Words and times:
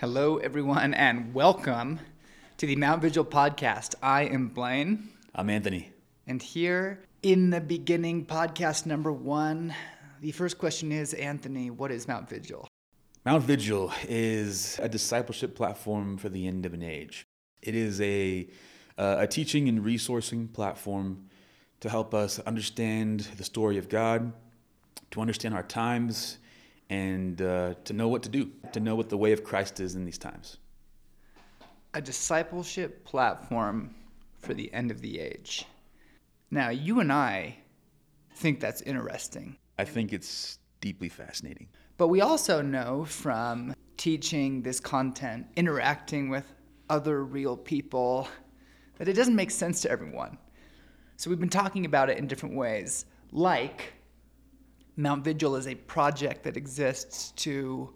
Hello, 0.00 0.38
everyone, 0.38 0.94
and 0.94 1.34
welcome 1.34 2.00
to 2.56 2.66
the 2.66 2.74
Mount 2.74 3.02
Vigil 3.02 3.22
podcast. 3.22 3.96
I 4.02 4.22
am 4.22 4.48
Blaine, 4.48 5.10
I'm 5.34 5.50
Anthony. 5.50 5.92
and 6.26 6.40
here 6.40 7.02
in 7.22 7.50
the 7.50 7.60
beginning, 7.60 8.24
podcast 8.24 8.86
number 8.86 9.12
one, 9.12 9.74
the 10.22 10.32
first 10.32 10.56
question 10.56 10.90
is 10.90 11.12
Anthony, 11.12 11.68
what 11.68 11.90
is 11.90 12.08
Mount 12.08 12.30
Vigil? 12.30 12.66
Mount 13.26 13.44
Vigil 13.44 13.92
is 14.08 14.80
a 14.82 14.88
discipleship 14.88 15.54
platform 15.54 16.16
for 16.16 16.30
the 16.30 16.46
end 16.46 16.64
of 16.64 16.72
an 16.72 16.82
age. 16.82 17.26
It 17.60 17.74
is 17.74 18.00
a, 18.00 18.48
uh, 18.96 19.16
a 19.18 19.26
teaching 19.26 19.68
and 19.68 19.84
resourcing 19.84 20.50
platform 20.50 21.26
to 21.80 21.90
help 21.90 22.14
us 22.14 22.38
understand 22.38 23.28
the 23.36 23.44
story 23.44 23.76
of 23.76 23.90
God, 23.90 24.32
to 25.10 25.20
understand 25.20 25.52
our 25.52 25.62
times, 25.62 26.38
and 26.90 27.40
uh, 27.40 27.74
to 27.84 27.92
know 27.92 28.08
what 28.08 28.22
to 28.24 28.28
do, 28.28 28.50
to 28.72 28.80
know 28.80 28.96
what 28.96 29.08
the 29.08 29.16
way 29.16 29.32
of 29.32 29.44
Christ 29.44 29.80
is 29.80 29.94
in 29.94 30.04
these 30.04 30.18
times. 30.18 30.58
A 31.94 32.00
discipleship 32.00 33.04
platform 33.04 33.94
for 34.38 34.54
the 34.54 34.72
end 34.74 34.90
of 34.90 35.00
the 35.00 35.20
age. 35.20 35.64
Now, 36.50 36.70
you 36.70 37.00
and 37.00 37.12
I 37.12 37.56
think 38.34 38.60
that's 38.60 38.82
interesting. 38.82 39.56
I 39.78 39.84
think 39.84 40.12
it's 40.12 40.58
deeply 40.80 41.08
fascinating. 41.08 41.68
But 41.96 42.08
we 42.08 42.22
also 42.22 42.60
know 42.60 43.04
from 43.04 43.74
teaching 43.96 44.62
this 44.62 44.80
content, 44.80 45.46
interacting 45.56 46.28
with 46.28 46.52
other 46.88 47.24
real 47.24 47.56
people, 47.56 48.26
that 48.98 49.08
it 49.08 49.12
doesn't 49.12 49.36
make 49.36 49.50
sense 49.50 49.80
to 49.82 49.90
everyone. 49.90 50.38
So 51.16 51.30
we've 51.30 51.38
been 51.38 51.48
talking 51.48 51.84
about 51.84 52.10
it 52.10 52.18
in 52.18 52.26
different 52.26 52.56
ways, 52.56 53.04
like 53.30 53.92
Mount 54.96 55.24
Vigil 55.24 55.56
is 55.56 55.66
a 55.66 55.74
project 55.74 56.42
that 56.44 56.56
exists 56.56 57.32
to 57.32 57.90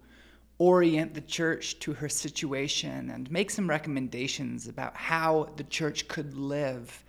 orient 0.58 1.14
the 1.14 1.20
church 1.20 1.78
to 1.80 1.92
her 1.92 2.08
situation 2.08 3.10
and 3.10 3.30
make 3.30 3.50
some 3.50 3.68
recommendations 3.68 4.68
about 4.68 4.96
how 4.96 5.50
the 5.56 5.64
church 5.64 6.06
could 6.08 6.36
live 6.36 7.04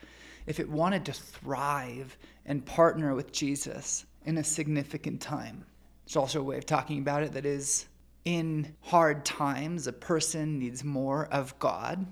if 0.47 0.59
it 0.59 0.69
wanted 0.69 1.05
to 1.05 1.13
thrive 1.13 2.17
and 2.45 2.65
partner 2.65 3.15
with 3.15 3.31
Jesus 3.31 4.05
in 4.25 4.37
a 4.37 4.43
significant 4.43 5.21
time. 5.21 5.63
It's 6.05 6.15
also 6.15 6.39
a 6.39 6.43
way 6.43 6.57
of 6.57 6.65
talking 6.65 6.99
about 6.99 7.23
it 7.23 7.31
that 7.33 7.45
is 7.45 7.85
in 8.25 8.75
hard 8.81 9.23
times, 9.23 9.85
a 9.85 9.93
person 9.93 10.57
needs 10.57 10.83
more 10.83 11.27
of 11.27 11.57
God. 11.59 12.05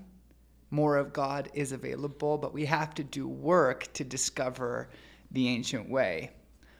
More 0.70 0.96
of 0.96 1.12
God 1.12 1.50
is 1.54 1.72
available, 1.72 2.38
but 2.38 2.54
we 2.54 2.64
have 2.66 2.94
to 2.94 3.04
do 3.04 3.28
work 3.28 3.92
to 3.94 4.04
discover 4.04 4.90
the 5.30 5.48
ancient 5.48 5.88
way. 5.88 6.30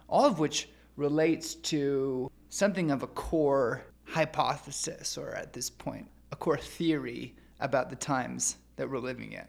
All 0.08 0.24
of 0.24 0.38
which 0.38 0.68
relates 0.96 1.54
to 1.56 2.30
something 2.48 2.90
of 2.90 3.02
a 3.02 3.06
core 3.08 3.84
hypothesis, 4.04 5.18
or 5.18 5.30
at 5.30 5.52
this 5.52 5.70
point, 5.70 6.06
a 6.32 6.36
core 6.36 6.58
theory 6.58 7.34
about 7.60 7.90
the 7.90 7.96
times 7.96 8.56
that 8.76 8.88
we're 8.88 8.98
living 8.98 9.32
in. 9.32 9.46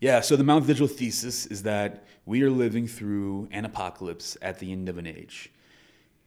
Yeah, 0.00 0.20
so 0.20 0.36
the 0.36 0.44
Mount 0.44 0.64
Vigil 0.64 0.88
thesis 0.88 1.46
is 1.46 1.62
that 1.62 2.04
we 2.26 2.42
are 2.42 2.50
living 2.50 2.88
through 2.88 3.48
an 3.52 3.64
apocalypse 3.64 4.36
at 4.42 4.58
the 4.58 4.72
end 4.72 4.88
of 4.88 4.98
an 4.98 5.06
age. 5.06 5.52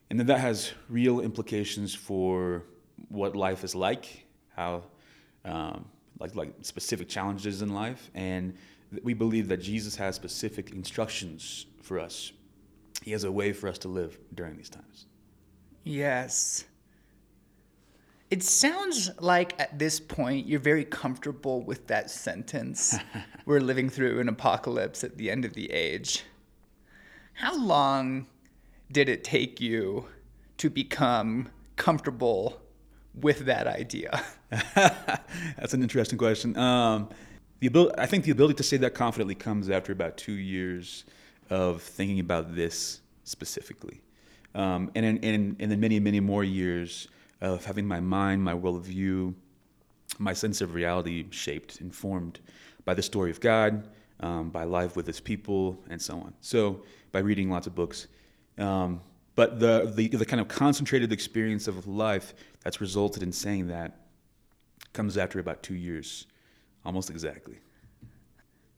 And 0.08 0.18
that 0.20 0.28
that 0.28 0.40
has 0.40 0.72
real 0.88 1.20
implications 1.20 1.94
for 1.94 2.64
what 3.08 3.36
life 3.36 3.64
is 3.64 3.74
like, 3.74 4.24
how, 4.54 4.84
um, 5.44 5.84
like, 6.18 6.34
like 6.34 6.52
specific 6.62 7.08
challenges 7.08 7.60
in 7.60 7.74
life. 7.74 8.10
And 8.14 8.54
we 9.02 9.14
believe 9.14 9.48
that 9.48 9.58
Jesus 9.58 9.96
has 9.96 10.14
specific 10.14 10.70
instructions 10.70 11.66
for 11.82 11.98
us. 12.00 12.32
He 13.06 13.12
has 13.12 13.22
a 13.22 13.30
way 13.30 13.52
for 13.52 13.68
us 13.68 13.78
to 13.78 13.88
live 13.88 14.18
during 14.34 14.56
these 14.56 14.68
times. 14.68 15.06
Yes. 15.84 16.64
It 18.32 18.42
sounds 18.42 19.12
like 19.20 19.54
at 19.60 19.78
this 19.78 20.00
point 20.00 20.48
you're 20.48 20.58
very 20.58 20.84
comfortable 20.84 21.62
with 21.62 21.86
that 21.86 22.10
sentence. 22.10 22.96
We're 23.46 23.60
living 23.60 23.90
through 23.90 24.18
an 24.18 24.28
apocalypse 24.28 25.04
at 25.04 25.18
the 25.18 25.30
end 25.30 25.44
of 25.44 25.52
the 25.52 25.70
age. 25.70 26.24
How 27.34 27.56
long 27.56 28.26
did 28.90 29.08
it 29.08 29.22
take 29.22 29.60
you 29.60 30.06
to 30.58 30.68
become 30.68 31.48
comfortable 31.76 32.60
with 33.14 33.46
that 33.46 33.68
idea? 33.68 34.20
That's 34.74 35.74
an 35.74 35.82
interesting 35.82 36.18
question. 36.18 36.56
Um, 36.58 37.08
the 37.60 37.68
ability, 37.68 37.94
I 37.98 38.06
think 38.06 38.24
the 38.24 38.32
ability 38.32 38.54
to 38.54 38.64
say 38.64 38.78
that 38.78 38.94
confidently 38.94 39.36
comes 39.36 39.70
after 39.70 39.92
about 39.92 40.16
two 40.16 40.32
years 40.32 41.04
of 41.50 41.82
thinking 41.82 42.20
about 42.20 42.54
this 42.54 43.00
specifically. 43.24 44.00
Um, 44.54 44.90
and, 44.94 45.04
in, 45.04 45.18
and, 45.24 45.56
and 45.60 45.70
then 45.70 45.80
many, 45.80 46.00
many 46.00 46.20
more 46.20 46.44
years 46.44 47.08
of 47.40 47.64
having 47.64 47.86
my 47.86 48.00
mind, 48.00 48.42
my 48.42 48.54
worldview, 48.54 49.34
my 50.18 50.32
sense 50.32 50.60
of 50.60 50.74
reality 50.74 51.26
shaped, 51.30 51.80
informed 51.80 52.40
by 52.84 52.94
the 52.94 53.02
story 53.02 53.30
of 53.30 53.40
God, 53.40 53.88
um, 54.20 54.50
by 54.50 54.64
life 54.64 54.96
with 54.96 55.06
His 55.06 55.20
people, 55.20 55.78
and 55.90 56.00
so 56.00 56.14
on. 56.14 56.32
So, 56.40 56.82
by 57.12 57.18
reading 57.18 57.50
lots 57.50 57.66
of 57.66 57.74
books. 57.74 58.08
Um, 58.58 59.00
but 59.34 59.60
the, 59.60 59.92
the, 59.94 60.08
the 60.08 60.24
kind 60.24 60.40
of 60.40 60.48
concentrated 60.48 61.12
experience 61.12 61.68
of 61.68 61.86
life 61.86 62.34
that's 62.64 62.80
resulted 62.80 63.22
in 63.22 63.32
saying 63.32 63.68
that 63.68 64.00
comes 64.94 65.18
after 65.18 65.38
about 65.38 65.62
two 65.62 65.74
years, 65.74 66.26
almost 66.84 67.10
exactly. 67.10 67.58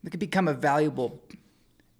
It 0.05 0.11
could 0.11 0.21
become 0.21 0.49
a 0.49 0.55
valuable 0.55 1.23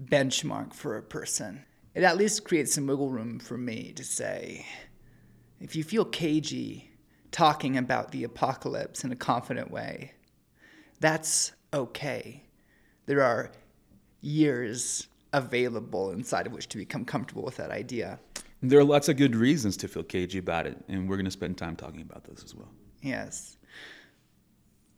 benchmark 0.03 0.73
for 0.73 0.97
a 0.97 1.03
person. 1.03 1.65
It 1.95 2.05
at 2.05 2.17
least 2.17 2.45
creates 2.45 2.75
some 2.75 2.87
wiggle 2.87 3.11
room 3.11 3.39
for 3.39 3.59
me 3.59 3.93
to 3.97 4.05
say, 4.05 4.67
if 5.61 5.75
you 5.75 5.83
feel 5.83 6.05
cagey 6.05 6.91
talking 7.33 7.77
about 7.77 8.13
the 8.13 8.25
apocalypse 8.25 9.05
in 9.05 9.13
a 9.13 9.17
confident 9.17 9.71
way, 9.71 10.13
that's 11.01 11.53
okay. 11.75 12.45
There 13.07 13.23
are 13.23 13.51
years 14.21 15.09
available 15.33 16.11
inside 16.11 16.47
of 16.47 16.53
which 16.53 16.69
to 16.69 16.79
become 16.79 17.05
comfortable 17.05 17.43
with 17.43 17.57
that 17.57 17.71
idea. 17.71 18.19
There 18.63 18.79
are 18.79 18.85
lots 18.85 19.09
of 19.09 19.17
good 19.17 19.37
reasons 19.37 19.77
to 19.79 19.89
feel 19.89 20.03
cagey 20.03 20.39
about 20.39 20.67
it, 20.67 20.77
and 20.89 21.09
we're 21.09 21.17
going 21.17 21.25
to 21.25 21.31
spend 21.31 21.59
time 21.59 21.77
talking 21.77 22.03
about 22.03 22.25
those 22.25 22.43
as 22.45 22.55
well. 22.55 22.71
Yes. 23.03 23.57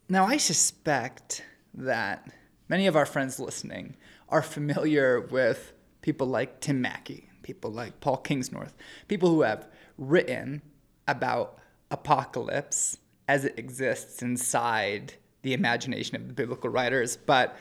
Now, 0.09 0.25
I 0.25 0.37
suspect 0.37 1.43
that 1.73 2.31
many 2.69 2.87
of 2.87 2.95
our 2.95 3.05
friends 3.05 3.39
listening 3.39 3.95
are 4.31 4.41
familiar 4.41 5.19
with 5.19 5.73
people 6.01 6.27
like 6.27 6.61
Tim 6.61 6.81
Mackie, 6.81 7.29
people 7.43 7.71
like 7.71 7.99
Paul 7.99 8.21
Kingsnorth, 8.23 8.73
people 9.07 9.29
who 9.29 9.41
have 9.41 9.67
written 9.97 10.61
about 11.07 11.59
apocalypse 11.91 12.97
as 13.27 13.45
it 13.45 13.59
exists 13.59 14.21
inside 14.21 15.13
the 15.41 15.53
imagination 15.53 16.15
of 16.15 16.27
the 16.27 16.33
biblical 16.33 16.69
writers. 16.69 17.17
But 17.17 17.55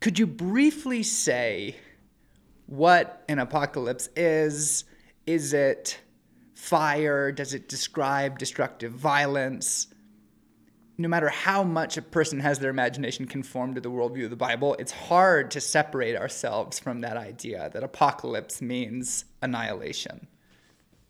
could 0.00 0.18
you 0.18 0.26
briefly 0.26 1.02
say 1.02 1.76
what 2.66 3.24
an 3.28 3.38
apocalypse 3.38 4.08
is? 4.16 4.84
Is 5.26 5.52
it 5.52 6.00
fire? 6.54 7.32
Does 7.32 7.54
it 7.54 7.68
describe 7.68 8.38
destructive 8.38 8.92
violence? 8.92 9.88
No 11.00 11.08
matter 11.08 11.30
how 11.30 11.64
much 11.64 11.96
a 11.96 12.02
person 12.02 12.40
has 12.40 12.58
their 12.58 12.68
imagination 12.68 13.26
conformed 13.26 13.76
to 13.76 13.80
the 13.80 13.90
worldview 13.90 14.24
of 14.24 14.30
the 14.30 14.36
Bible, 14.36 14.76
it's 14.78 14.92
hard 14.92 15.50
to 15.52 15.60
separate 15.60 16.14
ourselves 16.14 16.78
from 16.78 17.00
that 17.00 17.16
idea 17.16 17.70
that 17.72 17.82
apocalypse 17.82 18.60
means 18.60 19.24
annihilation. 19.40 20.26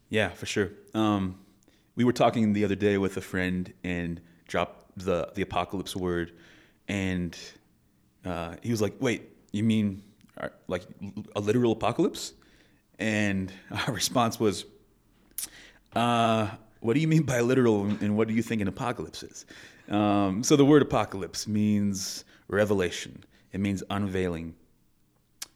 Yeah, 0.09 0.29
for 0.29 0.47
sure. 0.47 0.71
Um, 0.95 1.41
we 1.97 2.05
were 2.05 2.13
talking 2.13 2.53
the 2.53 2.65
other 2.65 2.77
day 2.77 2.99
with 2.99 3.17
a 3.17 3.21
friend 3.21 3.73
and 3.83 4.21
dropped 4.47 4.97
the 4.97 5.33
the 5.35 5.43
apocalypse 5.43 5.97
word, 5.97 6.35
and 6.87 7.37
uh, 8.25 8.55
he 8.63 8.71
was 8.71 8.81
like, 8.81 8.95
"Wait, 9.01 9.29
you 9.51 9.65
mean 9.65 10.05
uh, 10.37 10.51
like 10.69 10.83
a 11.35 11.41
literal 11.41 11.73
apocalypse?" 11.73 12.33
And 13.01 13.53
our 13.89 13.93
response 13.93 14.39
was, 14.39 14.67
uh, 15.95 16.49
"What 16.79 16.95
do 16.95 17.01
you 17.01 17.09
mean 17.09 17.25
by 17.25 17.41
literal, 17.41 17.87
and 17.87 18.17
what 18.17 18.29
do 18.29 18.35
you 18.35 18.43
think 18.43 18.63
an 18.63 18.69
apocalypse 18.69 19.25
is?" 19.25 19.47
Um, 19.91 20.43
so 20.43 20.57
the 20.57 20.65
word 20.65 20.83
apocalypse 20.83 21.49
means 21.49 22.25
revelation. 22.49 23.25
It 23.53 23.61
means 23.61 23.83
unveiling, 23.91 24.55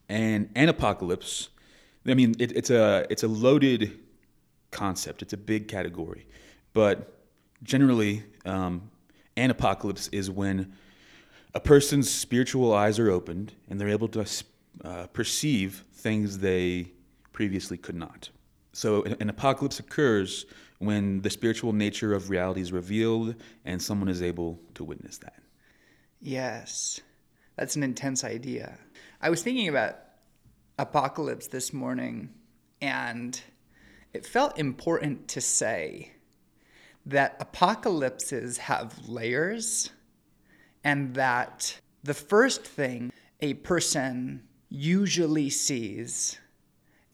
and 0.09 0.51
an 0.57 0.69
apocalypse. 0.69 1.49
I 2.07 2.15
mean, 2.15 2.35
it, 2.39 2.53
it's 2.57 2.71
a 2.71 3.07
it's 3.09 3.23
a 3.23 3.29
loaded 3.29 4.01
concept. 4.73 5.23
It's 5.23 5.33
a 5.33 5.37
big 5.37 5.69
category, 5.69 6.27
but 6.73 7.15
generally, 7.63 8.25
um, 8.45 8.91
an 9.37 9.51
apocalypse 9.51 10.09
is 10.09 10.31
when 10.31 10.73
a 11.55 11.61
person's 11.61 12.11
spiritual 12.11 12.75
eyes 12.75 12.99
are 12.99 13.11
opened 13.11 13.53
and 13.69 13.81
they're 13.81 13.89
able 13.89 14.09
to 14.09 14.27
uh, 14.85 15.07
perceive 15.09 15.85
things 15.93 16.39
they 16.39 16.91
previously 17.33 17.79
could 17.79 17.95
not. 17.95 18.29
So, 18.73 19.05
an 19.05 19.31
apocalypse 19.31 19.79
occurs 19.79 20.47
when 20.79 21.21
the 21.23 21.31
spiritual 21.31 21.73
nature 21.73 22.15
of 22.15 22.31
reality 22.31 22.61
is 22.61 22.73
revealed 22.73 23.35
and 23.65 23.81
someone 23.81 24.09
is 24.09 24.23
able 24.23 24.61
to 24.75 24.85
witness 24.85 25.19
that. 25.19 25.41
Yes, 26.21 27.01
that's 27.57 27.77
an 27.77 27.83
intense 27.83 28.25
idea. 28.25 28.79
I 29.21 29.31
was 29.31 29.43
thinking 29.43 29.69
about 29.69 29.99
apocalypse 30.79 31.47
this 31.47 31.73
morning, 31.73 32.31
and 32.81 33.41
it 34.13 34.27
felt 34.27 34.59
important 34.59 35.29
to 35.29 35.41
say 35.41 36.13
that 37.07 37.37
apocalypses 37.39 38.59
have 38.59 39.09
layers 39.09 39.91
and 40.83 41.15
that 41.15 41.79
the 42.03 42.15
first 42.15 42.65
thing 42.65 43.13
a 43.41 43.55
person 43.55 44.43
usually 44.69 45.51
sees 45.51 46.39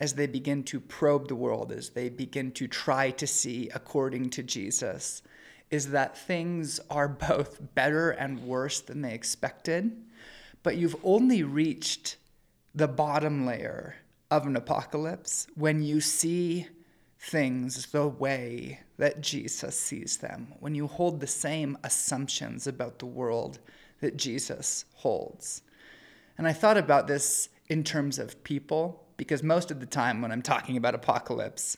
as 0.01 0.15
they 0.15 0.27
begin 0.27 0.63
to 0.65 0.81
probe 0.81 1.29
the 1.29 1.37
world, 1.37 1.71
as 1.71 1.91
they 1.91 2.09
begin 2.09 2.51
to 2.53 2.67
try 2.67 3.11
to 3.11 3.27
see 3.27 3.69
according 3.75 4.31
to 4.31 4.43
Jesus, 4.43 5.23
is 5.71 5.91
that 5.91 6.17
things 6.17 6.81
are 6.91 7.09
both 7.29 7.61
better 7.75 8.11
and 8.11 8.43
worse 8.43 8.81
than 8.81 9.03
they 9.03 9.15
expected, 9.15 9.93
but 10.63 10.77
you've 10.77 10.97
only 11.05 11.43
reached 11.43 12.17
the 12.75 12.89
bottom 12.89 13.47
layer 13.47 13.97
of 14.31 14.47
an 14.47 14.57
apocalypse 14.57 15.47
when 15.55 15.83
you 15.83 16.01
see 16.01 16.67
things 17.19 17.87
the 17.87 18.09
way 18.09 18.81
that 18.97 19.21
Jesus 19.21 19.79
sees 19.79 20.19
them, 20.19 20.55
when 20.61 20.75
you 20.75 20.87
hold 20.87 21.21
the 21.21 21.27
same 21.27 21.77
assumptions 21.85 22.67
about 22.67 22.99
the 22.99 23.07
world 23.07 23.59
that 24.01 24.17
Jesus 24.17 24.87
holds. 24.95 25.63
And 26.39 26.47
I 26.47 26.53
thought 26.53 26.79
about 26.79 27.07
this 27.07 27.51
in 27.69 27.85
terms 27.85 28.19
of 28.19 28.43
people 28.45 29.05
because 29.21 29.43
most 29.43 29.71
of 29.71 29.81
the 29.81 29.87
time 29.87 30.23
when 30.23 30.33
I'm 30.33 30.41
talking 30.41 30.79
about 30.79 30.95
apocalypse, 30.95 31.77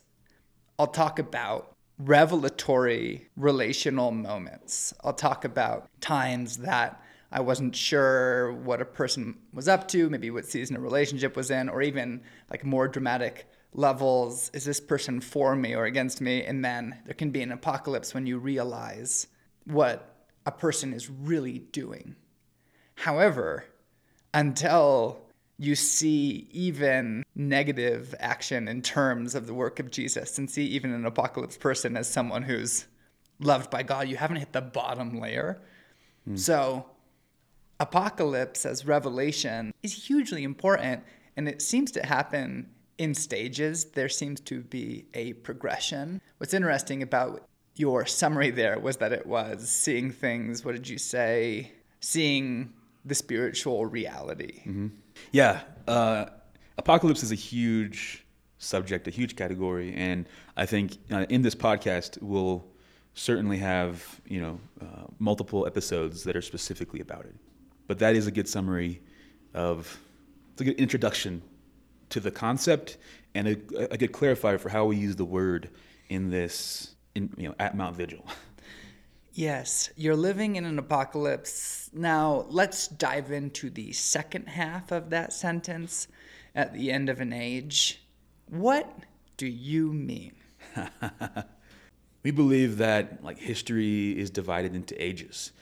I'll 0.78 0.86
talk 0.86 1.18
about 1.18 1.72
revelatory 1.98 3.30
relational 3.36 4.12
moments. 4.12 4.94
I'll 5.02 5.12
talk 5.12 5.44
about 5.44 5.88
times 6.00 6.58
that 6.58 7.02
I 7.32 7.40
wasn't 7.40 7.74
sure 7.74 8.52
what 8.52 8.80
a 8.80 8.84
person 8.84 9.40
was 9.52 9.66
up 9.66 9.88
to, 9.88 10.08
maybe 10.08 10.30
what 10.30 10.46
season 10.46 10.76
a 10.76 10.80
relationship 10.80 11.34
was 11.34 11.50
in, 11.50 11.68
or 11.68 11.82
even 11.82 12.22
like 12.48 12.64
more 12.64 12.86
dramatic 12.86 13.48
levels 13.74 14.48
is 14.54 14.64
this 14.64 14.78
person 14.78 15.20
for 15.20 15.56
me 15.56 15.74
or 15.74 15.86
against 15.86 16.20
me? 16.20 16.44
And 16.44 16.64
then 16.64 16.96
there 17.06 17.14
can 17.14 17.32
be 17.32 17.42
an 17.42 17.50
apocalypse 17.50 18.14
when 18.14 18.24
you 18.24 18.38
realize 18.38 19.26
what 19.64 20.28
a 20.46 20.52
person 20.52 20.92
is 20.92 21.10
really 21.10 21.58
doing. 21.58 22.14
However, 22.94 23.64
until 24.32 25.22
you 25.58 25.74
see 25.74 26.48
even 26.50 27.24
negative 27.34 28.14
action 28.18 28.68
in 28.68 28.82
terms 28.82 29.34
of 29.34 29.46
the 29.46 29.54
work 29.54 29.78
of 29.78 29.90
Jesus 29.90 30.38
and 30.38 30.50
see 30.50 30.64
even 30.64 30.92
an 30.92 31.06
apocalypse 31.06 31.56
person 31.56 31.96
as 31.96 32.08
someone 32.08 32.42
who's 32.42 32.86
loved 33.38 33.70
by 33.70 33.82
God, 33.82 34.08
you 34.08 34.16
haven't 34.16 34.38
hit 34.38 34.52
the 34.52 34.60
bottom 34.60 35.20
layer. 35.20 35.60
Mm. 36.28 36.38
So, 36.38 36.86
apocalypse 37.80 38.64
as 38.64 38.86
revelation 38.86 39.72
is 39.82 40.06
hugely 40.06 40.44
important, 40.44 41.02
and 41.36 41.48
it 41.48 41.60
seems 41.62 41.90
to 41.92 42.06
happen 42.06 42.70
in 42.98 43.14
stages. 43.14 43.86
There 43.86 44.08
seems 44.08 44.40
to 44.42 44.62
be 44.62 45.06
a 45.14 45.32
progression. 45.34 46.20
What's 46.38 46.54
interesting 46.54 47.02
about 47.02 47.46
your 47.74 48.06
summary 48.06 48.50
there 48.50 48.78
was 48.78 48.98
that 48.98 49.12
it 49.12 49.26
was 49.26 49.68
seeing 49.68 50.10
things, 50.10 50.64
what 50.64 50.72
did 50.72 50.88
you 50.88 50.98
say? 50.98 51.72
Seeing 52.00 52.72
the 53.04 53.14
spiritual 53.14 53.86
reality. 53.86 54.60
Mm-hmm. 54.60 54.88
Yeah. 55.30 55.60
Uh, 55.86 56.26
apocalypse 56.78 57.22
is 57.22 57.32
a 57.32 57.36
huge 57.36 58.24
subject, 58.58 59.08
a 59.08 59.10
huge 59.10 59.36
category. 59.36 59.92
And 59.94 60.26
I 60.56 60.66
think 60.66 60.98
uh, 61.10 61.26
in 61.28 61.42
this 61.42 61.54
podcast, 61.54 62.20
we'll 62.22 62.64
certainly 63.14 63.58
have, 63.58 64.20
you 64.26 64.40
know, 64.40 64.60
uh, 64.80 65.04
multiple 65.18 65.66
episodes 65.66 66.24
that 66.24 66.36
are 66.36 66.42
specifically 66.42 67.00
about 67.00 67.24
it. 67.24 67.34
But 67.86 67.98
that 67.98 68.14
is 68.14 68.26
a 68.26 68.30
good 68.30 68.48
summary 68.48 69.02
of, 69.54 69.98
it's 70.52 70.62
a 70.62 70.64
good 70.64 70.78
introduction 70.78 71.42
to 72.10 72.20
the 72.20 72.30
concept 72.30 72.98
and 73.34 73.48
a, 73.48 73.92
a 73.92 73.96
good 73.96 74.12
clarifier 74.12 74.58
for 74.58 74.68
how 74.68 74.84
we 74.84 74.96
use 74.96 75.16
the 75.16 75.24
word 75.24 75.70
in 76.08 76.30
this, 76.30 76.94
in, 77.14 77.32
you 77.36 77.48
know, 77.48 77.54
at 77.58 77.76
Mount 77.76 77.96
Vigil. 77.96 78.24
Yes, 79.34 79.88
you're 79.96 80.14
living 80.14 80.56
in 80.56 80.66
an 80.66 80.78
apocalypse. 80.78 81.88
Now, 81.94 82.44
let's 82.50 82.86
dive 82.86 83.30
into 83.30 83.70
the 83.70 83.92
second 83.92 84.46
half 84.46 84.92
of 84.92 85.08
that 85.08 85.32
sentence 85.32 86.06
at 86.54 86.74
the 86.74 86.92
end 86.92 87.08
of 87.08 87.18
an 87.18 87.32
age. 87.32 88.02
What 88.50 88.94
do 89.38 89.46
you 89.46 89.94
mean? 89.94 90.34
we 92.22 92.30
believe 92.30 92.76
that 92.76 93.24
like 93.24 93.38
history 93.38 94.10
is 94.18 94.28
divided 94.28 94.74
into 94.74 95.02
ages, 95.02 95.52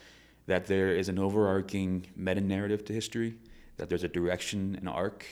that 0.46 0.66
there 0.66 0.88
is 0.88 1.08
an 1.08 1.20
overarching 1.20 2.08
meta 2.16 2.40
narrative 2.40 2.84
to 2.86 2.92
history, 2.92 3.36
that 3.76 3.88
there's 3.88 4.02
a 4.02 4.08
direction, 4.08 4.76
an 4.80 4.88
arc, 4.88 5.24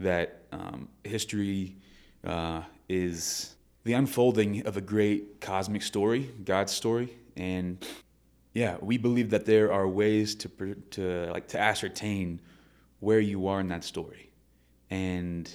that 0.00 0.44
um, 0.50 0.88
history 1.04 1.76
uh, 2.24 2.62
is 2.88 3.54
the 3.84 3.92
unfolding 3.92 4.66
of 4.66 4.78
a 4.78 4.80
great 4.80 5.42
cosmic 5.42 5.82
story, 5.82 6.30
God's 6.42 6.72
story, 6.72 7.12
and 7.36 7.84
yeah, 8.54 8.76
we 8.80 8.96
believe 8.96 9.30
that 9.30 9.44
there 9.44 9.72
are 9.72 9.86
ways 9.86 10.34
to 10.36 10.48
to 10.92 11.30
like 11.30 11.48
to 11.48 11.60
ascertain 11.60 12.40
where 13.00 13.20
you 13.20 13.48
are 13.48 13.60
in 13.60 13.68
that 13.68 13.84
story, 13.84 14.30
and 14.90 15.50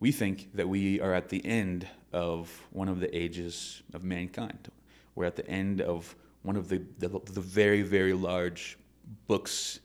we 0.00 0.12
think 0.12 0.54
that 0.54 0.68
we 0.68 1.00
are 1.00 1.12
at 1.12 1.28
the 1.28 1.44
end 1.44 1.88
of 2.12 2.66
one 2.70 2.88
of 2.88 3.00
the 3.00 3.16
ages 3.16 3.82
of 3.92 4.04
mankind. 4.04 4.68
We're 5.14 5.24
at 5.24 5.36
the 5.36 5.48
end 5.48 5.80
of 5.80 6.14
one 6.42 6.56
of 6.56 6.68
the 6.68 6.80
the, 6.98 7.08
the 7.08 7.40
very 7.40 7.82
very 7.82 8.12
large 8.12 8.78
books. 9.26 9.80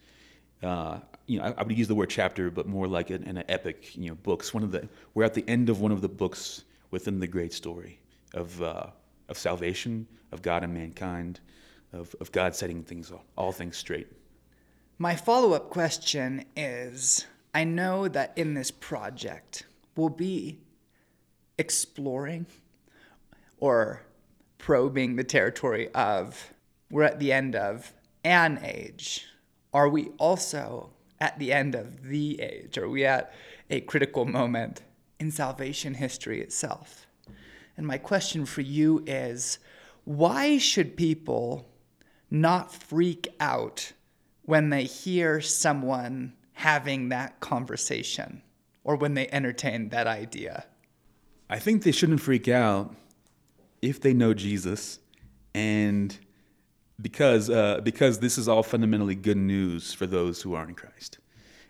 Uh, 0.61 0.99
you 1.25 1.39
know, 1.39 1.45
I, 1.45 1.53
I, 1.57 1.63
would 1.63 1.77
use 1.77 1.87
the 1.87 1.95
word 1.95 2.09
chapter, 2.09 2.51
but 2.51 2.67
more 2.67 2.87
like 2.87 3.09
an, 3.09 3.23
an 3.23 3.43
epic. 3.49 3.97
You 3.97 4.09
know, 4.09 4.15
books. 4.15 4.53
One 4.53 4.63
of 4.63 4.71
the 4.71 4.87
we're 5.13 5.23
at 5.23 5.33
the 5.33 5.47
end 5.47 5.69
of 5.69 5.81
one 5.81 5.91
of 5.91 6.01
the 6.01 6.09
books 6.09 6.65
within 6.91 7.19
the 7.19 7.27
great 7.27 7.51
story 7.51 7.99
of 8.35 8.61
uh, 8.61 8.87
of 9.29 9.37
salvation, 9.37 10.07
of 10.31 10.41
God 10.41 10.63
and 10.63 10.73
mankind, 10.73 11.39
of, 11.91 12.15
of 12.19 12.31
God 12.31 12.55
setting 12.55 12.83
things 12.83 13.11
all 13.37 13.51
things 13.51 13.77
straight. 13.77 14.07
My 14.97 15.15
follow 15.15 15.53
up 15.53 15.69
question 15.69 16.45
is 16.55 17.25
I 17.53 17.63
know 17.63 18.07
that 18.07 18.33
in 18.35 18.53
this 18.53 18.71
project 18.71 19.65
we'll 19.95 20.09
be 20.09 20.59
exploring 21.57 22.47
or 23.57 24.01
probing 24.57 25.15
the 25.15 25.23
territory 25.23 25.89
of 25.93 26.53
we're 26.89 27.03
at 27.03 27.19
the 27.19 27.31
end 27.31 27.55
of 27.55 27.93
an 28.23 28.59
age. 28.63 29.25
Are 29.73 29.89
we 29.89 30.09
also 30.17 30.91
at 31.19 31.39
the 31.39 31.51
end 31.51 31.75
of 31.75 32.03
the 32.03 32.39
age? 32.41 32.77
Are 32.77 32.89
we 32.89 33.05
at 33.05 33.33
a 33.69 33.81
critical 33.81 34.25
moment 34.25 34.83
in 35.19 35.31
salvation 35.31 35.95
history 35.95 36.41
itself? 36.41 37.02
And 37.77 37.87
my 37.87 37.97
question 37.97 38.45
for 38.45 38.61
you 38.61 39.03
is 39.07 39.59
why 40.05 40.57
should 40.57 40.97
people 40.97 41.67
not 42.29 42.73
freak 42.73 43.27
out 43.39 43.93
when 44.43 44.69
they 44.69 44.83
hear 44.83 45.41
someone 45.41 46.33
having 46.53 47.09
that 47.09 47.39
conversation 47.39 48.41
or 48.83 48.95
when 48.95 49.13
they 49.13 49.29
entertain 49.29 49.89
that 49.89 50.07
idea? 50.07 50.65
I 51.49 51.59
think 51.59 51.83
they 51.83 51.91
shouldn't 51.91 52.21
freak 52.21 52.47
out 52.47 52.95
if 53.81 54.01
they 54.01 54.13
know 54.13 54.33
Jesus 54.33 54.99
and 55.53 56.17
because 57.01 57.49
uh, 57.49 57.81
because 57.83 58.19
this 58.19 58.37
is 58.37 58.47
all 58.47 58.63
fundamentally 58.63 59.15
good 59.15 59.37
news 59.37 59.93
for 59.93 60.05
those 60.05 60.41
who 60.41 60.53
are 60.53 60.67
in 60.67 60.75
Christ. 60.75 61.19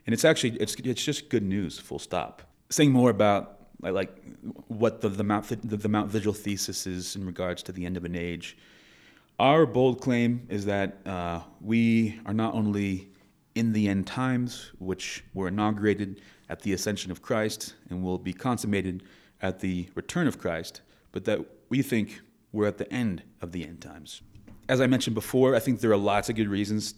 And 0.06 0.14
it's 0.14 0.26
actually 0.26 0.58
it's 0.58 0.76
it's 0.76 1.04
just 1.04 1.30
good 1.30 1.44
news, 1.44 1.80
full 1.80 2.00
stop. 2.00 2.44
Saying 2.70 2.92
more 2.92 3.10
about 3.10 3.63
like, 3.82 3.94
like 3.94 4.24
what 4.68 5.02
the, 5.02 5.10
the, 5.10 5.24
Mount, 5.24 5.48
the, 5.48 5.78
the 5.78 5.90
Mount 5.90 6.10
Vigil 6.10 6.34
thesis 6.34 6.88
is 6.88 7.16
in 7.16 7.26
regards 7.26 7.64
to 7.64 7.72
the 7.72 7.86
end 7.86 7.98
of 7.98 8.06
an 8.06 8.16
age. 8.16 8.58
Our 9.40 9.66
bold 9.66 10.00
claim 10.02 10.46
is 10.50 10.66
that 10.66 11.06
uh, 11.06 11.42
we 11.60 12.20
are 12.26 12.34
not 12.34 12.54
only 12.54 13.10
in 13.56 13.74
the 13.74 13.88
end 13.88 14.08
times, 14.08 14.72
which 14.80 15.24
were 15.34 15.48
inaugurated 15.48 16.22
at 16.50 16.62
the 16.62 16.74
ascension 16.74 17.12
of 17.12 17.22
Christ 17.22 17.76
and 17.90 18.04
will 18.04 18.18
be 18.18 18.34
consummated 18.34 19.04
at 19.42 19.60
the 19.60 19.90
return 19.96 20.28
of 20.28 20.40
Christ, 20.40 20.82
but 21.12 21.26
that 21.26 21.40
we 21.70 21.82
think 21.82 22.22
we're 22.52 22.68
at 22.68 22.78
the 22.78 22.92
end 22.94 23.24
of 23.42 23.52
the 23.52 23.66
end 23.66 23.82
times. 23.82 24.22
As 24.70 24.80
I 24.80 24.88
mentioned 24.88 25.16
before, 25.16 25.56
I 25.56 25.60
think 25.60 25.82
there 25.82 25.92
are 25.92 25.98
lots 25.98 26.30
of 26.30 26.36
good 26.36 26.48
reasons, 26.48 26.96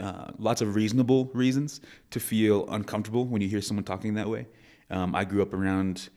uh, 0.00 0.30
lots 0.38 0.60
of 0.60 0.74
reasonable 0.74 1.30
reasons 1.34 1.80
to 2.10 2.20
feel 2.20 2.68
uncomfortable 2.68 3.24
when 3.24 3.42
you 3.42 3.48
hear 3.48 3.60
someone 3.60 3.84
talking 3.84 4.14
that 4.14 4.28
way. 4.28 4.46
Um, 4.90 5.14
I 5.14 5.24
grew 5.24 5.42
up 5.42 5.54
around 5.54 6.08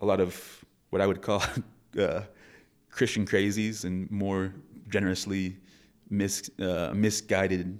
a 0.00 0.06
lot 0.06 0.20
of 0.20 0.64
what 0.90 1.00
I 1.00 1.06
would 1.06 1.22
call 1.22 1.42
uh, 1.98 2.20
Christian 2.90 3.26
crazies 3.26 3.84
and 3.84 4.10
more 4.10 4.54
generously 4.88 5.56
mis, 6.10 6.50
uh, 6.60 6.92
misguided 6.94 7.78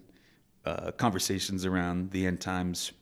uh, 0.64 0.90
conversations 0.92 1.64
around 1.64 2.10
the 2.10 2.26
end 2.26 2.40
times. 2.40 2.92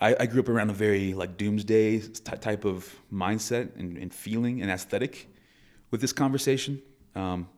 I, 0.00 0.16
I, 0.20 0.26
grew 0.26 0.40
up 0.40 0.48
around 0.48 0.70
a 0.70 0.74
very 0.74 1.12
like 1.12 1.36
doomsday 1.36 1.98
type 1.98 2.64
of 2.64 2.94
mindset 3.12 3.76
and, 3.76 3.98
and, 3.98 4.14
feeling 4.14 4.62
and 4.62 4.70
aesthetic 4.70 5.28
with 5.90 6.00
this 6.00 6.12
conversation. 6.12 6.80
Um, 7.16 7.48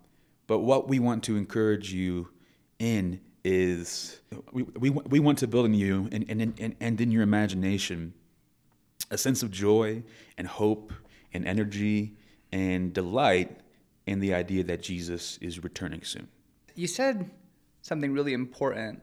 but 0.46 0.60
what 0.60 0.88
we 0.88 0.98
want 0.98 1.22
to 1.24 1.36
encourage 1.36 1.92
you 1.92 2.30
in 2.78 3.20
is 3.44 4.20
we, 4.52 4.62
we, 4.62 4.90
we 4.90 5.20
want 5.20 5.38
to 5.38 5.46
build 5.46 5.66
in 5.66 5.74
you 5.74 6.08
and, 6.10 6.24
and, 6.28 6.58
and, 6.58 6.76
and 6.80 7.00
in 7.00 7.10
your 7.10 7.22
imagination 7.22 8.14
a 9.10 9.18
sense 9.18 9.42
of 9.42 9.50
joy 9.50 10.02
and 10.38 10.46
hope 10.46 10.92
and 11.32 11.46
energy 11.46 12.16
and 12.52 12.92
delight 12.92 13.60
in 14.06 14.20
the 14.20 14.34
idea 14.34 14.64
that 14.64 14.82
Jesus 14.82 15.38
is 15.40 15.62
returning 15.62 16.02
soon. 16.02 16.28
You 16.74 16.86
said 16.86 17.30
something 17.82 18.12
really 18.12 18.32
important, 18.32 19.02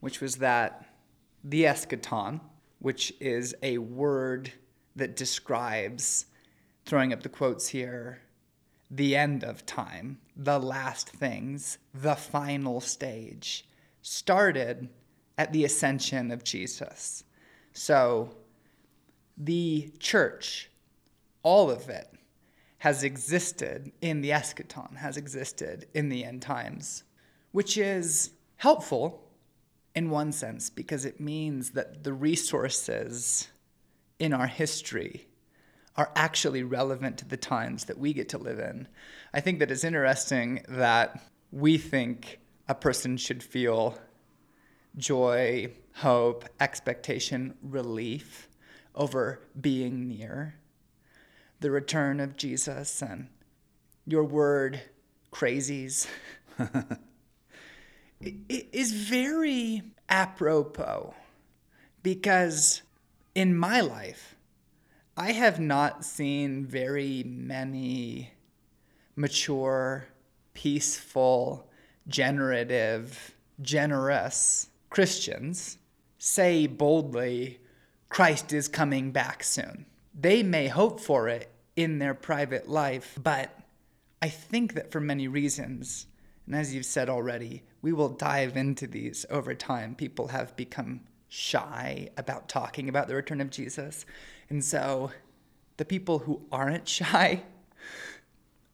which 0.00 0.20
was 0.20 0.36
that 0.36 0.86
the 1.44 1.64
eschaton, 1.64 2.40
which 2.78 3.12
is 3.20 3.54
a 3.62 3.78
word 3.78 4.52
that 4.96 5.16
describes, 5.16 6.26
throwing 6.84 7.12
up 7.12 7.22
the 7.22 7.28
quotes 7.28 7.68
here, 7.68 8.20
the 8.90 9.14
end 9.14 9.44
of 9.44 9.64
time, 9.66 10.18
the 10.36 10.58
last 10.58 11.08
things, 11.08 11.78
the 11.94 12.16
final 12.16 12.80
stage, 12.80 13.68
started 14.02 14.88
at 15.38 15.52
the 15.52 15.64
ascension 15.64 16.30
of 16.30 16.42
Jesus. 16.42 17.24
So 17.72 18.34
the 19.42 19.90
church, 19.98 20.70
all 21.42 21.70
of 21.70 21.88
it, 21.88 22.08
has 22.78 23.02
existed 23.02 23.90
in 24.00 24.20
the 24.20 24.30
eschaton, 24.30 24.96
has 24.96 25.16
existed 25.16 25.86
in 25.94 26.10
the 26.10 26.24
end 26.24 26.42
times, 26.42 27.04
which 27.52 27.78
is 27.78 28.32
helpful 28.56 29.22
in 29.94 30.10
one 30.10 30.30
sense 30.30 30.68
because 30.68 31.04
it 31.04 31.20
means 31.20 31.70
that 31.70 32.04
the 32.04 32.12
resources 32.12 33.48
in 34.18 34.32
our 34.34 34.46
history 34.46 35.26
are 35.96 36.12
actually 36.14 36.62
relevant 36.62 37.18
to 37.18 37.26
the 37.26 37.36
times 37.36 37.86
that 37.86 37.98
we 37.98 38.12
get 38.12 38.28
to 38.28 38.38
live 38.38 38.58
in. 38.58 38.86
I 39.32 39.40
think 39.40 39.58
that 39.58 39.70
it's 39.70 39.84
interesting 39.84 40.64
that 40.68 41.20
we 41.50 41.78
think 41.78 42.40
a 42.68 42.74
person 42.74 43.16
should 43.16 43.42
feel 43.42 43.98
joy, 44.96 45.72
hope, 45.94 46.44
expectation, 46.60 47.54
relief 47.62 48.49
over 49.00 49.40
being 49.58 50.06
near 50.06 50.54
the 51.60 51.70
return 51.70 52.20
of 52.20 52.36
Jesus 52.36 53.00
and 53.00 53.28
your 54.06 54.24
word, 54.24 54.82
crazies, 55.32 56.06
it 58.20 58.68
is 58.72 58.92
very 58.92 59.82
apropos 60.10 61.14
because 62.02 62.82
in 63.34 63.56
my 63.56 63.80
life, 63.80 64.36
I 65.16 65.32
have 65.32 65.58
not 65.58 66.04
seen 66.04 66.66
very 66.66 67.22
many 67.24 68.32
mature, 69.16 70.08
peaceful, 70.52 71.70
generative, 72.06 73.34
generous 73.62 74.68
Christians 74.90 75.78
say 76.18 76.66
boldly, 76.66 77.59
Christ 78.10 78.52
is 78.52 78.68
coming 78.68 79.12
back 79.12 79.42
soon. 79.42 79.86
They 80.12 80.42
may 80.42 80.68
hope 80.68 81.00
for 81.00 81.28
it 81.28 81.50
in 81.76 81.98
their 81.98 82.12
private 82.12 82.68
life, 82.68 83.18
but 83.22 83.56
I 84.20 84.28
think 84.28 84.74
that 84.74 84.90
for 84.92 85.00
many 85.00 85.28
reasons, 85.28 86.06
and 86.44 86.54
as 86.54 86.74
you've 86.74 86.84
said 86.84 87.08
already, 87.08 87.62
we 87.80 87.92
will 87.92 88.08
dive 88.08 88.56
into 88.56 88.86
these 88.86 89.24
over 89.30 89.54
time. 89.54 89.94
People 89.94 90.28
have 90.28 90.56
become 90.56 91.00
shy 91.28 92.10
about 92.16 92.48
talking 92.48 92.88
about 92.88 93.06
the 93.06 93.14
return 93.14 93.40
of 93.40 93.50
Jesus. 93.50 94.04
And 94.50 94.64
so 94.64 95.12
the 95.76 95.84
people 95.84 96.18
who 96.18 96.42
aren't 96.50 96.88
shy 97.00 97.44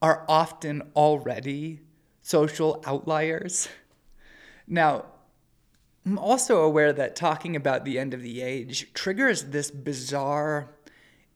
are 0.01 0.25
often 0.29 0.83
already 0.97 1.81
social 2.23 2.83
outliers. 2.87 3.69
Now, 4.67 5.05
I'm 6.07 6.19
also 6.21 6.63
aware 6.63 6.93
that 6.93 7.17
talking 7.17 7.57
about 7.57 7.85
the 7.85 7.99
end 7.99 8.15
of 8.15 8.23
the 8.23 8.41
age 8.41 8.93
triggers 8.95 9.47
this 9.47 9.73
bizarre 9.73 10.73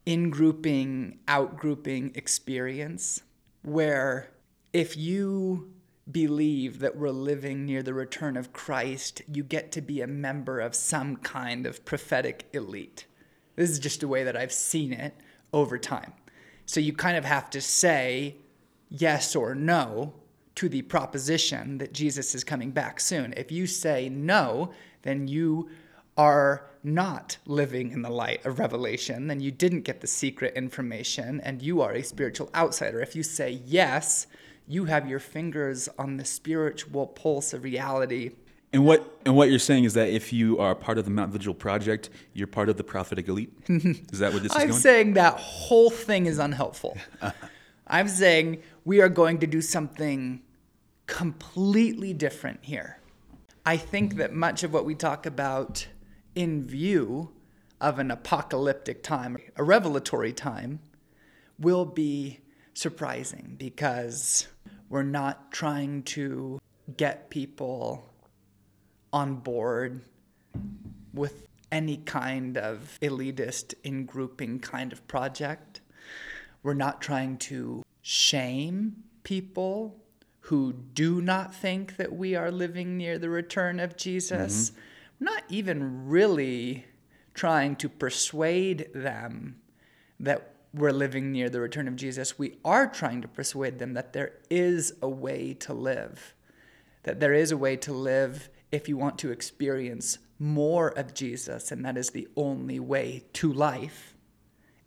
in 0.07 0.31
grouping, 0.31 1.19
out 1.27 1.57
grouping 1.57 2.13
experience 2.15 3.23
where 3.63 4.31
if 4.73 4.97
you 4.97 5.73
believe 6.09 6.79
that 6.79 6.97
we're 6.97 7.11
living 7.11 7.67
near 7.67 7.83
the 7.83 7.93
return 7.93 8.37
of 8.37 8.53
Christ, 8.53 9.23
you 9.27 9.43
get 9.43 9.73
to 9.73 9.81
be 9.81 10.01
a 10.01 10.07
member 10.07 10.61
of 10.61 10.77
some 10.77 11.17
kind 11.17 11.67
of 11.67 11.85
prophetic 11.85 12.49
elite. 12.53 13.07
This 13.57 13.71
is 13.71 13.81
just 13.81 14.05
a 14.05 14.09
way 14.09 14.23
that 14.23 14.37
I've 14.37 14.53
seen 14.53 14.93
it 14.93 15.17
over 15.53 15.79
time. 15.79 16.13
So 16.65 16.79
you 16.79 16.93
kind 16.93 17.17
of 17.17 17.25
have 17.25 17.51
to 17.51 17.61
say 17.61 18.37
yes 18.89 19.35
or 19.35 19.57
no 19.57 20.15
to 20.57 20.69
the 20.69 20.83
proposition 20.83 21.79
that 21.79 21.93
Jesus 21.93 22.35
is 22.35 22.45
coming 22.45 22.71
back 22.71 23.01
soon. 23.01 23.33
If 23.37 23.51
you 23.53 23.67
say 23.67 24.09
no, 24.09 24.73
then 25.03 25.29
you 25.29 25.71
are 26.17 26.67
not 26.83 27.39
living 27.47 27.93
in 27.93 28.03
the 28.03 28.11
light 28.11 28.45
of 28.45 28.59
revelation, 28.59 29.27
then 29.27 29.41
you 29.41 29.51
didn't 29.51 29.83
get 29.83 30.01
the 30.01 30.07
secret 30.07 30.55
information 30.55 31.41
and 31.43 31.63
you 31.63 31.81
are 31.81 31.93
a 31.93 32.03
spiritual 32.03 32.51
outsider. 32.55 33.01
If 33.01 33.15
you 33.15 33.23
say 33.23 33.61
yes, 33.65 34.27
you 34.67 34.85
have 34.85 35.09
your 35.09 35.19
fingers 35.19 35.89
on 35.99 36.17
the 36.17 36.25
spiritual 36.25 37.07
pulse 37.07 37.53
of 37.53 37.65
reality. 37.65 38.33
And 38.73 38.85
what 38.87 39.19
and 39.27 39.35
what 39.35 39.51
you're 39.51 39.59
saying 39.59 39.85
is 39.85 39.95
that 39.95 40.11
if 40.11 40.33
you 40.33 40.59
are 40.59 40.75
part 40.77 40.97
of 40.97 41.05
the 41.05 41.11
Mount 41.11 41.33
Vigil 41.33 41.55
project, 41.55 42.09
you're 42.35 42.47
part 42.47 42.69
of 42.69 42.77
the 42.77 42.85
prophetic 42.85 43.27
elite. 43.29 43.53
is 43.69 44.21
that 44.21 44.33
what 44.33 44.43
this 44.43 44.53
is 44.53 44.57
I'm 44.61 44.69
going? 44.69 44.81
saying 44.81 45.15
that 45.15 45.35
whole 45.39 45.91
thing 45.91 46.27
is 46.27 46.39
unhelpful. 46.39 46.97
I'm 47.91 48.09
saying 48.09 48.63
we 48.85 49.01
are 49.01 49.09
going 49.09 49.39
to 49.41 49.47
do 49.47 49.61
something 49.61 50.43
completely 51.07 52.15
different 52.15 52.61
here. 52.63 53.01
I 53.67 53.77
think 53.77 54.17
that 54.17 54.33
much 54.33 54.63
of 54.63 54.73
what 54.73 54.85
we 54.85 54.95
talk 54.95 55.27
about 55.27 55.87
in 56.35 56.65
view 56.65 57.33
of 57.81 57.99
an 57.99 58.11
apocalyptic 58.11 59.03
time, 59.03 59.37
a 59.57 59.65
revelatory 59.65 60.33
time, 60.33 60.81
will 61.59 61.85
be 61.85 62.39
surprising 62.75 63.57
because 63.59 64.47
we're 64.89 65.03
not 65.03 65.51
trying 65.51 66.03
to 66.05 66.61
get 66.97 67.29
people 67.29 68.09
on 69.13 69.37
board 69.37 70.03
with 71.13 71.47
any 71.73 71.97
kind 71.97 72.57
of 72.57 72.99
elitist 73.03 73.75
in 73.85 74.05
grouping 74.05 74.59
kind 74.59 74.93
of 74.93 75.07
project. 75.09 75.70
We're 76.63 76.75
not 76.75 77.01
trying 77.01 77.39
to 77.39 77.85
shame 78.03 79.05
people 79.23 79.97
who 80.41 80.73
do 80.73 81.21
not 81.21 81.55
think 81.55 81.97
that 81.97 82.13
we 82.13 82.35
are 82.35 82.51
living 82.51 82.97
near 82.97 83.19
the 83.19 83.31
return 83.31 83.79
of 83.79 83.97
Jesus. 83.97 84.71
Mm-hmm. 84.71 85.25
not 85.25 85.43
even 85.49 86.09
really 86.09 86.87
trying 87.35 87.77
to 87.77 87.89
persuade 87.89 88.89
them 88.95 89.57
that 90.19 90.55
we're 90.73 90.93
living 90.93 91.33
near 91.33 91.49
the 91.49 91.61
return 91.61 91.89
of 91.89 91.97
Jesus, 91.97 92.39
we 92.39 92.59
are 92.65 92.87
trying 92.87 93.23
to 93.23 93.29
persuade 93.29 93.79
them 93.79 93.95
that 93.95 94.13
there 94.13 94.33
is 94.49 94.95
a 95.03 95.09
way 95.09 95.55
to 95.55 95.75
live. 95.75 96.35
That 97.03 97.21
there 97.21 97.33
is 97.33 97.51
a 97.51 97.57
way 97.57 97.77
to 97.79 97.93
live 97.93 98.51
if 98.71 98.89
you 98.89 98.97
want 98.97 99.19
to 99.19 99.31
experience 99.31 100.19
more 100.39 100.89
of 100.89 101.13
Jesus, 101.15 101.73
and 101.73 101.85
that 101.85 101.97
is 101.97 102.11
the 102.11 102.29
only 102.37 102.79
way 102.79 103.25
to 103.35 103.53
life. 103.53 104.15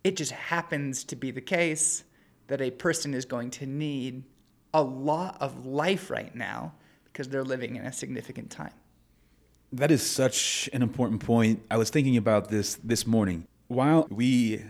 It 0.04 0.16
just 0.16 0.32
happens 0.32 1.02
to 1.04 1.16
be 1.16 1.30
the 1.30 1.40
case 1.40 2.04
that 2.46 2.60
a 2.60 2.70
person 2.70 3.14
is 3.14 3.24
going 3.24 3.50
to 3.52 3.66
need 3.66 4.22
a 4.72 4.82
lot 4.82 5.38
of 5.40 5.66
life 5.66 6.10
right 6.10 6.34
now 6.34 6.74
because 7.04 7.28
they're 7.28 7.44
living 7.44 7.76
in 7.76 7.86
a 7.86 7.92
significant 7.92 8.50
time. 8.50 8.72
That 9.72 9.90
is 9.90 10.08
such 10.08 10.68
an 10.72 10.82
important 10.82 11.24
point. 11.24 11.62
I 11.70 11.78
was 11.78 11.90
thinking 11.90 12.16
about 12.16 12.48
this 12.48 12.74
this 12.76 13.06
morning. 13.06 13.46
While 13.68 14.06
we 14.10 14.62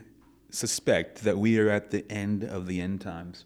suspect 0.55 1.25
that 1.25 1.37
we 1.37 1.59
are 1.59 1.69
at 1.69 1.91
the 1.91 2.11
end 2.11 2.45
of 2.45 2.67
the 2.67 2.81
end 2.81 3.01
times. 3.01 3.45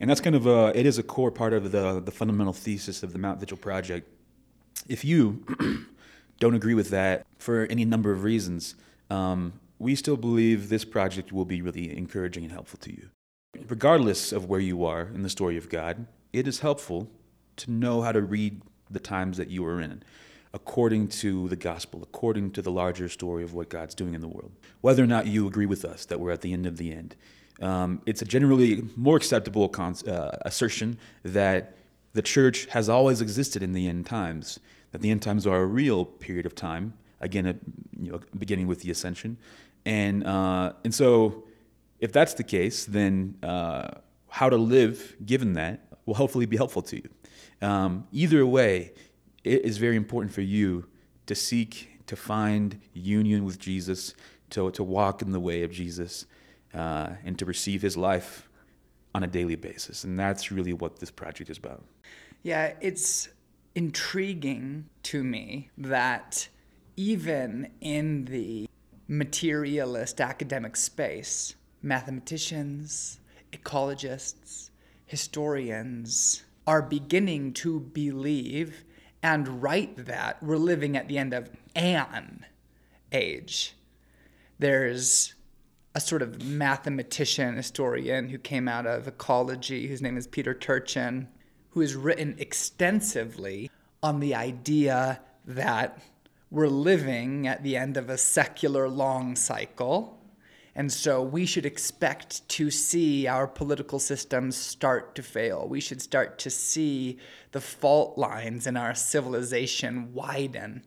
And 0.00 0.08
that's 0.08 0.20
kind 0.20 0.36
of 0.36 0.46
a, 0.46 0.72
it 0.74 0.86
is 0.86 0.98
a 0.98 1.02
core 1.02 1.30
part 1.30 1.52
of 1.52 1.70
the, 1.72 2.00
the 2.00 2.10
fundamental 2.10 2.52
thesis 2.52 3.02
of 3.02 3.12
the 3.12 3.18
Mount 3.18 3.40
Vigil 3.40 3.56
Project. 3.56 4.08
If 4.88 5.04
you 5.04 5.44
don't 6.40 6.54
agree 6.54 6.74
with 6.74 6.90
that 6.90 7.26
for 7.38 7.66
any 7.66 7.84
number 7.84 8.12
of 8.12 8.22
reasons, 8.22 8.74
um, 9.10 9.52
we 9.78 9.94
still 9.94 10.16
believe 10.16 10.68
this 10.68 10.84
project 10.84 11.32
will 11.32 11.44
be 11.44 11.62
really 11.62 11.96
encouraging 11.96 12.44
and 12.44 12.52
helpful 12.52 12.78
to 12.80 12.92
you. 12.92 13.10
Regardless 13.68 14.32
of 14.32 14.46
where 14.46 14.60
you 14.60 14.84
are 14.84 15.02
in 15.14 15.22
the 15.22 15.28
story 15.28 15.56
of 15.56 15.68
God, 15.68 16.06
it 16.32 16.46
is 16.46 16.60
helpful 16.60 17.10
to 17.56 17.70
know 17.70 18.02
how 18.02 18.12
to 18.12 18.20
read 18.22 18.62
the 18.90 19.00
times 19.00 19.36
that 19.36 19.48
you 19.48 19.64
are 19.64 19.80
in 19.80 20.02
according 20.54 21.08
to 21.08 21.48
the 21.48 21.56
gospel, 21.56 22.02
according 22.02 22.50
to 22.52 22.62
the 22.62 22.70
larger 22.70 23.08
story 23.08 23.44
of 23.44 23.54
what 23.54 23.68
God's 23.68 23.94
doing 23.94 24.14
in 24.14 24.20
the 24.20 24.28
world. 24.28 24.52
Whether 24.80 25.02
or 25.02 25.06
not 25.06 25.26
you 25.26 25.46
agree 25.46 25.66
with 25.66 25.84
us 25.84 26.04
that 26.06 26.20
we're 26.20 26.32
at 26.32 26.40
the 26.40 26.52
end 26.52 26.66
of 26.66 26.78
the 26.78 26.92
end, 26.92 27.16
um, 27.60 28.00
it's 28.06 28.22
a 28.22 28.24
generally 28.24 28.84
more 28.96 29.16
acceptable 29.16 29.68
con- 29.68 29.96
uh, 30.06 30.36
assertion 30.42 30.98
that 31.22 31.76
the 32.14 32.22
church 32.22 32.66
has 32.66 32.88
always 32.88 33.20
existed 33.20 33.62
in 33.62 33.72
the 33.72 33.88
end 33.88 34.06
times, 34.06 34.58
that 34.92 35.02
the 35.02 35.10
end 35.10 35.22
times 35.22 35.46
are 35.46 35.58
a 35.58 35.66
real 35.66 36.04
period 36.04 36.46
of 36.46 36.54
time, 36.54 36.94
again, 37.20 37.58
you 38.00 38.12
know, 38.12 38.20
beginning 38.38 38.66
with 38.66 38.80
the 38.80 38.90
ascension. 38.90 39.36
And, 39.88 40.24
uh, 40.24 40.74
and 40.84 40.94
so, 40.94 41.44
if 41.98 42.12
that's 42.12 42.34
the 42.34 42.44
case, 42.44 42.84
then 42.84 43.38
uh, 43.42 43.88
how 44.28 44.50
to 44.50 44.56
live 44.56 45.16
given 45.24 45.54
that 45.54 45.88
will 46.04 46.14
hopefully 46.14 46.44
be 46.44 46.58
helpful 46.58 46.82
to 46.82 46.96
you. 46.96 47.08
Um, 47.62 48.06
either 48.12 48.44
way, 48.44 48.92
it 49.44 49.64
is 49.64 49.78
very 49.78 49.96
important 49.96 50.32
for 50.32 50.42
you 50.42 50.86
to 51.26 51.34
seek 51.34 51.98
to 52.06 52.16
find 52.16 52.80
union 52.92 53.44
with 53.44 53.58
Jesus, 53.58 54.14
to, 54.50 54.70
to 54.72 54.84
walk 54.84 55.22
in 55.22 55.32
the 55.32 55.40
way 55.40 55.62
of 55.62 55.70
Jesus, 55.70 56.26
uh, 56.74 57.10
and 57.24 57.38
to 57.38 57.44
receive 57.46 57.80
his 57.80 57.96
life 57.96 58.48
on 59.14 59.22
a 59.22 59.26
daily 59.26 59.56
basis. 59.56 60.04
And 60.04 60.20
that's 60.20 60.50
really 60.52 60.74
what 60.74 60.98
this 60.98 61.10
project 61.10 61.48
is 61.48 61.56
about. 61.58 61.82
Yeah, 62.42 62.74
it's 62.80 63.28
intriguing 63.74 64.86
to 65.04 65.24
me 65.24 65.70
that 65.78 66.48
even 66.96 67.70
in 67.80 68.26
the 68.26 68.67
materialist 69.08 70.20
academic 70.20 70.76
space, 70.76 71.54
mathematicians, 71.82 73.18
ecologists, 73.52 74.68
historians 75.06 76.42
are 76.66 76.82
beginning 76.82 77.54
to 77.54 77.80
believe 77.80 78.84
and 79.22 79.62
write 79.62 80.04
that 80.04 80.40
we're 80.42 80.58
living 80.58 80.96
at 80.96 81.08
the 81.08 81.16
end 81.16 81.32
of 81.32 81.50
an 81.74 82.44
age. 83.10 83.74
There's 84.58 85.34
a 85.94 86.00
sort 86.00 86.20
of 86.20 86.44
mathematician, 86.44 87.56
historian 87.56 88.28
who 88.28 88.38
came 88.38 88.68
out 88.68 88.86
of 88.86 89.08
ecology, 89.08 89.88
whose 89.88 90.02
name 90.02 90.18
is 90.18 90.26
Peter 90.26 90.52
Turchin, 90.52 91.28
who 91.70 91.80
has 91.80 91.96
written 91.96 92.34
extensively 92.38 93.70
on 94.02 94.20
the 94.20 94.34
idea 94.34 95.20
that 95.46 95.98
we're 96.50 96.68
living 96.68 97.46
at 97.46 97.62
the 97.62 97.76
end 97.76 97.96
of 97.96 98.08
a 98.08 98.18
secular 98.18 98.88
long 98.88 99.36
cycle. 99.36 100.18
And 100.74 100.92
so 100.92 101.22
we 101.22 101.44
should 101.44 101.66
expect 101.66 102.48
to 102.50 102.70
see 102.70 103.26
our 103.26 103.46
political 103.46 103.98
systems 103.98 104.56
start 104.56 105.14
to 105.16 105.22
fail. 105.22 105.66
We 105.68 105.80
should 105.80 106.00
start 106.00 106.38
to 106.40 106.50
see 106.50 107.18
the 107.52 107.60
fault 107.60 108.16
lines 108.16 108.66
in 108.66 108.76
our 108.76 108.94
civilization 108.94 110.14
widen. 110.14 110.84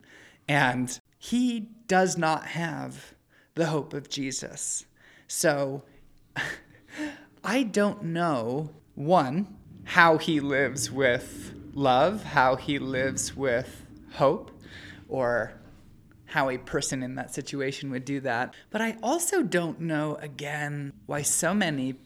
And 0.48 0.98
he 1.18 1.68
does 1.88 2.16
not 2.16 2.46
have 2.46 3.14
the 3.54 3.66
hope 3.66 3.92
of 3.92 4.08
Jesus. 4.08 4.86
So 5.28 5.82
I 7.44 7.64
don't 7.64 8.04
know, 8.04 8.70
one, 8.94 9.56
how 9.84 10.16
he 10.16 10.40
lives 10.40 10.90
with 10.90 11.54
love, 11.74 12.22
how 12.24 12.56
he 12.56 12.78
lives 12.78 13.36
with 13.36 13.86
hope, 14.12 14.50
or 15.12 15.52
how 16.24 16.48
a 16.48 16.56
person 16.56 17.02
in 17.02 17.16
that 17.16 17.34
situation 17.34 17.90
would 17.90 18.06
do 18.06 18.18
that. 18.18 18.54
But 18.70 18.80
I 18.80 18.96
also 19.02 19.42
don't 19.42 19.78
know, 19.78 20.16
again, 20.22 20.94
why 21.04 21.20
so 21.20 21.52
many 21.52 21.96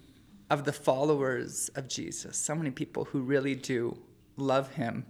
of 0.50 0.64
the 0.64 0.72
followers 0.72 1.70
of 1.76 1.86
Jesus, 1.86 2.36
so 2.36 2.56
many 2.56 2.72
people 2.72 3.04
who 3.04 3.20
really 3.20 3.54
do 3.54 3.96
love 4.36 4.74
him, 4.74 5.06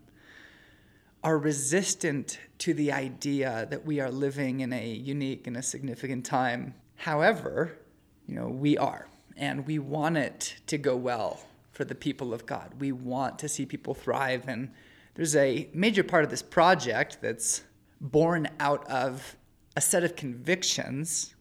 are 1.25 1.39
resistant 1.39 2.39
to 2.59 2.75
the 2.75 2.93
idea 2.93 3.67
that 3.71 3.87
we 3.87 3.99
are 3.99 4.11
living 4.11 4.61
in 4.61 4.75
a 4.75 4.87
unique 4.87 5.47
and 5.47 5.57
a 5.57 5.63
significant 5.63 6.27
time. 6.27 6.75
However, 6.97 7.79
you 8.27 8.35
know, 8.35 8.49
we 8.49 8.77
are, 8.77 9.09
and 9.39 9.67
we 9.67 9.79
want 9.79 10.19
it 10.19 10.57
to 10.67 10.77
go 10.77 10.95
well 10.95 11.41
for 11.73 11.87
the 11.87 11.95
people 11.95 12.35
of 12.35 12.45
God. 12.45 12.75
We 12.79 12.93
want 12.93 13.39
to 13.39 13.49
see 13.49 13.65
people 13.65 13.95
thrive, 13.95 14.45
and 14.47 14.71
there's 15.15 15.35
a 15.35 15.71
major 15.73 16.05
part 16.05 16.25
of 16.25 16.31
this 16.31 16.43
project 16.43 17.19
that's 17.23 17.63
born 18.01 18.49
out 18.61 18.89
of 18.89 19.37
a 19.77 19.81
set 19.81 20.05
of 20.05 20.17
convictions 20.17 21.35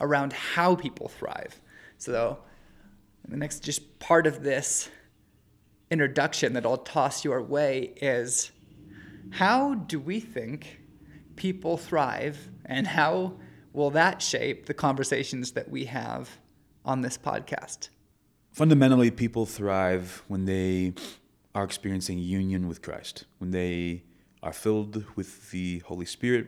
around 0.00 0.32
how 0.32 0.74
people 0.74 1.08
thrive. 1.08 1.60
So, 1.98 2.38
the 3.28 3.36
next 3.36 3.62
just 3.64 3.98
part 3.98 4.26
of 4.26 4.42
this 4.42 4.88
introduction 5.90 6.52
that 6.52 6.64
I'll 6.66 6.76
toss 6.76 7.24
your 7.24 7.42
way 7.42 7.92
is 8.00 8.52
how 9.30 9.74
do 9.74 9.98
we 9.98 10.20
think 10.20 10.80
people 11.36 11.76
thrive, 11.76 12.48
and 12.64 12.86
how 12.86 13.34
will 13.72 13.90
that 13.90 14.22
shape 14.22 14.66
the 14.66 14.74
conversations 14.74 15.52
that 15.52 15.68
we 15.68 15.84
have 15.86 16.38
on 16.84 17.02
this 17.02 17.18
podcast? 17.18 17.90
Fundamentally, 18.52 19.10
people 19.10 19.44
thrive 19.44 20.22
when 20.28 20.46
they 20.46 20.94
are 21.54 21.64
experiencing 21.64 22.18
union 22.18 22.68
with 22.68 22.80
Christ, 22.80 23.24
when 23.38 23.50
they 23.50 24.02
are 24.46 24.52
filled 24.52 25.04
with 25.16 25.50
the 25.50 25.80
Holy 25.80 26.06
Spirit, 26.06 26.46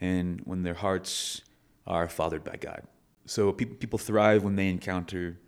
and 0.00 0.40
when 0.44 0.62
their 0.62 0.74
hearts 0.74 1.42
are 1.86 2.08
fathered 2.08 2.42
by 2.42 2.56
God. 2.56 2.82
So 3.26 3.52
pe- 3.52 3.66
people 3.66 3.98
thrive 3.98 4.42
when 4.42 4.56
they 4.56 4.68
encounter 4.68 5.38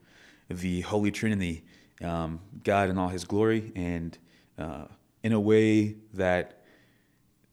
the 0.51 0.83
Holy 0.83 1.11
Trinity, 1.11 1.65
um, 2.03 2.41
God 2.63 2.91
in 2.91 2.99
all 2.99 3.09
His 3.09 3.25
glory, 3.25 3.73
and 3.75 4.17
uh, 4.59 4.85
in 5.23 5.33
a 5.33 5.41
way 5.41 5.97
that 6.13 6.63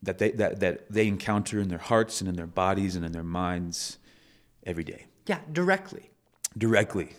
that 0.04 0.18
they 0.18 0.32
that, 0.32 0.60
that 0.60 0.92
they 0.92 1.08
encounter 1.08 1.60
in 1.62 1.70
their 1.70 1.86
hearts 1.92 2.20
and 2.20 2.28
in 2.30 2.36
their 2.36 2.48
bodies 2.48 2.96
and 2.98 3.06
in 3.06 3.14
their 3.14 3.24
minds 3.24 3.98
every 4.66 4.84
day. 4.84 5.06
Yeah, 5.28 5.40
directly. 5.52 6.12
Directly, 6.58 7.10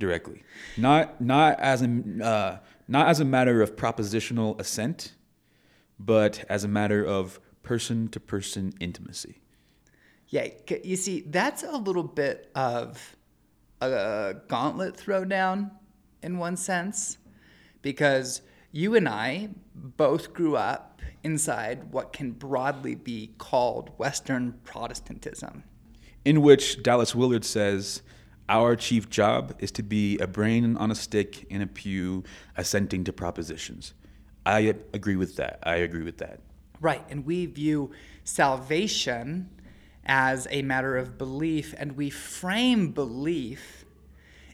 directly. 0.00 0.42
Not 0.76 1.20
not 1.20 1.60
as 1.60 1.82
a 1.82 2.02
uh, 2.22 2.58
not 2.88 3.08
as 3.08 3.20
a 3.20 3.24
matter 3.24 3.62
of 3.62 3.76
propositional 3.76 4.60
assent, 4.60 5.12
but 5.98 6.44
as 6.48 6.64
a 6.64 6.68
matter 6.68 7.04
of 7.04 7.40
person 7.62 8.08
to 8.08 8.20
person 8.20 8.72
intimacy. 8.80 9.40
Yeah, 10.28 10.48
you 10.82 10.96
see, 10.96 11.20
that's 11.20 11.62
a 11.62 11.76
little 11.76 12.02
bit 12.02 12.50
of 12.54 13.16
a 13.80 14.34
gauntlet 14.48 14.96
throwdown 14.96 15.70
in 16.22 16.38
one 16.38 16.56
sense, 16.56 17.18
because 17.82 18.42
you 18.72 18.96
and 18.96 19.08
I 19.08 19.50
both 19.74 20.32
grew 20.32 20.56
up 20.56 21.00
inside 21.22 21.92
what 21.92 22.12
can 22.12 22.32
broadly 22.32 22.94
be 22.94 23.34
called 23.38 23.90
Western 23.98 24.54
Protestantism. 24.64 25.64
In 26.24 26.42
which 26.42 26.82
Dallas 26.82 27.14
Willard 27.14 27.44
says, 27.44 28.02
Our 28.48 28.74
chief 28.74 29.08
job 29.08 29.54
is 29.58 29.70
to 29.72 29.82
be 29.82 30.18
a 30.18 30.26
brain 30.26 30.76
on 30.76 30.90
a 30.90 30.94
stick 30.94 31.44
in 31.50 31.62
a 31.62 31.66
pew 31.66 32.24
assenting 32.56 33.04
to 33.04 33.12
propositions. 33.12 33.94
I 34.46 34.74
agree 34.94 35.16
with 35.16 35.36
that. 35.36 35.58
I 35.64 35.76
agree 35.76 36.04
with 36.04 36.18
that. 36.18 36.40
Right. 36.80 37.02
And 37.10 37.26
we 37.26 37.46
view 37.46 37.90
salvation 38.24 39.50
as 40.04 40.46
a 40.50 40.62
matter 40.62 40.96
of 40.96 41.18
belief, 41.18 41.74
and 41.76 41.96
we 41.96 42.10
frame 42.10 42.92
belief 42.92 43.84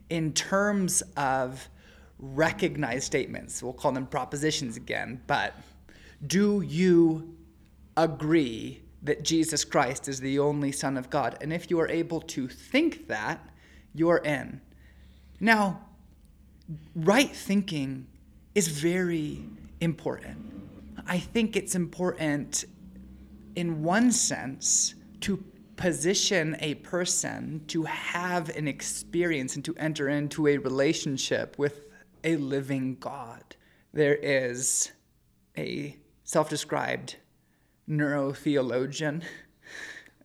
in 0.09 0.33
terms 0.33 1.03
of 1.17 1.69
recognized 2.19 3.05
statements. 3.05 3.63
We'll 3.63 3.75
call 3.75 3.93
them 3.93 4.07
propositions 4.07 4.79
again, 4.79 5.21
but 5.27 5.55
do 6.27 6.63
you 6.63 7.37
agree 7.97 8.83
that 9.03 9.25
Jesus 9.25 9.65
Christ 9.65 10.09
is 10.09 10.21
the 10.21 10.39
only 10.39 10.73
Son 10.73 10.97
of 10.97 11.11
God? 11.11 11.37
And 11.41 11.53
if 11.53 11.71
you 11.71 11.79
are 11.81 11.89
able 11.89 12.21
to 12.21 12.49
think 12.49 13.09
that, 13.09 13.47
you're 13.95 14.19
in. 14.19 14.63
Now, 15.39 15.83
right 16.95 17.31
thinking 17.31 18.07
is 18.55 18.69
very 18.69 19.45
important. 19.83 20.39
I 21.07 21.19
think 21.19 21.57
it's 21.57 21.75
important 21.75 22.65
in 23.57 23.83
one 23.83 24.13
sense 24.13 24.95
to 25.21 25.45
position 25.77 26.57
a 26.61 26.75
person 26.77 27.63
to 27.67 27.83
have 27.85 28.49
an 28.51 28.69
experience 28.69 29.57
and 29.57 29.65
to 29.65 29.75
enter 29.77 30.09
into 30.09 30.47
a 30.47 30.59
relationship 30.59 31.59
with 31.59 31.87
a 32.23 32.37
living 32.37 32.97
God. 33.01 33.43
There 33.93 34.15
is 34.15 34.93
a 35.59 35.97
self 36.25 36.49
described 36.49 37.17
neurotheologian. 37.89 39.23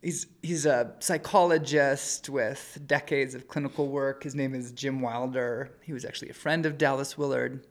He's, 0.04 0.28
he's 0.44 0.68
a 0.68 0.94
psychologist 1.00 2.30
with 2.30 2.80
decades 2.86 3.34
of 3.34 3.48
clinical 3.48 3.88
work. 3.88 4.24
His 4.24 4.36
name 4.36 4.54
is 4.54 4.72
Jim 4.72 5.02
Wilder. 5.02 5.72
He 5.82 5.92
was 5.92 6.06
actually 6.06 6.30
a 6.30 6.36
friend 6.36 6.68
of 6.68 6.78
Dallas 6.78 7.18
Willard. 7.18 7.66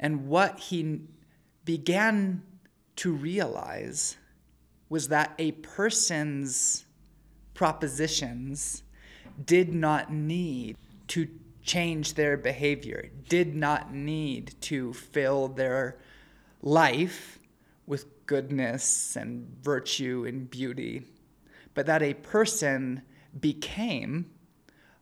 And 0.00 0.26
what 0.26 0.58
he 0.58 1.02
began 1.64 2.42
to 2.96 3.12
realize 3.12 4.16
was 4.88 5.08
that 5.08 5.34
a 5.38 5.52
person's 5.52 6.86
propositions 7.54 8.82
did 9.44 9.72
not 9.72 10.12
need 10.12 10.76
to 11.08 11.28
change 11.62 12.14
their 12.14 12.36
behavior, 12.36 13.10
did 13.28 13.54
not 13.54 13.94
need 13.94 14.54
to 14.62 14.92
fill 14.94 15.48
their 15.48 15.98
life 16.62 17.38
with 17.86 18.26
goodness 18.26 19.16
and 19.16 19.46
virtue 19.62 20.24
and 20.26 20.50
beauty, 20.50 21.02
but 21.74 21.86
that 21.86 22.02
a 22.02 22.14
person 22.14 23.02
became 23.38 24.30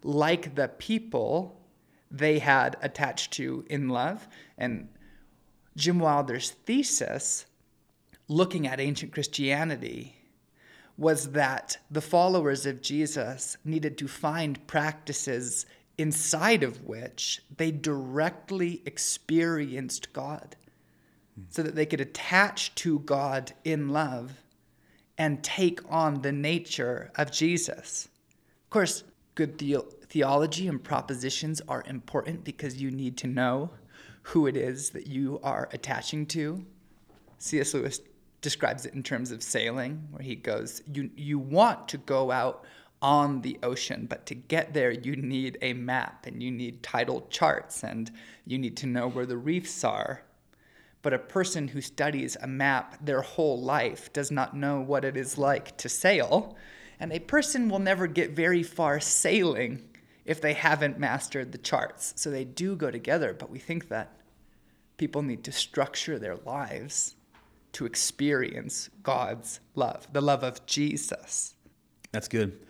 like 0.02 0.54
the 0.54 0.68
people 0.68 1.57
they 2.10 2.38
had 2.38 2.76
attached 2.80 3.32
to 3.34 3.64
in 3.68 3.88
love. 3.88 4.28
And 4.56 4.88
Jim 5.76 5.98
Wilder's 5.98 6.50
thesis, 6.50 7.46
looking 8.28 8.66
at 8.66 8.80
ancient 8.80 9.12
Christianity, 9.12 10.16
was 10.96 11.30
that 11.30 11.78
the 11.90 12.00
followers 12.00 12.66
of 12.66 12.82
Jesus 12.82 13.56
needed 13.64 13.96
to 13.98 14.08
find 14.08 14.66
practices 14.66 15.66
inside 15.96 16.62
of 16.62 16.84
which 16.84 17.42
they 17.56 17.70
directly 17.70 18.82
experienced 18.84 20.12
God 20.12 20.56
so 21.50 21.62
that 21.62 21.74
they 21.74 21.86
could 21.86 22.00
attach 22.00 22.74
to 22.76 22.98
God 23.00 23.52
in 23.64 23.90
love 23.90 24.32
and 25.16 25.42
take 25.42 25.80
on 25.88 26.22
the 26.22 26.32
nature 26.32 27.10
of 27.16 27.30
Jesus. 27.30 28.08
Of 28.64 28.70
course, 28.70 29.04
good 29.34 29.56
theology 30.08 30.68
and 30.68 30.82
propositions 30.82 31.60
are 31.68 31.84
important 31.86 32.44
because 32.44 32.80
you 32.80 32.90
need 32.90 33.16
to 33.18 33.26
know 33.26 33.70
who 34.22 34.46
it 34.46 34.56
is 34.56 34.90
that 34.90 35.06
you 35.06 35.40
are 35.42 35.68
attaching 35.72 36.26
to. 36.26 36.64
C.S. 37.38 37.74
Lewis 37.74 38.00
describes 38.40 38.86
it 38.86 38.94
in 38.94 39.02
terms 39.02 39.30
of 39.30 39.42
sailing, 39.42 40.06
where 40.10 40.22
he 40.22 40.36
goes, 40.36 40.82
you, 40.92 41.10
you 41.16 41.38
want 41.38 41.88
to 41.88 41.98
go 41.98 42.30
out 42.30 42.64
on 43.00 43.40
the 43.42 43.58
ocean, 43.62 44.06
but 44.08 44.26
to 44.26 44.34
get 44.34 44.74
there, 44.74 44.90
you 44.90 45.14
need 45.16 45.56
a 45.62 45.72
map 45.72 46.26
and 46.26 46.42
you 46.42 46.50
need 46.50 46.82
tidal 46.82 47.26
charts 47.30 47.84
and 47.84 48.10
you 48.44 48.58
need 48.58 48.76
to 48.76 48.86
know 48.86 49.08
where 49.08 49.26
the 49.26 49.36
reefs 49.36 49.84
are. 49.84 50.22
But 51.02 51.14
a 51.14 51.18
person 51.18 51.68
who 51.68 51.80
studies 51.80 52.36
a 52.42 52.46
map 52.48 52.98
their 53.00 53.22
whole 53.22 53.60
life 53.60 54.12
does 54.12 54.30
not 54.30 54.56
know 54.56 54.80
what 54.80 55.04
it 55.04 55.16
is 55.16 55.38
like 55.38 55.76
to 55.78 55.88
sail. 55.88 56.56
And 56.98 57.12
a 57.12 57.20
person 57.20 57.68
will 57.68 57.78
never 57.78 58.08
get 58.08 58.32
very 58.32 58.64
far 58.64 58.98
sailing 58.98 59.87
if 60.28 60.42
they 60.42 60.52
haven't 60.52 60.98
mastered 60.98 61.50
the 61.52 61.58
charts. 61.58 62.12
So 62.16 62.30
they 62.30 62.44
do 62.44 62.76
go 62.76 62.90
together, 62.90 63.32
but 63.32 63.48
we 63.50 63.58
think 63.58 63.88
that 63.88 64.12
people 64.98 65.22
need 65.22 65.42
to 65.44 65.52
structure 65.52 66.18
their 66.18 66.36
lives 66.36 67.16
to 67.72 67.86
experience 67.86 68.90
God's 69.02 69.60
love, 69.74 70.06
the 70.12 70.20
love 70.20 70.44
of 70.44 70.64
Jesus. 70.66 71.54
That's 72.12 72.28
good. 72.28 72.60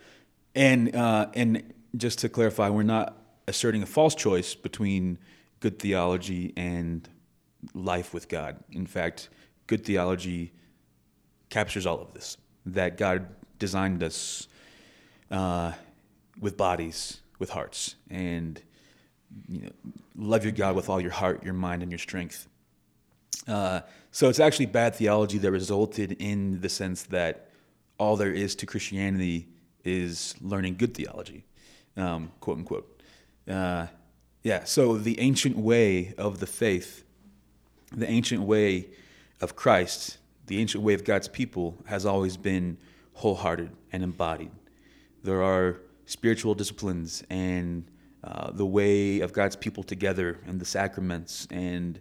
And 0.55 0.95
uh, 0.95 1.27
and 1.33 1.73
just 1.97 2.19
to 2.19 2.29
clarify, 2.29 2.69
we're 2.69 2.83
not 2.83 3.17
asserting 3.45 3.83
a 3.83 3.85
false 3.85 4.15
choice 4.15 4.55
between 4.55 5.17
good 5.59 5.79
theology 5.79 6.53
and 6.55 7.09
life 7.73 8.13
with 8.13 8.29
God. 8.29 8.55
In 8.71 8.85
fact, 8.85 9.29
good 9.67 9.83
theology 9.83 10.53
captures 11.49 11.85
all 11.85 11.99
of 11.99 12.13
this. 12.13 12.37
That 12.65 12.97
God 12.97 13.27
designed 13.57 14.01
us 14.01 14.47
uh, 15.29 15.73
with 16.39 16.55
bodies, 16.55 17.19
with 17.39 17.49
hearts, 17.49 17.95
and 18.09 18.61
you 19.47 19.61
know, 19.61 19.69
love 20.15 20.43
your 20.43 20.51
God 20.51 20.75
with 20.75 20.89
all 20.89 21.01
your 21.01 21.11
heart, 21.11 21.43
your 21.43 21.53
mind, 21.53 21.81
and 21.81 21.91
your 21.91 21.99
strength. 21.99 22.47
Uh, 23.47 23.81
so 24.11 24.29
it's 24.29 24.39
actually 24.39 24.65
bad 24.65 24.95
theology 24.95 25.37
that 25.37 25.51
resulted 25.51 26.13
in 26.19 26.61
the 26.61 26.69
sense 26.69 27.03
that 27.03 27.49
all 27.97 28.15
there 28.15 28.31
is 28.31 28.55
to 28.55 28.65
Christianity 28.65 29.47
is 29.83 30.35
learning 30.41 30.75
good 30.75 30.93
theology, 30.93 31.45
um, 31.97 32.31
quote 32.39 32.57
unquote. 32.57 33.01
Uh, 33.47 33.87
yeah, 34.43 34.63
so 34.63 34.97
the 34.97 35.19
ancient 35.19 35.57
way 35.57 36.13
of 36.17 36.39
the 36.39 36.47
faith, 36.47 37.03
the 37.91 38.09
ancient 38.09 38.43
way 38.43 38.87
of 39.41 39.55
Christ, 39.55 40.17
the 40.47 40.59
ancient 40.59 40.83
way 40.83 40.93
of 40.93 41.03
God's 41.03 41.27
people 41.27 41.77
has 41.85 42.05
always 42.05 42.37
been 42.37 42.77
wholehearted 43.13 43.71
and 43.91 44.03
embodied. 44.03 44.51
There 45.23 45.43
are 45.43 45.81
spiritual 46.09 46.55
disciplines 46.55 47.23
and 47.29 47.85
uh, 48.23 48.51
the 48.51 48.65
way 48.65 49.19
of 49.19 49.31
God's 49.31 49.55
people 49.55 49.83
together 49.83 50.39
and 50.47 50.59
the 50.59 50.65
sacraments 50.65 51.47
and 51.51 51.99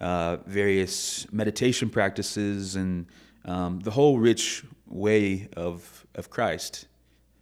uh, 0.00 0.36
various 0.46 1.30
meditation 1.32 1.90
practices 1.90 2.76
and 2.76 3.06
um, 3.44 3.80
the 3.80 3.90
whole 3.90 4.18
rich 4.18 4.64
way 4.86 5.48
of, 5.56 6.06
of 6.14 6.30
Christ 6.30 6.86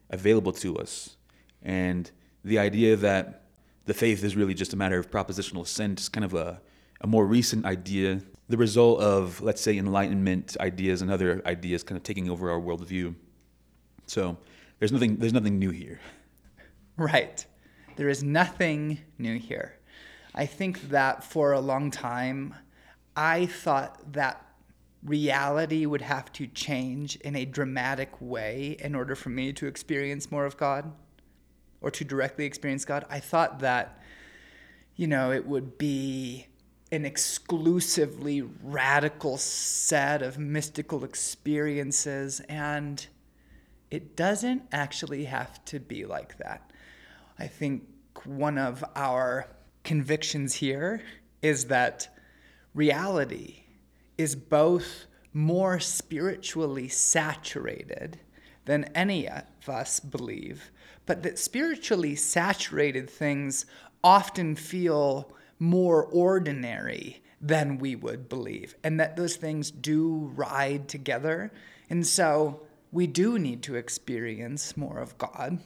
available 0.08 0.52
to 0.52 0.78
us. 0.78 1.16
And 1.62 2.10
the 2.44 2.58
idea 2.58 2.96
that 2.96 3.42
the 3.84 3.94
faith 3.94 4.24
is 4.24 4.36
really 4.36 4.54
just 4.54 4.72
a 4.72 4.76
matter 4.76 4.98
of 4.98 5.10
propositional 5.10 5.98
is 5.98 6.08
kind 6.08 6.24
of 6.24 6.32
a, 6.32 6.60
a 7.02 7.06
more 7.06 7.26
recent 7.26 7.66
idea, 7.66 8.22
the 8.48 8.56
result 8.56 9.00
of, 9.00 9.42
let's 9.42 9.60
say, 9.60 9.76
Enlightenment 9.76 10.56
ideas 10.60 11.02
and 11.02 11.10
other 11.10 11.42
ideas 11.44 11.82
kind 11.82 11.98
of 11.98 12.02
taking 12.02 12.30
over 12.30 12.50
our 12.50 12.60
worldview. 12.60 13.14
So 14.06 14.38
there's 14.78 14.92
nothing, 14.92 15.16
there's 15.16 15.32
nothing 15.32 15.58
new 15.58 15.70
here. 15.70 16.00
Right. 16.98 17.44
There 17.96 18.08
is 18.08 18.22
nothing 18.22 19.00
new 19.18 19.38
here. 19.38 19.76
I 20.34 20.46
think 20.46 20.88
that 20.88 21.22
for 21.22 21.52
a 21.52 21.60
long 21.60 21.90
time, 21.90 22.54
I 23.14 23.44
thought 23.44 24.14
that 24.14 24.46
reality 25.04 25.86
would 25.86 26.00
have 26.00 26.32
to 26.32 26.46
change 26.46 27.16
in 27.16 27.36
a 27.36 27.44
dramatic 27.44 28.10
way 28.18 28.76
in 28.80 28.94
order 28.94 29.14
for 29.14 29.28
me 29.28 29.52
to 29.54 29.66
experience 29.66 30.30
more 30.30 30.46
of 30.46 30.56
God 30.56 30.92
or 31.80 31.90
to 31.90 32.04
directly 32.04 32.44
experience 32.44 32.84
God. 32.84 33.04
I 33.08 33.20
thought 33.20 33.60
that, 33.60 34.02
you 34.96 35.06
know, 35.06 35.32
it 35.32 35.46
would 35.46 35.78
be 35.78 36.46
an 36.92 37.04
exclusively 37.04 38.42
radical 38.62 39.38
set 39.38 40.22
of 40.22 40.38
mystical 40.38 41.04
experiences, 41.04 42.40
and 42.48 43.06
it 43.96 44.14
doesn't 44.14 44.62
actually 44.72 45.24
have 45.24 45.64
to 45.64 45.80
be 45.80 46.04
like 46.04 46.36
that. 46.36 46.70
I 47.38 47.46
think 47.46 47.84
one 48.26 48.58
of 48.58 48.84
our 48.94 49.48
convictions 49.84 50.52
here 50.52 51.00
is 51.40 51.64
that 51.68 52.14
reality 52.74 53.62
is 54.18 54.36
both 54.36 55.06
more 55.32 55.80
spiritually 55.80 56.88
saturated 56.88 58.20
than 58.66 58.84
any 58.94 59.26
of 59.26 59.66
us 59.66 59.98
believe, 59.98 60.70
but 61.06 61.22
that 61.22 61.38
spiritually 61.38 62.16
saturated 62.16 63.08
things 63.08 63.64
often 64.04 64.56
feel 64.56 65.32
more 65.58 66.04
ordinary 66.04 67.22
than 67.40 67.78
we 67.78 67.96
would 67.96 68.28
believe, 68.28 68.74
and 68.84 69.00
that 69.00 69.16
those 69.16 69.36
things 69.36 69.70
do 69.70 70.30
ride 70.34 70.86
together. 70.86 71.50
And 71.88 72.06
so 72.06 72.65
we 72.92 73.06
do 73.06 73.38
need 73.38 73.62
to 73.64 73.74
experience 73.74 74.76
more 74.76 74.98
of 74.98 75.18
God. 75.18 75.58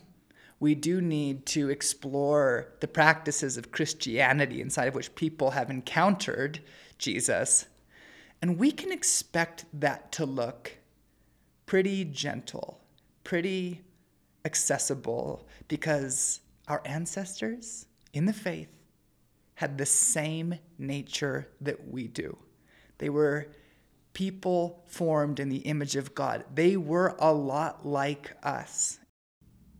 We 0.58 0.74
do 0.74 1.00
need 1.00 1.46
to 1.46 1.70
explore 1.70 2.72
the 2.80 2.88
practices 2.88 3.56
of 3.56 3.72
Christianity 3.72 4.60
inside 4.60 4.88
of 4.88 4.94
which 4.94 5.14
people 5.14 5.52
have 5.52 5.70
encountered 5.70 6.60
Jesus 6.98 7.66
and 8.42 8.58
we 8.58 8.72
can 8.72 8.90
expect 8.90 9.66
that 9.74 10.12
to 10.12 10.24
look 10.24 10.78
pretty 11.66 12.04
gentle, 12.04 12.80
pretty 13.22 13.82
accessible, 14.44 15.46
because 15.68 16.40
our 16.66 16.82
ancestors 16.84 17.86
in 18.12 18.24
the 18.24 18.32
faith 18.32 18.74
had 19.54 19.76
the 19.76 19.86
same 19.86 20.58
nature 20.78 21.48
that 21.60 21.88
we 21.88 22.08
do. 22.08 22.36
They 22.98 23.10
were 23.10 23.48
people 24.20 24.84
formed 24.86 25.40
in 25.40 25.48
the 25.48 25.62
image 25.72 25.96
of 25.96 26.14
God, 26.14 26.44
they 26.54 26.76
were 26.76 27.16
a 27.18 27.32
lot 27.32 27.86
like 27.86 28.32
us. 28.42 28.98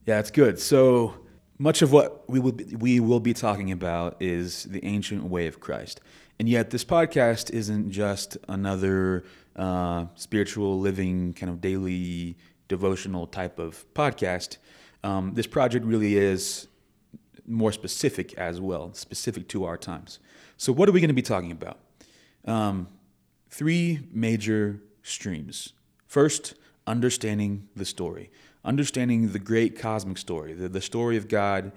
Yeah, 0.07 0.18
it's 0.18 0.31
good. 0.31 0.59
So, 0.59 1.14
much 1.59 1.83
of 1.83 1.92
what 1.92 2.24
we 2.26 2.40
will 2.40 2.53
be, 2.53 2.74
we 2.74 3.00
will 3.00 3.20
be 3.20 3.35
talking 3.35 3.70
about 3.70 4.16
is 4.18 4.64
the 4.64 4.83
ancient 4.83 5.24
way 5.24 5.46
of 5.46 5.61
Christ. 5.61 6.00
And 6.38 6.48
yet, 6.48 6.70
this 6.70 6.87
podcast 6.87 7.50
isn't 7.50 7.90
just 7.90 8.38
another 8.48 9.24
uh, 9.57 10.07
spiritual 10.14 10.81
living, 10.81 11.35
kind 11.35 11.50
of 11.50 11.61
daily 11.61 12.38
devotional 12.68 13.26
type 13.26 13.59
of 13.59 13.85
podcast. 13.92 14.57
Um, 15.05 15.35
this 15.35 15.46
project 15.46 15.85
really 15.85 16.16
is 16.16 16.66
more 17.46 17.72
specific 17.72 18.33
as 18.38 18.59
well, 18.59 18.94
specific 18.94 19.48
to 19.48 19.66
our 19.66 19.76
times. 19.76 20.18
So, 20.57 20.72
what 20.72 20.88
are 20.88 20.92
we 20.92 21.00
going 21.00 21.09
to 21.09 21.22
be 21.22 21.29
talking 21.35 21.53
about? 21.53 21.79
Um, 22.46 22.87
three 23.51 24.01
major 24.13 24.81
streams. 25.03 25.73
First, 26.07 26.55
understanding 26.87 27.69
the 27.77 27.85
story, 27.85 28.31
understanding 28.65 29.33
the 29.33 29.39
great 29.39 29.79
cosmic 29.79 30.19
story, 30.19 30.55
the, 30.55 30.69
the 30.69 30.81
story 30.81 31.17
of 31.17 31.29
God 31.29 31.73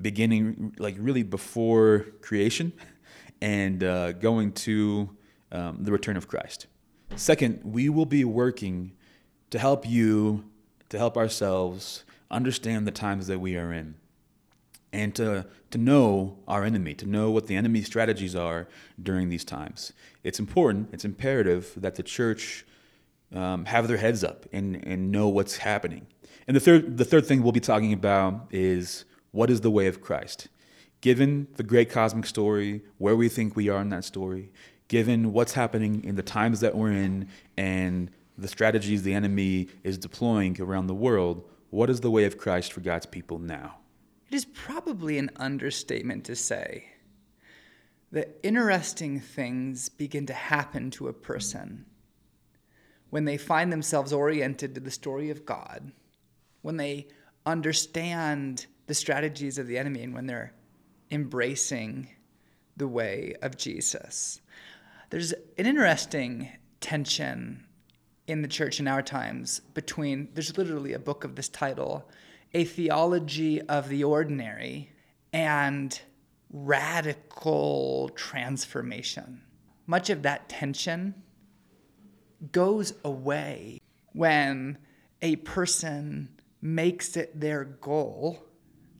beginning 0.00 0.74
like 0.78 0.96
really 0.98 1.22
before 1.22 2.06
creation 2.20 2.72
and 3.40 3.82
uh, 3.82 4.12
going 4.12 4.52
to 4.52 5.10
um, 5.52 5.78
the 5.80 5.92
return 5.92 6.16
of 6.16 6.28
Christ. 6.28 6.66
Second, 7.16 7.60
we 7.64 7.88
will 7.88 8.06
be 8.06 8.24
working 8.24 8.92
to 9.50 9.58
help 9.58 9.88
you, 9.88 10.44
to 10.88 10.98
help 10.98 11.16
ourselves 11.16 12.04
understand 12.30 12.86
the 12.86 12.90
times 12.90 13.28
that 13.28 13.38
we 13.38 13.56
are 13.56 13.72
in 13.72 13.94
and 14.94 15.14
to, 15.16 15.46
to 15.70 15.78
know 15.78 16.38
our 16.48 16.64
enemy, 16.64 16.94
to 16.94 17.06
know 17.06 17.30
what 17.30 17.46
the 17.46 17.56
enemy's 17.56 17.86
strategies 17.86 18.34
are 18.34 18.68
during 19.02 19.28
these 19.28 19.44
times. 19.44 19.92
It's 20.22 20.38
important, 20.38 20.88
it's 20.92 21.04
imperative 21.04 21.72
that 21.76 21.96
the 21.96 22.02
church 22.02 22.64
um, 23.34 23.64
have 23.66 23.88
their 23.88 23.96
heads 23.96 24.22
up 24.22 24.46
and, 24.52 24.76
and 24.86 25.10
know 25.10 25.28
what's 25.28 25.58
happening. 25.58 26.06
And 26.46 26.56
the 26.56 26.60
third, 26.60 26.98
the 26.98 27.04
third 27.04 27.26
thing 27.26 27.42
we'll 27.42 27.52
be 27.52 27.60
talking 27.60 27.92
about 27.92 28.48
is 28.50 29.04
what 29.32 29.50
is 29.50 29.60
the 29.62 29.70
way 29.70 29.86
of 29.86 30.00
Christ? 30.00 30.48
given 31.04 31.46
the 31.56 31.62
great 31.62 31.90
cosmic 31.90 32.24
story, 32.24 32.80
where 32.96 33.14
we 33.14 33.28
think 33.28 33.54
we 33.54 33.68
are 33.68 33.82
in 33.82 33.90
that 33.90 34.02
story, 34.02 34.50
given 34.88 35.34
what's 35.34 35.52
happening 35.52 36.02
in 36.02 36.14
the 36.14 36.22
times 36.22 36.60
that 36.60 36.74
we're 36.74 36.92
in, 36.92 37.28
and 37.58 38.10
the 38.38 38.48
strategies 38.48 39.02
the 39.02 39.12
enemy 39.12 39.68
is 39.82 39.98
deploying 39.98 40.58
around 40.58 40.86
the 40.86 40.94
world, 40.94 41.44
what 41.68 41.90
is 41.90 42.00
the 42.00 42.10
way 42.10 42.24
of 42.24 42.38
Christ 42.38 42.72
for 42.72 42.80
God's 42.80 43.04
people 43.04 43.38
now? 43.38 43.76
It 44.34 44.38
is 44.38 44.46
probably 44.46 45.16
an 45.18 45.30
understatement 45.36 46.24
to 46.24 46.34
say 46.34 46.86
that 48.10 48.36
interesting 48.42 49.20
things 49.20 49.88
begin 49.88 50.26
to 50.26 50.32
happen 50.32 50.90
to 50.90 51.06
a 51.06 51.12
person 51.12 51.84
when 53.10 53.26
they 53.26 53.36
find 53.36 53.72
themselves 53.72 54.12
oriented 54.12 54.74
to 54.74 54.80
the 54.80 54.90
story 54.90 55.30
of 55.30 55.46
God, 55.46 55.92
when 56.62 56.78
they 56.78 57.06
understand 57.46 58.66
the 58.88 58.94
strategies 58.94 59.56
of 59.56 59.68
the 59.68 59.78
enemy 59.78 60.02
and 60.02 60.12
when 60.12 60.26
they're 60.26 60.52
embracing 61.12 62.08
the 62.76 62.88
way 62.88 63.36
of 63.40 63.56
Jesus. 63.56 64.40
There's 65.10 65.30
an 65.30 65.66
interesting 65.66 66.48
tension 66.80 67.66
in 68.26 68.42
the 68.42 68.48
church 68.48 68.80
in 68.80 68.88
our 68.88 69.00
times 69.00 69.60
between, 69.74 70.30
there's 70.34 70.58
literally 70.58 70.92
a 70.92 70.98
book 70.98 71.22
of 71.22 71.36
this 71.36 71.48
title, 71.48 72.10
A 72.54 72.64
Theology 72.64 73.60
of 73.62 73.88
the 73.88 74.04
Ordinary, 74.04 74.92
and 75.32 76.00
radical 76.50 78.10
transformation. 78.14 79.42
Much 79.86 80.08
of 80.08 80.22
that 80.22 80.48
tension 80.48 81.14
goes 82.52 82.94
away 83.04 83.80
when 84.12 84.78
a 85.20 85.34
person 85.36 86.28
makes 86.62 87.16
it 87.16 87.38
their 87.38 87.64
goal 87.64 88.46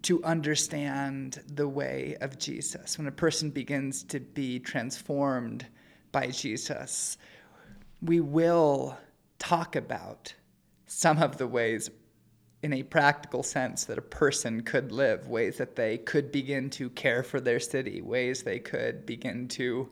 to 0.03 0.23
understand 0.25 1.41
the 1.47 1.69
way 1.69 2.17
of 2.21 2.39
Jesus. 2.39 2.99
When 2.99 3.07
a 3.07 3.13
person 3.13 3.51
begins 3.51 4.03
to 4.05 4.19
be 4.19 4.59
transformed 4.59 5.67
by 6.11 6.27
Jesus, 6.27 7.17
we 8.03 8.21
will 8.21 8.99
talk 9.39 9.77
about 9.77 10.35
some 10.87 11.23
of 11.23 11.39
the 11.39 11.47
ways 11.47 11.89
in 12.65 12.73
a 12.73 12.83
practical 12.83 13.43
sense 13.43 13.85
that 13.85 13.99
a 13.99 14.03
person 14.03 14.63
could 14.63 14.91
live, 14.91 15.29
ways 15.29 15.59
that 15.59 15.77
they 15.77 15.99
could 15.99 16.33
begin 16.33 16.71
to 16.71 16.89
care 16.89 17.23
for 17.23 17.39
their 17.39 17.61
city, 17.61 18.01
ways 18.01 18.43
they 18.43 18.59
could 18.59 19.05
begin 19.05 19.47
to 19.47 19.87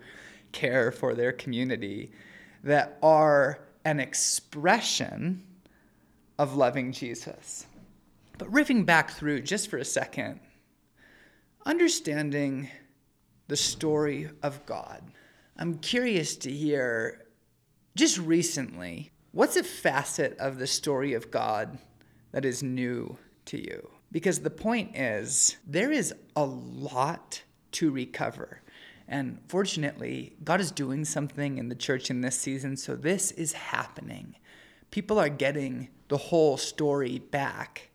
care 0.52 0.90
for 0.90 1.12
their 1.12 1.32
community 1.32 2.10
that 2.64 2.96
are 3.02 3.58
an 3.84 4.00
expression 4.00 5.44
of 6.38 6.56
loving 6.56 6.92
Jesus. 6.92 7.66
But 8.38 8.50
riffing 8.50 8.86
back 8.86 9.10
through 9.10 9.42
just 9.42 9.68
for 9.68 9.76
a 9.76 9.84
second, 9.84 10.40
understanding 11.66 12.70
the 13.48 13.56
story 13.56 14.30
of 14.42 14.64
God, 14.64 15.02
I'm 15.58 15.74
curious 15.80 16.36
to 16.36 16.50
hear 16.50 17.26
just 17.96 18.16
recently 18.16 19.12
what's 19.32 19.56
a 19.56 19.62
facet 19.62 20.38
of 20.38 20.58
the 20.58 20.66
story 20.66 21.12
of 21.12 21.30
God 21.30 21.78
that 22.32 22.44
is 22.44 22.62
new 22.62 23.16
to 23.46 23.58
you? 23.58 23.90
Because 24.10 24.40
the 24.40 24.50
point 24.50 24.96
is, 24.96 25.56
there 25.66 25.92
is 25.92 26.14
a 26.36 26.44
lot 26.44 27.42
to 27.72 27.90
recover. 27.90 28.60
And 29.08 29.38
fortunately, 29.48 30.36
God 30.44 30.60
is 30.60 30.70
doing 30.70 31.04
something 31.04 31.58
in 31.58 31.68
the 31.68 31.74
church 31.74 32.10
in 32.10 32.20
this 32.20 32.38
season, 32.38 32.76
so 32.76 32.96
this 32.96 33.30
is 33.32 33.52
happening. 33.52 34.36
People 34.90 35.18
are 35.18 35.28
getting 35.28 35.88
the 36.08 36.16
whole 36.16 36.56
story 36.56 37.18
back. 37.18 37.90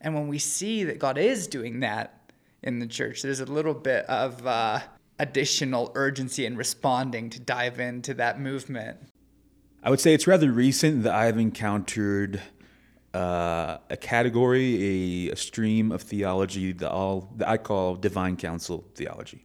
And 0.00 0.14
when 0.14 0.28
we 0.28 0.38
see 0.38 0.84
that 0.84 0.98
God 0.98 1.18
is 1.18 1.46
doing 1.46 1.80
that 1.80 2.32
in 2.62 2.78
the 2.78 2.86
church, 2.86 3.22
there's 3.22 3.40
a 3.40 3.46
little 3.46 3.74
bit 3.74 4.04
of 4.06 4.46
uh, 4.46 4.80
additional 5.18 5.92
urgency 5.94 6.46
in 6.46 6.56
responding 6.56 7.30
to 7.30 7.40
dive 7.40 7.80
into 7.80 8.14
that 8.14 8.40
movement. 8.40 8.98
I 9.82 9.90
would 9.90 10.00
say 10.00 10.12
it's 10.12 10.26
rather 10.26 10.50
recent 10.52 11.02
that 11.04 11.14
I've 11.14 11.38
encountered 11.38 12.42
uh, 13.14 13.78
a 13.88 13.96
category, 13.96 15.26
a, 15.28 15.32
a, 15.32 15.36
stream 15.36 15.90
of 15.90 16.02
theology 16.02 16.72
that, 16.72 16.90
all, 16.90 17.32
that 17.36 17.48
I 17.48 17.56
call 17.56 17.96
divine 17.96 18.36
council 18.36 18.84
theology. 18.94 19.44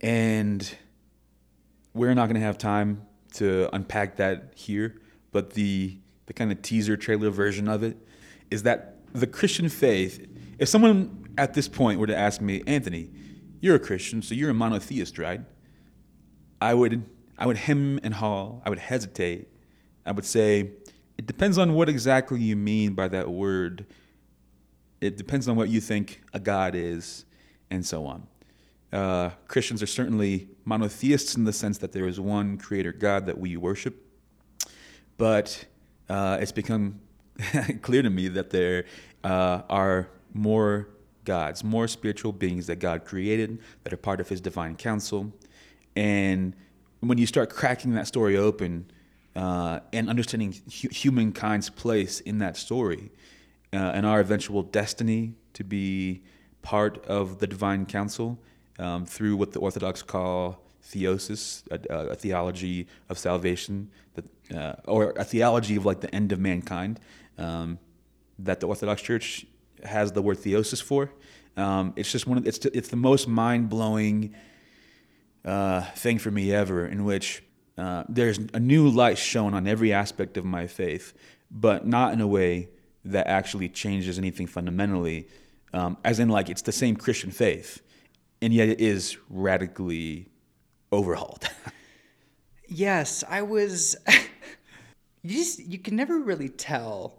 And 0.00 0.68
we're 1.94 2.14
not 2.14 2.26
going 2.26 2.40
to 2.40 2.46
have 2.46 2.58
time 2.58 3.06
to 3.34 3.68
unpack 3.72 4.16
that 4.16 4.52
here, 4.56 5.00
but 5.30 5.50
the, 5.50 5.96
the 6.26 6.32
kind 6.32 6.50
of 6.50 6.60
teaser 6.62 6.96
trailer 6.96 7.30
version 7.30 7.68
of 7.68 7.84
it 7.84 7.96
is 8.50 8.64
that 8.64 8.96
the 9.12 9.26
Christian 9.26 9.68
faith, 9.68 10.26
if 10.58 10.68
someone 10.68 11.28
at 11.38 11.54
this 11.54 11.68
point 11.68 12.00
were 12.00 12.08
to 12.08 12.16
ask 12.16 12.40
me, 12.40 12.62
Anthony, 12.66 13.10
you're 13.60 13.76
a 13.76 13.80
Christian, 13.80 14.22
so 14.22 14.34
you're 14.34 14.50
a 14.50 14.54
monotheist, 14.54 15.18
right? 15.18 15.40
I 16.60 16.74
would, 16.74 17.04
I 17.38 17.46
would 17.46 17.58
hem 17.58 18.00
and 18.02 18.14
haw, 18.14 18.60
I 18.64 18.70
would 18.70 18.80
hesitate. 18.80 19.48
I 20.04 20.12
would 20.12 20.24
say, 20.24 20.70
it 21.20 21.26
depends 21.26 21.58
on 21.58 21.74
what 21.74 21.90
exactly 21.90 22.40
you 22.40 22.56
mean 22.56 22.94
by 22.94 23.06
that 23.06 23.28
word. 23.28 23.84
It 25.02 25.18
depends 25.18 25.48
on 25.48 25.54
what 25.54 25.68
you 25.68 25.78
think 25.78 26.22
a 26.32 26.40
God 26.40 26.74
is, 26.74 27.26
and 27.70 27.84
so 27.84 28.06
on. 28.06 28.26
Uh, 28.90 29.28
Christians 29.46 29.82
are 29.82 29.86
certainly 29.86 30.48
monotheists 30.64 31.36
in 31.36 31.44
the 31.44 31.52
sense 31.52 31.76
that 31.76 31.92
there 31.92 32.08
is 32.08 32.18
one 32.18 32.56
creator 32.56 32.90
God 32.90 33.26
that 33.26 33.36
we 33.36 33.58
worship. 33.58 34.02
But 35.18 35.66
uh, 36.08 36.38
it's 36.40 36.52
become 36.52 37.00
clear 37.82 38.00
to 38.00 38.08
me 38.08 38.28
that 38.28 38.48
there 38.48 38.86
uh, 39.22 39.60
are 39.68 40.08
more 40.32 40.88
gods, 41.26 41.62
more 41.62 41.86
spiritual 41.86 42.32
beings 42.32 42.66
that 42.68 42.76
God 42.76 43.04
created 43.04 43.58
that 43.84 43.92
are 43.92 43.98
part 43.98 44.22
of 44.22 44.30
his 44.30 44.40
divine 44.40 44.74
council. 44.74 45.30
And 45.94 46.56
when 47.00 47.18
you 47.18 47.26
start 47.26 47.50
cracking 47.50 47.92
that 47.92 48.06
story 48.06 48.38
open, 48.38 48.90
uh, 49.36 49.80
and 49.92 50.08
understanding 50.08 50.52
hu- 50.52 50.88
humankind's 50.88 51.70
place 51.70 52.20
in 52.20 52.38
that 52.38 52.56
story 52.56 53.10
uh, 53.72 53.76
and 53.76 54.04
our 54.06 54.20
eventual 54.20 54.62
destiny 54.62 55.34
to 55.54 55.64
be 55.64 56.22
part 56.62 57.04
of 57.06 57.38
the 57.38 57.46
divine 57.46 57.86
council 57.86 58.38
um, 58.78 59.04
through 59.06 59.36
what 59.36 59.52
the 59.52 59.58
Orthodox 59.60 60.02
call 60.02 60.60
theosis, 60.84 61.62
a, 61.70 62.10
a 62.10 62.14
theology 62.14 62.86
of 63.08 63.18
salvation, 63.18 63.90
that, 64.14 64.56
uh, 64.56 64.74
or 64.86 65.12
a 65.16 65.24
theology 65.24 65.76
of 65.76 65.86
like 65.86 66.00
the 66.00 66.12
end 66.14 66.32
of 66.32 66.40
mankind, 66.40 66.98
um, 67.38 67.78
that 68.38 68.60
the 68.60 68.66
Orthodox 68.66 69.02
Church 69.02 69.46
has 69.84 70.12
the 70.12 70.22
word 70.22 70.38
theosis 70.38 70.82
for. 70.82 71.12
Um, 71.56 71.92
it's 71.96 72.10
just 72.10 72.26
one 72.26 72.38
of 72.38 72.46
it's 72.46 72.64
it's 72.66 72.88
the 72.88 72.96
most 72.96 73.28
mind 73.28 73.68
blowing 73.68 74.34
uh, 75.44 75.82
thing 75.82 76.18
for 76.18 76.30
me 76.30 76.52
ever, 76.52 76.86
in 76.86 77.04
which 77.04 77.42
uh, 77.80 78.04
there's 78.10 78.38
a 78.52 78.60
new 78.60 78.88
light 78.90 79.16
shown 79.16 79.54
on 79.54 79.66
every 79.66 79.90
aspect 79.90 80.36
of 80.36 80.44
my 80.44 80.66
faith, 80.66 81.14
but 81.50 81.86
not 81.86 82.12
in 82.12 82.20
a 82.20 82.26
way 82.26 82.68
that 83.06 83.26
actually 83.26 83.70
changes 83.70 84.18
anything 84.18 84.46
fundamentally, 84.46 85.26
um, 85.72 85.96
as 86.04 86.20
in 86.20 86.28
like 86.28 86.50
it's 86.50 86.60
the 86.60 86.72
same 86.72 86.94
Christian 86.94 87.30
faith, 87.30 87.80
and 88.42 88.52
yet 88.52 88.68
it 88.68 88.82
is 88.82 89.16
radically 89.30 90.28
overhauled. 90.92 91.48
yes, 92.68 93.24
I 93.26 93.40
was. 93.40 93.96
you 95.22 95.38
just 95.38 95.60
you 95.60 95.78
can 95.78 95.96
never 95.96 96.18
really 96.18 96.50
tell 96.50 97.14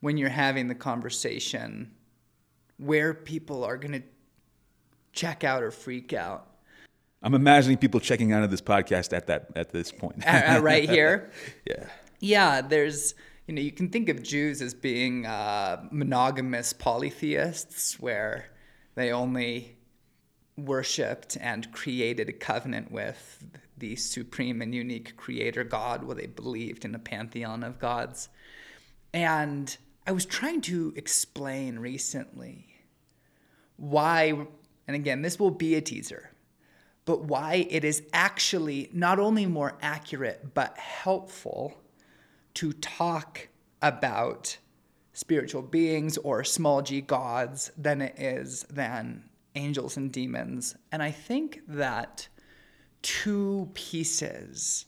when 0.00 0.18
you're 0.18 0.28
having 0.28 0.68
the 0.68 0.74
conversation 0.74 1.90
where 2.76 3.14
people 3.14 3.64
are 3.64 3.78
going 3.78 3.92
to 3.92 4.02
check 5.12 5.44
out 5.44 5.62
or 5.62 5.70
freak 5.70 6.12
out 6.12 6.51
I'm 7.22 7.34
imagining 7.34 7.78
people 7.78 8.00
checking 8.00 8.32
out 8.32 8.42
of 8.42 8.50
this 8.50 8.60
podcast 8.60 9.12
at 9.16 9.26
that 9.28 9.46
at 9.54 9.70
this 9.70 9.92
point. 9.92 10.26
uh, 10.26 10.60
right 10.60 10.88
here. 10.88 11.30
yeah. 11.66 11.86
Yeah. 12.18 12.60
There's 12.62 13.14
you 13.46 13.54
know 13.54 13.62
you 13.62 13.72
can 13.72 13.88
think 13.90 14.08
of 14.08 14.22
Jews 14.22 14.60
as 14.60 14.74
being 14.74 15.26
uh, 15.26 15.84
monogamous 15.90 16.72
polytheists, 16.72 18.00
where 18.00 18.46
they 18.94 19.12
only 19.12 19.76
worshipped 20.56 21.38
and 21.40 21.70
created 21.72 22.28
a 22.28 22.32
covenant 22.32 22.90
with 22.90 23.44
the 23.78 23.96
supreme 23.96 24.60
and 24.60 24.74
unique 24.74 25.16
creator 25.16 25.64
God, 25.64 26.04
where 26.04 26.16
they 26.16 26.26
believed 26.26 26.84
in 26.84 26.94
a 26.94 26.98
pantheon 26.98 27.62
of 27.62 27.78
gods. 27.78 28.28
And 29.14 29.76
I 30.06 30.12
was 30.12 30.26
trying 30.26 30.60
to 30.62 30.92
explain 30.96 31.78
recently 31.78 32.66
why, 33.76 34.46
and 34.86 34.96
again, 34.96 35.22
this 35.22 35.38
will 35.38 35.50
be 35.50 35.74
a 35.74 35.80
teaser 35.80 36.31
but 37.04 37.24
why 37.24 37.66
it 37.68 37.84
is 37.84 38.02
actually 38.12 38.88
not 38.92 39.18
only 39.18 39.46
more 39.46 39.76
accurate, 39.82 40.54
but 40.54 40.76
helpful 40.78 41.80
to 42.54 42.72
talk 42.72 43.48
about 43.80 44.56
spiritual 45.12 45.62
beings 45.62 46.16
or 46.18 46.44
small 46.44 46.80
g 46.80 47.00
gods 47.00 47.70
than 47.76 48.00
it 48.00 48.18
is 48.18 48.62
than 48.70 49.24
angels 49.54 49.96
and 49.96 50.12
demons. 50.12 50.74
And 50.90 51.02
I 51.02 51.10
think 51.10 51.60
that 51.68 52.28
two 53.02 53.68
pieces 53.74 54.86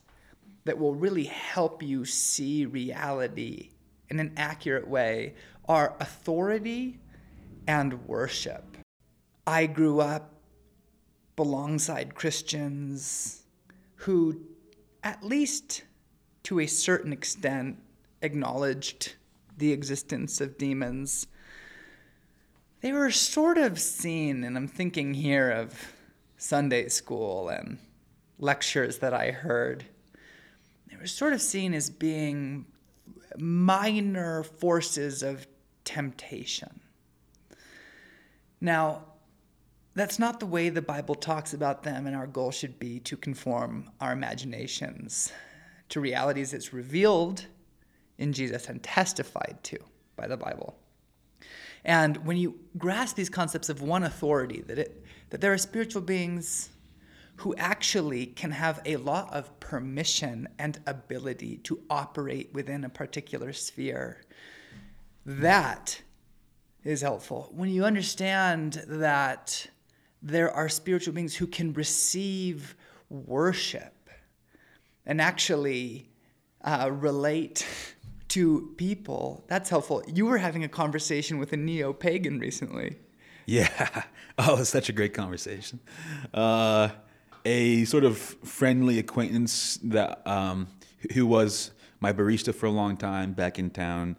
that 0.64 0.78
will 0.78 0.94
really 0.94 1.24
help 1.24 1.82
you 1.82 2.04
see 2.04 2.64
reality 2.64 3.70
in 4.08 4.20
an 4.20 4.32
accurate 4.36 4.88
way 4.88 5.34
are 5.68 5.96
authority 6.00 6.98
and 7.66 8.06
worship. 8.06 8.76
I 9.46 9.66
grew 9.66 10.00
up 10.00 10.33
alongside 11.38 12.14
Christians 12.14 13.42
who, 13.96 14.40
at 15.02 15.22
least 15.24 15.82
to 16.44 16.60
a 16.60 16.66
certain 16.66 17.12
extent, 17.12 17.78
acknowledged 18.22 19.14
the 19.56 19.72
existence 19.72 20.40
of 20.40 20.58
demons. 20.58 21.26
They 22.80 22.92
were 22.92 23.10
sort 23.10 23.58
of 23.58 23.78
seen, 23.80 24.44
and 24.44 24.56
I'm 24.56 24.68
thinking 24.68 25.14
here 25.14 25.50
of 25.50 25.92
Sunday 26.36 26.88
school 26.88 27.48
and 27.48 27.78
lectures 28.38 28.98
that 28.98 29.14
I 29.14 29.30
heard. 29.30 29.86
They 30.90 30.96
were 30.96 31.06
sort 31.06 31.32
of 31.32 31.40
seen 31.40 31.72
as 31.72 31.88
being 31.88 32.66
minor 33.38 34.42
forces 34.42 35.22
of 35.22 35.46
temptation. 35.84 36.80
Now, 38.60 39.04
that's 39.94 40.18
not 40.18 40.40
the 40.40 40.46
way 40.46 40.68
the 40.68 40.82
Bible 40.82 41.14
talks 41.14 41.54
about 41.54 41.82
them, 41.82 42.06
and 42.06 42.16
our 42.16 42.26
goal 42.26 42.50
should 42.50 42.78
be 42.78 42.98
to 43.00 43.16
conform 43.16 43.90
our 44.00 44.12
imaginations 44.12 45.32
to 45.90 46.00
realities 46.00 46.50
that's 46.50 46.72
revealed 46.72 47.46
in 48.18 48.32
Jesus 48.32 48.68
and 48.68 48.82
testified 48.82 49.58
to 49.62 49.78
by 50.16 50.26
the 50.26 50.36
Bible. 50.36 50.76
And 51.84 52.16
when 52.26 52.36
you 52.36 52.58
grasp 52.78 53.16
these 53.16 53.28
concepts 53.28 53.68
of 53.68 53.82
one 53.82 54.04
authority, 54.04 54.62
that, 54.62 54.78
it, 54.78 55.04
that 55.30 55.40
there 55.40 55.52
are 55.52 55.58
spiritual 55.58 56.02
beings 56.02 56.70
who 57.36 57.54
actually 57.56 58.26
can 58.26 58.52
have 58.52 58.80
a 58.84 58.96
lot 58.96 59.32
of 59.32 59.58
permission 59.60 60.48
and 60.58 60.78
ability 60.86 61.58
to 61.58 61.80
operate 61.90 62.50
within 62.52 62.84
a 62.84 62.88
particular 62.88 63.52
sphere, 63.52 64.22
that 65.26 66.00
is 66.84 67.02
helpful. 67.02 67.50
When 67.52 67.68
you 67.68 67.84
understand 67.84 68.84
that 68.86 69.66
there 70.24 70.50
are 70.50 70.70
spiritual 70.70 71.12
beings 71.12 71.36
who 71.36 71.46
can 71.46 71.74
receive 71.74 72.74
worship 73.10 74.08
and 75.04 75.20
actually 75.20 76.08
uh, 76.62 76.90
relate 76.90 77.66
to 78.28 78.72
people, 78.78 79.44
that's 79.48 79.68
helpful. 79.68 80.02
You 80.12 80.24
were 80.24 80.38
having 80.38 80.64
a 80.64 80.68
conversation 80.68 81.38
with 81.38 81.52
a 81.52 81.58
neo 81.58 81.92
pagan 81.92 82.40
recently. 82.40 82.96
Yeah. 83.46 84.02
Oh, 84.36 84.56
it's 84.58 84.70
such 84.70 84.88
a 84.88 84.92
great 84.92 85.14
conversation. 85.14 85.78
Uh, 86.32 86.88
a 87.44 87.84
sort 87.84 88.02
of 88.02 88.18
friendly 88.18 88.98
acquaintance 88.98 89.78
that 89.84 90.26
um, 90.26 90.66
who 91.12 91.24
was 91.24 91.70
my 92.00 92.12
barista 92.12 92.52
for 92.52 92.66
a 92.66 92.70
long 92.72 92.96
time 92.96 93.32
back 93.32 93.60
in 93.60 93.70
town. 93.70 94.16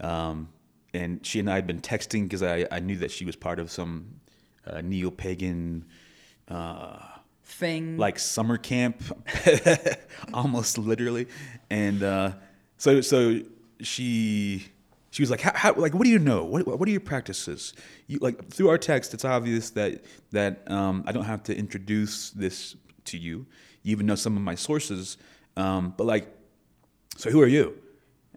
Um, 0.00 0.48
and 0.92 1.24
she 1.24 1.38
and 1.38 1.48
I 1.48 1.54
had 1.54 1.68
been 1.68 1.80
texting 1.80 2.24
because 2.24 2.42
I, 2.42 2.66
I 2.72 2.80
knew 2.80 2.96
that 2.96 3.12
she 3.12 3.24
was 3.24 3.36
part 3.36 3.60
of 3.60 3.70
some 3.70 4.15
uh, 4.66 4.80
neo 4.82 5.10
pagan 5.10 5.84
uh, 6.48 6.98
thing, 7.44 7.96
like 7.96 8.18
summer 8.18 8.58
camp, 8.58 9.02
almost 10.34 10.78
literally. 10.78 11.26
And 11.70 12.02
uh, 12.02 12.32
so 12.76 13.00
so 13.00 13.40
she 13.80 14.66
she 15.10 15.22
was 15.22 15.30
like, 15.30 15.40
how, 15.40 15.52
how, 15.54 15.74
like, 15.74 15.94
what 15.94 16.04
do 16.04 16.10
you 16.10 16.18
know? 16.18 16.44
What, 16.44 16.66
what 16.66 16.86
are 16.86 16.90
your 16.90 17.00
practices? 17.00 17.72
You, 18.06 18.18
like 18.20 18.50
through 18.50 18.68
our 18.68 18.76
text, 18.76 19.14
it's 19.14 19.24
obvious 19.24 19.70
that 19.70 20.04
that 20.32 20.70
um, 20.70 21.04
I 21.06 21.12
don't 21.12 21.24
have 21.24 21.42
to 21.44 21.56
introduce 21.56 22.30
this 22.30 22.76
to 23.06 23.16
you. 23.16 23.46
You 23.82 23.92
even 23.92 24.04
know 24.04 24.14
some 24.14 24.36
of 24.36 24.42
my 24.42 24.54
sources, 24.54 25.16
um, 25.56 25.94
but 25.96 26.04
like, 26.06 26.28
so 27.16 27.30
who 27.30 27.40
are 27.40 27.46
you? 27.46 27.78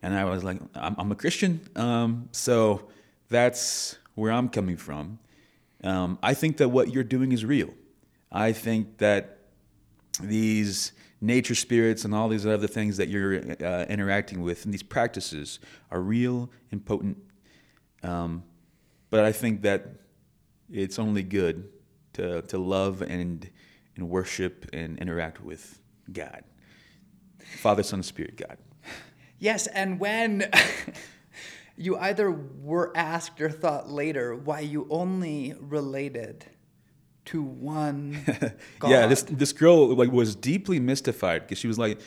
And 0.02 0.13
I 0.13 0.24
was 0.24 0.44
like, 0.44 0.62
I'm, 0.76 0.96
I'm 0.98 1.12
a 1.12 1.15
Christian. 1.15 1.60
Um, 1.76 2.30
so 2.32 2.89
that's 3.28 3.98
where 4.15 4.32
I'm 4.32 4.48
coming 4.48 4.78
from. 4.78 5.20
Um, 5.84 6.20
I 6.22 6.34
think 6.34 6.58
that 6.58 6.70
what 6.70 6.94
you're 6.94 7.04
doing 7.04 7.32
is 7.32 7.46
real. 7.46 7.74
I 8.32 8.52
think 8.52 8.98
that 8.98 9.39
these 10.22 10.92
nature 11.22 11.56
spirits 11.56 12.06
and 12.06 12.13
all 12.13 12.30
these 12.30 12.46
other 12.46 12.68
things 12.68 12.98
that 12.98 13.10
you're 13.10 13.36
uh, 13.63 13.86
interacting 13.89 14.42
with 14.42 14.65
and 14.65 14.74
these 14.74 14.84
practices 14.84 15.60
are 15.92 16.02
real 16.02 16.50
and 16.72 16.86
potent. 16.86 17.18
Um, 18.04 18.44
but 19.10 19.26
I 19.26 19.32
think 19.32 19.63
that 19.63 19.88
it's 20.72 21.00
only 21.00 21.24
good 21.24 21.70
to, 22.13 22.42
to 22.44 22.58
love 22.58 23.02
and, 23.02 23.50
and 23.96 24.10
worship 24.10 24.70
and 24.72 24.98
interact 25.00 25.44
with 25.44 25.80
God. 26.12 26.44
Father, 27.58 27.84
Son, 27.84 28.04
Spirit, 28.04 28.38
God. 28.38 28.58
Yes, 29.39 29.68
and 29.68 30.00
when 30.00 30.50
you 31.80 31.98
either 31.98 32.30
were 32.30 32.92
asked 32.94 33.39
or 33.39 33.50
thought 33.50 33.89
later 33.89 34.36
why 34.36 34.60
you 34.60 34.86
only 34.89 35.56
related 35.62 36.46
to 37.24 37.42
one 37.42 38.20
God. 38.80 38.92
yeah, 38.92 39.08
this 39.08 39.24
this 39.24 39.54
girl 39.54 39.96
like 39.96 40.12
was 40.12 40.36
deeply 40.36 40.80
mystified 40.80 41.44
because 41.44 41.58
she 41.58 41.68
was 41.68 41.80
like, 41.80 42.00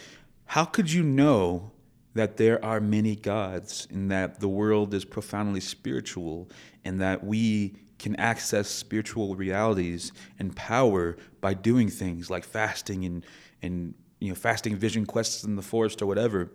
"How 0.45 0.65
could 0.67 0.93
you 0.93 1.03
know 1.03 1.73
that 2.15 2.37
there 2.37 2.63
are 2.63 2.81
many 2.81 3.17
gods 3.17 3.89
and 3.91 4.11
that 4.11 4.41
the 4.41 4.49
world 4.49 4.93
is 4.93 5.07
profoundly 5.07 5.61
spiritual 5.61 6.51
and 6.85 7.01
that 7.01 7.25
we 7.25 7.75
can 7.99 8.15
access 8.17 8.69
spiritual 8.69 9.37
realities 9.37 10.13
and 10.39 10.55
power 10.55 11.17
by 11.41 11.55
doing 11.55 11.89
things 11.89 12.29
like 12.29 12.45
fasting 12.45 13.05
and 13.07 13.25
and 13.63 13.95
you 14.21 14.29
know 14.29 14.35
fasting 14.35 14.77
vision 14.77 15.07
quests 15.07 15.45
in 15.45 15.57
the 15.57 15.63
forest 15.63 16.03
or 16.03 16.07
whatever 16.07 16.51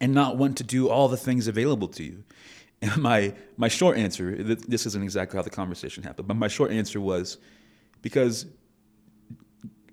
and 0.00 0.14
not 0.14 0.36
want 0.36 0.56
to 0.56 0.64
do 0.64 0.88
all 0.88 1.08
the 1.08 1.16
things 1.16 1.46
available 1.46 1.88
to 1.88 2.02
you 2.02 2.24
and 2.82 2.96
my 2.96 3.32
my 3.56 3.68
short 3.68 3.96
answer 3.96 4.42
this 4.42 4.86
isn't 4.86 5.02
exactly 5.02 5.36
how 5.36 5.42
the 5.42 5.50
conversation 5.50 6.02
happened 6.02 6.26
but 6.26 6.36
my 6.36 6.48
short 6.48 6.70
answer 6.70 7.00
was 7.00 7.38
because 8.02 8.46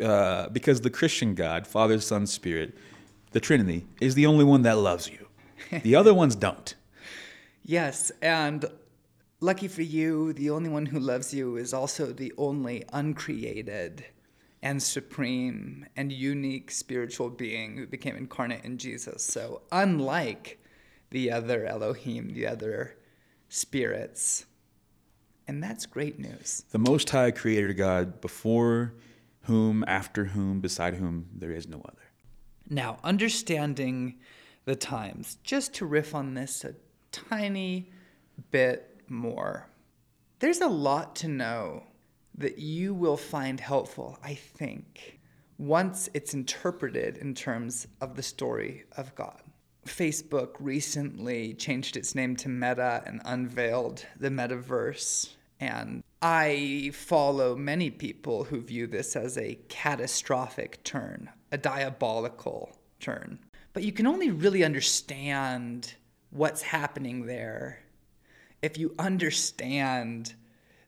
uh, 0.02 0.50
because 0.50 0.82
the 0.82 0.90
Christian 0.90 1.34
God, 1.34 1.66
Father, 1.66 2.00
Son, 2.00 2.28
Spirit, 2.28 2.78
the 3.32 3.40
Trinity, 3.40 3.88
is 4.00 4.16
the 4.16 4.26
only 4.26 4.46
one 4.46 4.62
that 4.64 4.78
loves 4.78 5.10
you. 5.10 5.28
The 5.82 5.96
other 5.96 6.14
ones 6.14 6.36
don't. 6.36 6.74
Yes, 7.70 8.14
and 8.22 8.64
lucky 9.42 9.68
for 9.68 9.82
you, 9.82 10.32
the 10.32 10.52
only 10.52 10.70
one 10.70 10.86
who 10.86 11.02
loves 11.02 11.34
you 11.34 11.58
is 11.58 11.74
also 11.74 12.14
the 12.14 12.32
only 12.38 12.86
uncreated 12.94 14.06
and 14.62 14.82
supreme 14.82 15.86
and 15.96 16.12
unique 16.12 16.72
spiritual 16.72 17.30
being 17.30 17.78
who 17.78 17.88
became 17.88 18.16
incarnate 18.16 18.64
in 18.64 18.78
Jesus. 18.78 19.24
So, 19.24 19.62
unlike 19.72 20.60
the 21.12 21.32
other 21.32 21.66
Elohim, 21.66 22.34
the 22.34 22.48
other 22.48 22.98
spirits, 23.50 24.46
and 25.48 25.64
that's 25.64 25.86
great 25.86 26.20
news. 26.20 26.66
The 26.72 26.80
Most 26.80 27.10
High 27.10 27.32
Creator 27.32 27.74
God, 27.74 28.20
before 28.20 28.94
whom, 29.44 29.86
after 29.88 30.26
whom, 30.26 30.60
beside 30.60 30.96
whom 30.96 31.28
there 31.34 31.52
is 31.52 31.68
no 31.68 31.78
other. 31.78 32.12
Now, 32.70 32.98
understanding 33.04 34.18
the 34.66 34.76
times, 34.76 35.38
just 35.44 35.74
to 35.76 35.86
riff 35.86 36.14
on 36.14 36.34
this 36.34 36.66
a 36.66 36.76
tiny 37.14 37.92
bit 38.52 39.02
more, 39.08 39.70
there's 40.40 40.60
a 40.60 40.68
lot 40.68 41.16
to 41.18 41.30
know 41.30 41.84
that 42.38 42.60
you 42.60 42.94
will 42.94 43.18
find 43.18 43.60
helpful, 43.60 44.20
I 44.24 44.36
think, 44.36 45.20
once 45.58 46.10
it's 46.14 46.34
interpreted 46.34 47.18
in 47.18 47.34
terms 47.34 47.88
of 48.02 48.16
the 48.16 48.24
story 48.24 48.84
of 48.96 49.16
God. 49.16 49.42
Facebook 49.86 50.56
recently 50.60 51.54
changed 51.54 51.98
its 51.98 52.14
name 52.14 52.36
to 52.38 52.50
Meta 52.50 53.02
and 53.06 53.22
unveiled 53.26 54.06
the 54.20 54.30
metaverse 54.30 55.30
and 55.60 56.04
I 56.22 56.92
follow 56.94 57.56
many 57.56 57.90
people 57.90 58.44
who 58.44 58.62
view 58.62 58.88
this 58.88 59.16
as 59.16 59.38
a 59.38 59.60
catastrophic 59.70 60.84
turn, 60.84 61.30
a 61.52 61.58
diabolical 61.58 62.78
turn. 63.00 63.40
But 63.74 63.84
you 63.84 63.92
can 63.92 64.08
only 64.08 64.32
really 64.32 64.64
understand 64.64 65.94
what's 66.32 66.62
happening 66.62 67.26
there 67.26 67.80
if 68.62 68.78
you 68.78 68.96
understand 68.98 70.34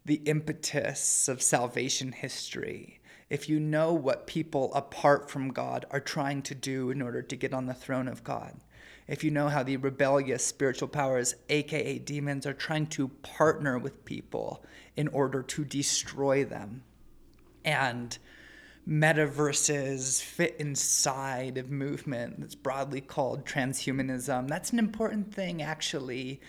the 0.05 0.21
impetus 0.25 1.27
of 1.27 1.41
salvation 1.41 2.12
history, 2.12 2.99
if 3.29 3.47
you 3.47 3.59
know 3.59 3.93
what 3.93 4.27
people 4.27 4.73
apart 4.73 5.29
from 5.29 5.51
God 5.51 5.85
are 5.91 5.99
trying 5.99 6.41
to 6.43 6.55
do 6.55 6.89
in 6.89 7.01
order 7.01 7.21
to 7.21 7.35
get 7.35 7.53
on 7.53 7.67
the 7.67 7.73
throne 7.73 8.07
of 8.07 8.23
God 8.23 8.59
if 9.09 9.23
you 9.23 9.31
know 9.31 9.49
how 9.49 9.63
the 9.63 9.75
rebellious 9.75 10.45
spiritual 10.45 10.88
powers, 10.88 11.33
aka 11.49 11.97
demons, 11.97 12.45
are 12.45 12.53
trying 12.53 12.85
to 12.85 13.07
partner 13.07 13.79
with 13.79 14.05
people 14.05 14.63
in 14.95 15.07
order 15.07 15.41
to 15.41 15.65
destroy 15.65 16.45
them. 16.45 16.83
And 17.65 18.15
metaverses 18.88 20.21
fit 20.21 20.55
inside 20.59 21.57
of 21.57 21.71
movement 21.71 22.39
that's 22.39 22.53
broadly 22.53 23.01
called 23.01 23.45
transhumanism. 23.45 24.47
That's 24.47 24.71
an 24.71 24.77
important 24.77 25.33
thing, 25.33 25.59
actually, 25.63 26.39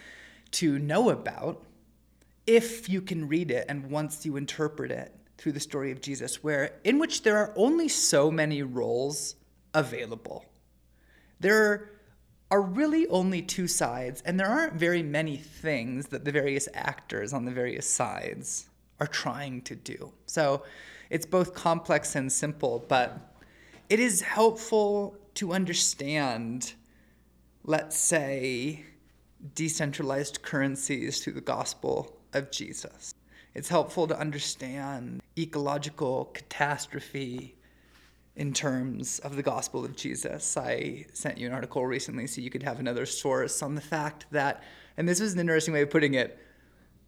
to 0.52 0.78
know 0.78 1.08
about 1.08 1.64
if 2.46 2.88
you 2.88 3.00
can 3.00 3.29
read 3.29 3.51
it 3.51 3.66
and 3.68 3.91
once 3.91 4.24
you 4.24 4.36
interpret 4.36 4.91
it 4.91 5.14
through 5.38 5.53
the 5.53 5.61
story 5.61 5.91
of 5.91 6.01
Jesus, 6.01 6.43
where 6.43 6.78
in 6.84 6.99
which 6.99 7.22
there 7.22 7.38
are 7.38 7.53
only 7.57 7.88
so 7.88 8.30
many 8.30 8.62
roles 8.62 9.36
available. 9.74 10.45
There 11.38 11.91
are 12.51 12.61
really 12.61 13.07
only 13.09 13.41
two 13.41 13.68
sides, 13.68 14.22
and 14.26 14.38
there 14.38 14.49
aren't 14.49 14.74
very 14.74 15.03
many 15.03 15.36
things 15.36 16.09
that 16.09 16.24
the 16.24 16.32
various 16.32 16.68
actors 16.74 17.32
on 17.32 17.45
the 17.45 17.53
various 17.53 17.88
sides 17.88 18.68
are 18.99 19.07
trying 19.07 19.62
to 19.62 19.76
do. 19.76 20.12
So 20.26 20.64
it's 21.09 21.26
both 21.26 21.55
complex 21.55 22.16
and 22.16 22.30
simple, 22.30 22.84
but 22.88 23.34
it 23.88 24.01
is 24.01 24.20
helpful 24.20 25.16
to 25.34 25.53
understand, 25.53 26.74
let's 27.64 27.97
say, 27.97 28.84
decentralized 29.55 30.43
currencies 30.43 31.22
through 31.22 31.34
the 31.34 31.41
gospel 31.41 32.19
of 32.33 32.51
Jesus. 32.51 33.14
It's 33.55 33.68
helpful 33.68 34.07
to 34.07 34.18
understand 34.18 35.22
ecological 35.39 36.26
catastrophe 36.26 37.57
in 38.37 38.53
terms 38.53 39.18
of 39.20 39.37
the 39.37 39.43
gospel 39.43 39.85
of 39.85 39.97
Jesus. 39.97 40.57
I 40.57 41.07
sent 41.12 41.39
you 41.39 41.47
an 41.47 41.53
article 41.53 41.85
recently 41.85 42.26
so 42.26 42.41
you 42.41 42.51
could 42.51 42.62
have 42.62 42.78
another 42.78 43.07
source 43.07 43.62
on 43.62 43.74
the 43.74 43.81
fact 43.81 44.26
that, 44.31 44.62
and 44.97 45.09
this 45.09 45.20
was 45.20 45.35
an 45.35 45.41
interesting 45.41 45.74
way 45.74 45.83
of 45.83 45.91
putting 45.91 46.14
it, 46.14 46.39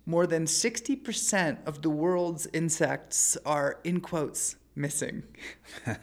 more 0.04 0.26
than 0.26 0.46
60% 0.46 1.58
of 1.64 1.82
the 1.82 1.90
world's 1.90 2.48
insects 2.52 3.36
are, 3.46 3.78
in 3.84 4.00
quotes, 4.00 4.56
missing. 4.74 5.22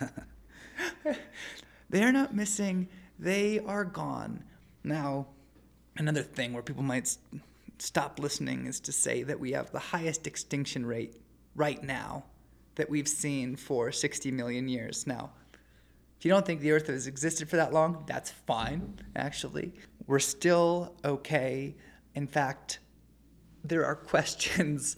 they 1.90 2.04
are 2.04 2.12
not 2.12 2.34
missing, 2.34 2.88
they 3.18 3.60
are 3.60 3.84
gone. 3.84 4.44
Now, 4.84 5.28
another 5.98 6.24
thing 6.24 6.54
where 6.54 6.64
people 6.64 6.84
might 6.84 7.18
stop 7.82 8.20
listening 8.20 8.68
is 8.68 8.80
to 8.82 8.92
say 8.92 9.24
that 9.24 9.40
we 9.40 9.52
have 9.52 9.72
the 9.72 9.80
highest 9.80 10.28
extinction 10.28 10.86
rate 10.86 11.16
right 11.56 11.84
now 11.84 12.26
that 12.76 12.90
we've 12.90 13.08
seen 13.08 13.56
for 13.56 13.92
60 13.92 14.32
million 14.32 14.68
years. 14.68 15.06
Now, 15.06 15.32
if 16.18 16.26
you 16.26 16.32
don't 16.32 16.46
think 16.46 16.62
the 16.62 16.72
Earth 16.72 16.88
has 16.88 17.08
existed 17.08 17.50
for 17.50 17.56
that 17.56 17.74
long, 17.74 18.04
that's 18.06 18.32
fine, 18.32 19.00
actually. 19.16 19.74
We're 20.08 20.20
still 20.20 20.96
okay. 21.04 21.76
In 22.16 22.28
fact, 22.28 22.80
there 23.64 23.86
are 23.86 23.96
questions 24.14 24.98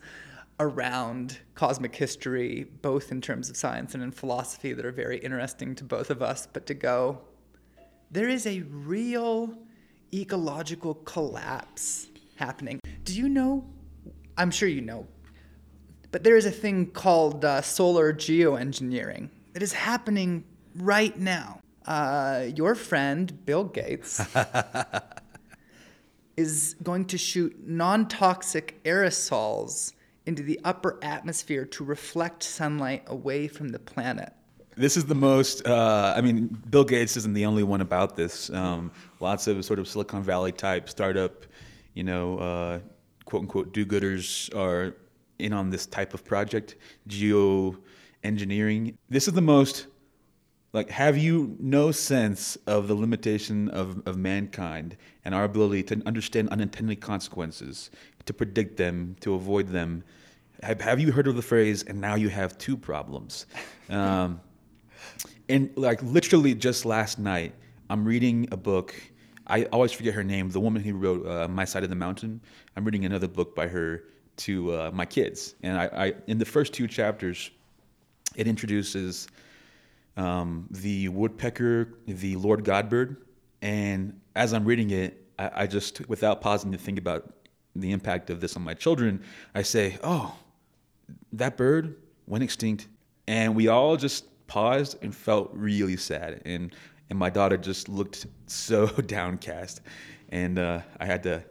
around 0.59 1.39
cosmic 1.55 1.95
history, 1.95 2.67
both 2.81 3.11
in 3.11 3.19
terms 3.19 3.49
of 3.49 3.57
science 3.57 3.95
and 3.95 4.03
in 4.03 4.11
philosophy, 4.11 4.73
that 4.73 4.85
are 4.85 4.91
very 4.91 5.17
interesting 5.17 5.73
to 5.75 5.83
both 5.83 6.09
of 6.09 6.21
us. 6.21 6.47
But 6.51 6.67
to 6.67 6.75
go, 6.75 7.21
there 8.11 8.29
is 8.29 8.45
a 8.45 8.61
real 8.61 9.57
ecological 10.13 10.95
collapse 10.95 12.10
happening. 12.41 12.79
Do 13.03 13.13
you 13.13 13.29
know? 13.29 13.65
I'm 14.37 14.51
sure 14.51 14.67
you 14.67 14.81
know, 14.81 15.07
but 16.11 16.23
there 16.23 16.35
is 16.35 16.45
a 16.45 16.51
thing 16.51 16.87
called 16.87 17.45
uh, 17.45 17.61
solar 17.61 18.13
geoengineering 18.13 19.29
that 19.53 19.61
is 19.61 19.73
happening 19.73 20.45
right 20.75 21.17
now. 21.17 21.61
Uh, 21.85 22.47
your 22.55 22.75
friend, 22.75 23.45
Bill 23.45 23.65
Gates, 23.65 24.21
is 26.37 26.75
going 26.81 27.05
to 27.05 27.17
shoot 27.17 27.55
non 27.65 28.07
toxic 28.07 28.81
aerosols 28.83 29.93
into 30.25 30.43
the 30.43 30.59
upper 30.63 30.97
atmosphere 31.01 31.65
to 31.65 31.83
reflect 31.83 32.43
sunlight 32.43 33.03
away 33.07 33.47
from 33.47 33.69
the 33.69 33.79
planet. 33.79 34.33
This 34.77 34.95
is 34.95 35.05
the 35.05 35.15
most, 35.15 35.67
uh, 35.67 36.13
I 36.15 36.21
mean, 36.21 36.47
Bill 36.69 36.85
Gates 36.85 37.17
isn't 37.17 37.33
the 37.33 37.45
only 37.45 37.63
one 37.63 37.81
about 37.81 38.15
this. 38.15 38.49
Um, 38.51 38.91
lots 39.19 39.47
of 39.47 39.63
sort 39.65 39.79
of 39.79 39.87
Silicon 39.87 40.23
Valley 40.23 40.51
type 40.51 40.89
startup, 40.89 41.45
you 41.93 42.03
know, 42.03 42.37
uh, 42.37 42.79
quote 43.25 43.41
unquote 43.41 43.73
do 43.73 43.85
gooders 43.85 44.53
are 44.55 44.95
in 45.39 45.53
on 45.53 45.69
this 45.69 45.85
type 45.85 46.13
of 46.13 46.23
project, 46.23 46.75
geoengineering. 47.07 48.95
This 49.09 49.27
is 49.27 49.33
the 49.33 49.41
most 49.41 49.87
like 50.73 50.89
have 50.89 51.17
you 51.17 51.55
no 51.59 51.91
sense 51.91 52.55
of 52.67 52.87
the 52.87 52.95
limitation 52.95 53.69
of, 53.69 54.01
of 54.07 54.17
mankind 54.17 54.97
and 55.25 55.35
our 55.35 55.43
ability 55.43 55.83
to 55.83 56.01
understand 56.05 56.49
unintended 56.49 57.01
consequences 57.01 57.91
to 58.25 58.33
predict 58.33 58.77
them 58.77 59.15
to 59.19 59.33
avoid 59.33 59.67
them 59.67 60.03
have, 60.63 60.79
have 60.81 60.99
you 60.99 61.11
heard 61.11 61.27
of 61.27 61.35
the 61.35 61.41
phrase 61.41 61.83
and 61.83 61.99
now 61.99 62.15
you 62.15 62.29
have 62.29 62.57
two 62.57 62.77
problems 62.77 63.45
um, 63.89 64.39
and 65.49 65.69
like 65.75 66.01
literally 66.03 66.53
just 66.53 66.85
last 66.85 67.19
night 67.19 67.53
i'm 67.89 68.05
reading 68.05 68.47
a 68.51 68.57
book 68.57 68.95
i 69.51 69.63
always 69.65 69.91
forget 69.91 70.13
her 70.13 70.23
name 70.23 70.49
the 70.49 70.59
woman 70.59 70.81
who 70.81 70.95
wrote 70.95 71.27
uh, 71.27 71.47
my 71.47 71.65
side 71.65 71.83
of 71.83 71.89
the 71.89 71.95
mountain. 71.95 72.41
I'm 72.75 72.85
reading 72.85 73.05
another 73.05 73.27
book 73.27 73.55
by 73.55 73.67
her 73.67 74.03
to 74.37 74.73
uh, 74.73 74.91
my 74.93 75.05
kids. 75.05 75.55
And 75.61 75.77
I, 75.77 75.85
I 75.85 76.13
in 76.27 76.37
the 76.37 76.45
first 76.45 76.73
two 76.73 76.87
chapters 76.87 77.51
it 78.35 78.47
introduces 78.47 79.27
um, 80.17 80.67
the 80.71 81.09
woodpecker, 81.09 81.93
the 82.07 82.35
Lord 82.37 82.63
Godbird, 82.63 83.17
and 83.61 84.19
as 84.35 84.53
I'm 84.53 84.65
reading 84.65 84.91
it, 84.91 85.25
I, 85.37 85.51
I, 85.55 85.67
just, 85.67 86.07
without 86.09 86.41
pausing 86.41 86.71
to 86.71 86.77
think 86.77 86.97
about 86.97 87.33
the 87.75 87.91
impact 87.91 88.29
of 88.29 88.41
this 88.41 88.55
on 88.55 88.63
my 88.63 88.73
children, 88.73 89.23
I 89.55 89.61
say, 89.61 89.97
"Oh, 90.03 90.35
that 91.33 91.57
bird 91.57 91.95
went 92.27 92.43
extinct," 92.43 92.87
and 93.27 93.55
we 93.55 93.67
all 93.67 93.95
just 93.97 94.25
paused 94.47 94.97
and 95.01 95.15
felt 95.15 95.49
really 95.53 95.97
sad, 95.97 96.41
and 96.45 96.75
and 97.11 97.19
my 97.19 97.29
daughter 97.29 97.57
just 97.57 97.89
looked 97.89 98.25
so 98.47 98.87
downcast, 99.05 99.81
and 100.29 100.57
uh, 100.57 100.79
I 100.99 101.05
had 101.05 101.21
to, 101.23 101.43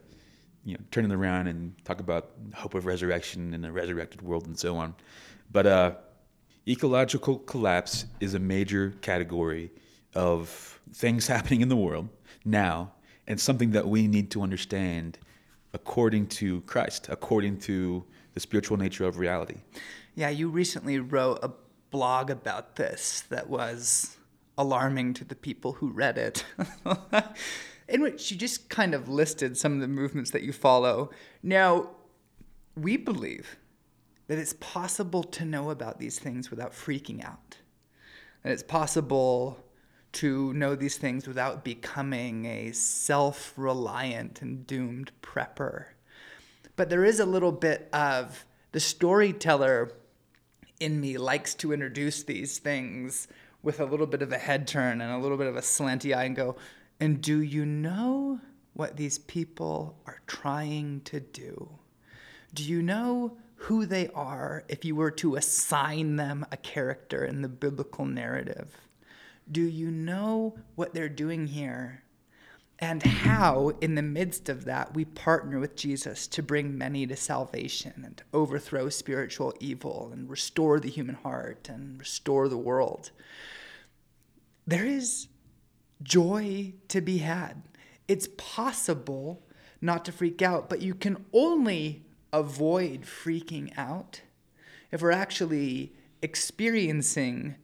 you 0.65 0.75
know, 0.75 0.81
turn 0.91 1.05
it 1.05 1.15
around 1.15 1.47
and 1.47 1.73
talk 1.85 2.01
about 2.01 2.31
hope 2.55 2.75
of 2.75 2.87
resurrection 2.87 3.55
and 3.55 3.65
a 3.65 3.71
resurrected 3.71 4.23
world 4.23 4.47
and 4.47 4.59
so 4.59 4.77
on, 4.77 4.97
but. 5.53 5.67
Uh, 5.67 5.93
ecological 6.69 7.39
collapse 7.39 8.05
is 8.21 8.35
a 8.35 8.39
major 8.39 8.93
category 9.01 9.71
of 10.15 10.79
things 10.93 11.27
happening 11.35 11.63
in 11.63 11.69
the 11.69 11.77
world 11.77 12.09
now 12.45 12.93
and 13.27 13.41
something 13.41 13.71
that 13.71 13.89
we 13.89 14.07
need 14.07 14.31
to 14.31 14.43
understand 14.43 15.19
according 15.73 16.27
to 16.27 16.61
Christ, 16.63 17.09
according 17.09 17.59
to 17.61 18.05
the 18.35 18.41
spiritual 18.41 18.77
nature 18.77 19.05
of 19.05 19.19
reality. 19.19 19.57
Yeah, 20.15 20.29
you 20.29 20.49
recently 20.49 20.99
wrote 20.99 21.39
a 21.43 21.51
blog 21.91 22.31
about 22.31 22.77
this 22.77 23.25
that 23.31 23.49
was 23.49 24.17
alarming 24.61 25.15
to 25.15 25.25
the 25.25 25.35
people 25.35 25.73
who 25.75 25.91
read 25.91 26.19
it, 26.19 26.45
in 27.89 28.03
which 28.03 28.31
you 28.31 28.37
just 28.37 28.69
kind 28.69 28.95
of 28.95 29.09
listed 29.09 29.57
some 29.57 29.75
of 29.75 29.81
the 29.81 29.89
movements 29.89 30.31
that 30.33 30.43
you 30.43 30.53
follow. 30.53 31.11
Now, 31.43 31.91
we 32.77 32.97
believe 32.97 33.57
that 34.29 34.39
it's 34.39 34.55
possible 34.61 35.25
to 35.25 35.45
know 35.45 35.71
about 35.71 35.99
these 35.99 36.19
things 36.19 36.51
without 36.51 36.73
freaking 36.73 37.25
out. 37.25 37.57
That 38.43 38.53
it's 38.53 38.63
possible 38.63 39.65
to 40.13 40.53
know 40.53 40.75
these 40.75 40.99
things 40.99 41.27
without 41.27 41.65
becoming 41.65 42.47
a 42.47 42.73
self 42.73 43.53
reliant 43.57 44.43
and 44.43 44.67
doomed 44.67 45.11
prepper. 45.23 45.87
But 46.77 46.91
there 46.91 47.05
is 47.05 47.21
a 47.21 47.27
little 47.27 47.53
bit 47.53 47.89
of 47.93 48.45
the 48.73 48.81
storyteller 48.81 49.93
in 50.81 51.01
me 51.01 51.19
likes 51.19 51.55
to 51.57 51.73
introduce 51.73 52.23
these 52.23 52.59
things 52.59 53.29
with 53.63 53.81
a 53.81 53.85
little 53.85 54.07
bit 54.07 54.23
of 54.23 54.33
a 54.33 54.39
head 54.39 54.67
turn 54.67 55.01
and 55.01 55.13
a 55.13 55.19
little 55.19 55.37
bit 55.37 55.47
of 55.47 55.57
a 55.57 55.61
slanty 55.61 56.17
eye 56.17 56.25
and 56.25 56.37
go, 56.37 56.57
and 56.99 57.21
do 57.21 57.41
you 57.41 57.65
know 57.65 58.41
what 58.75 58.97
these 58.97 59.19
people 59.19 59.99
are 60.07 60.21
trying 60.27 61.01
to 61.03 61.21
do? 61.21 61.69
Do 62.55 62.63
you 62.63 62.83
know 62.83 63.37
who 63.57 63.85
they 63.85 64.09
are 64.09 64.65
if 64.69 64.85
you 64.85 64.97
were 64.97 65.11
to 65.13 65.37
assign 65.37 66.17
them 66.17 66.47
a 66.51 66.57
character 66.57 67.25
in 67.25 67.43
the 67.43 67.49
biblical 67.49 68.07
narrative? 68.07 68.77
Do 69.51 69.63
you 69.63 69.91
know 69.91 70.57
what 70.77 70.95
they're 70.95 71.09
doing 71.09 71.47
here? 71.49 72.03
And 72.83 73.03
how, 73.03 73.73
in 73.83 73.95
the 73.95 74.03
midst 74.03 74.49
of 74.49 74.65
that, 74.65 74.95
we 74.95 75.05
partner 75.05 75.59
with 75.59 75.77
Jesus 75.77 76.27
to 76.29 76.43
bring 76.43 76.79
many 76.79 77.07
to 77.07 77.15
salvation 77.15 78.03
and 78.05 78.23
overthrow 78.33 78.89
spiritual 78.89 79.53
evil 79.61 80.09
and 80.13 80.31
restore 80.31 80.81
the 80.81 80.89
human 80.89 81.17
heart 81.17 81.69
and 81.69 81.99
restore 81.99 82.49
the 82.49 82.57
world. 82.57 83.11
There 84.67 84.87
is 84.87 85.29
joy 86.03 86.73
to 86.89 87.03
be 87.03 87.19
had. 87.19 87.63
It's 88.09 88.29
possible 88.39 89.43
not 89.83 90.07
to 90.07 90.13
freak 90.13 90.41
out, 90.41 90.71
but 90.71 90.81
you 90.81 90.95
can 90.95 91.27
only 91.35 92.07
avoid 92.33 93.03
freaking 93.03 93.77
out, 93.77 94.23
if 94.91 95.03
we're 95.03 95.11
actually 95.11 95.93
experiencing 96.23 97.57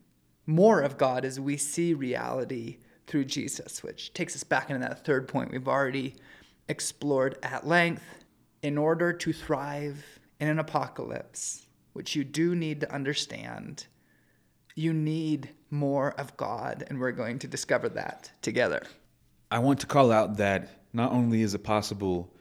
more 0.44 0.80
of 0.80 0.98
God 0.98 1.24
as 1.24 1.40
we 1.40 1.56
see 1.56 1.94
reality 1.94 2.78
through 3.06 3.24
Jesus, 3.24 3.82
which 3.82 4.12
takes 4.12 4.34
us 4.34 4.44
back 4.44 4.70
into 4.70 4.80
that 4.80 5.04
third 5.04 5.28
point 5.28 5.52
we've 5.52 5.68
already 5.68 6.14
explored 6.68 7.38
at 7.42 7.66
length. 7.66 8.02
In 8.62 8.78
order 8.78 9.12
to 9.12 9.32
thrive 9.32 10.04
in 10.40 10.48
an 10.48 10.58
apocalypse, 10.58 11.66
which 11.92 12.16
you 12.16 12.24
do 12.24 12.56
need 12.56 12.80
to 12.80 12.92
understand, 12.92 13.86
you 14.74 14.92
need 14.92 15.50
more 15.70 16.12
of 16.12 16.36
God, 16.36 16.84
and 16.88 16.98
we're 16.98 17.12
going 17.12 17.38
to 17.40 17.46
discover 17.46 17.88
that 17.90 18.32
together. 18.42 18.82
I 19.50 19.60
want 19.60 19.80
to 19.80 19.86
call 19.86 20.10
out 20.10 20.38
that 20.38 20.68
not 20.92 21.12
only 21.12 21.42
is 21.42 21.54
it 21.54 21.62
possible 21.62 22.32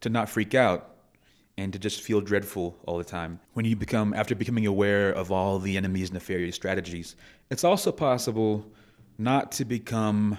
to 0.00 0.08
not 0.08 0.28
freak 0.28 0.54
out, 0.54 0.90
and 1.60 1.72
to 1.74 1.78
just 1.78 2.00
feel 2.00 2.22
dreadful 2.22 2.74
all 2.86 2.96
the 2.96 3.04
time. 3.04 3.38
When 3.52 3.66
you 3.66 3.76
become, 3.76 4.14
after 4.14 4.34
becoming 4.34 4.66
aware 4.66 5.12
of 5.12 5.30
all 5.30 5.58
the 5.58 5.76
enemy's 5.76 6.10
nefarious 6.10 6.56
strategies, 6.56 7.16
it's 7.50 7.64
also 7.64 7.92
possible 7.92 8.64
not 9.20 9.52
to 9.52 9.64
become 9.64 10.36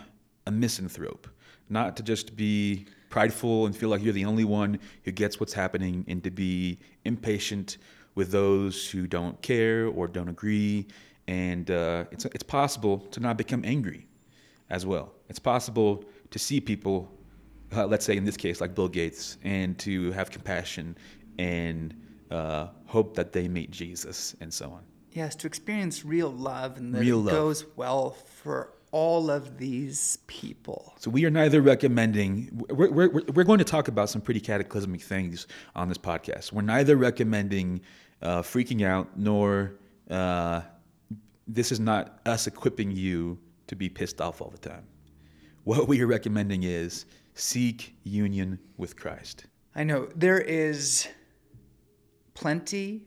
a 0.47 0.51
misanthrope, 0.51 1.27
not 1.69 1.95
to 1.97 2.03
just 2.03 2.35
be 2.35 2.85
prideful 3.09 3.65
and 3.65 3.75
feel 3.75 3.89
like 3.89 4.01
you're 4.01 4.13
the 4.13 4.25
only 4.25 4.43
one 4.43 4.79
who 5.03 5.11
gets 5.11 5.39
what's 5.39 5.53
happening, 5.53 6.03
and 6.07 6.23
to 6.23 6.31
be 6.31 6.79
impatient 7.05 7.77
with 8.15 8.31
those 8.31 8.89
who 8.89 9.07
don't 9.07 9.41
care 9.41 9.87
or 9.87 10.07
don't 10.07 10.29
agree. 10.29 10.87
And 11.27 11.69
uh, 11.69 12.05
it's, 12.11 12.25
it's 12.25 12.43
possible 12.43 12.99
to 13.11 13.19
not 13.19 13.37
become 13.37 13.63
angry 13.63 14.07
as 14.69 14.85
well. 14.85 15.13
It's 15.29 15.39
possible 15.39 16.03
to 16.31 16.39
see 16.39 16.59
people 16.59 17.11
uh, 17.73 17.85
let's 17.85 18.05
say 18.05 18.17
in 18.17 18.25
this 18.25 18.37
case, 18.37 18.59
like 18.59 18.75
Bill 18.75 18.87
Gates, 18.89 19.37
and 19.43 19.77
to 19.79 20.11
have 20.11 20.29
compassion 20.29 20.97
and 21.37 21.95
uh, 22.29 22.67
hope 22.85 23.15
that 23.15 23.31
they 23.31 23.47
meet 23.47 23.71
Jesus 23.71 24.35
and 24.41 24.53
so 24.53 24.71
on. 24.71 24.83
Yes, 25.11 25.35
to 25.37 25.47
experience 25.47 26.05
real 26.05 26.29
love 26.29 26.77
and 26.77 26.95
that 26.95 27.01
real 27.01 27.19
love. 27.19 27.33
goes 27.33 27.65
well 27.75 28.11
for 28.11 28.73
all 28.91 29.29
of 29.29 29.57
these 29.57 30.17
people. 30.27 30.93
So 30.99 31.09
we 31.09 31.25
are 31.25 31.29
neither 31.29 31.61
recommending. 31.61 32.63
We're, 32.69 32.91
we're, 32.91 33.09
we're 33.33 33.43
going 33.43 33.59
to 33.59 33.65
talk 33.65 33.87
about 33.87 34.09
some 34.09 34.21
pretty 34.21 34.39
cataclysmic 34.39 35.01
things 35.01 35.47
on 35.75 35.87
this 35.87 35.97
podcast. 35.97 36.51
We're 36.51 36.61
neither 36.61 36.97
recommending 36.97 37.81
uh, 38.21 38.41
freaking 38.41 38.85
out, 38.85 39.17
nor 39.17 39.73
uh, 40.09 40.61
this 41.47 41.71
is 41.71 41.79
not 41.79 42.19
us 42.25 42.47
equipping 42.47 42.91
you 42.91 43.39
to 43.67 43.75
be 43.75 43.89
pissed 43.89 44.21
off 44.21 44.41
all 44.41 44.49
the 44.49 44.57
time. 44.57 44.85
What 45.63 45.87
we 45.87 46.01
are 46.01 46.07
recommending 46.07 46.63
is 46.63 47.05
seek 47.33 47.95
union 48.03 48.59
with 48.77 48.95
Christ. 48.97 49.45
I 49.75 49.83
know 49.83 50.09
there 50.15 50.39
is 50.39 51.07
plenty 52.33 53.03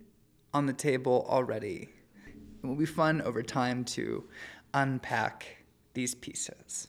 on 0.55 0.67
the 0.67 0.73
table 0.73 1.27
already. 1.29 1.91
It 2.65 2.67
will 2.67 2.77
be 2.77 2.87
fun 2.87 3.21
over 3.21 3.43
time 3.43 3.85
to 3.85 4.25
unpack 4.73 5.65
these 5.93 6.15
pieces. 6.15 6.89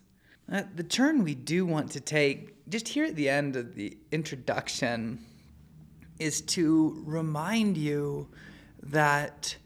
Uh, 0.50 0.64
the 0.74 0.84
turn 0.84 1.22
we 1.22 1.36
do 1.36 1.66
want 1.66 1.92
to 1.92 2.00
take, 2.00 2.70
just 2.70 2.88
here 2.88 3.04
at 3.04 3.18
the 3.18 3.28
end 3.28 3.58
of 3.58 3.76
the 3.76 3.98
introduction, 4.14 5.20
is 6.18 6.40
to 6.40 7.04
remind 7.06 7.76
you 7.76 8.30
that 8.84 9.58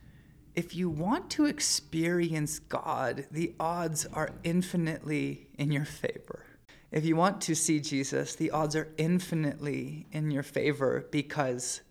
if 0.56 0.76
you 0.76 0.90
want 0.90 1.30
to 1.32 1.46
experience 1.46 2.58
God, 2.58 3.28
the 3.30 3.54
odds 3.60 4.08
are 4.08 4.32
infinitely 4.44 5.48
in 5.60 5.72
your 5.72 5.86
favor. 5.86 6.44
If 6.92 7.06
you 7.06 7.16
want 7.16 7.40
to 7.42 7.56
see 7.56 7.80
Jesus, 7.80 8.34
the 8.34 8.50
odds 8.50 8.76
are 8.76 8.88
infinitely 8.98 10.08
in 10.12 10.32
your 10.32 10.42
favor 10.42 11.06
because 11.12 11.82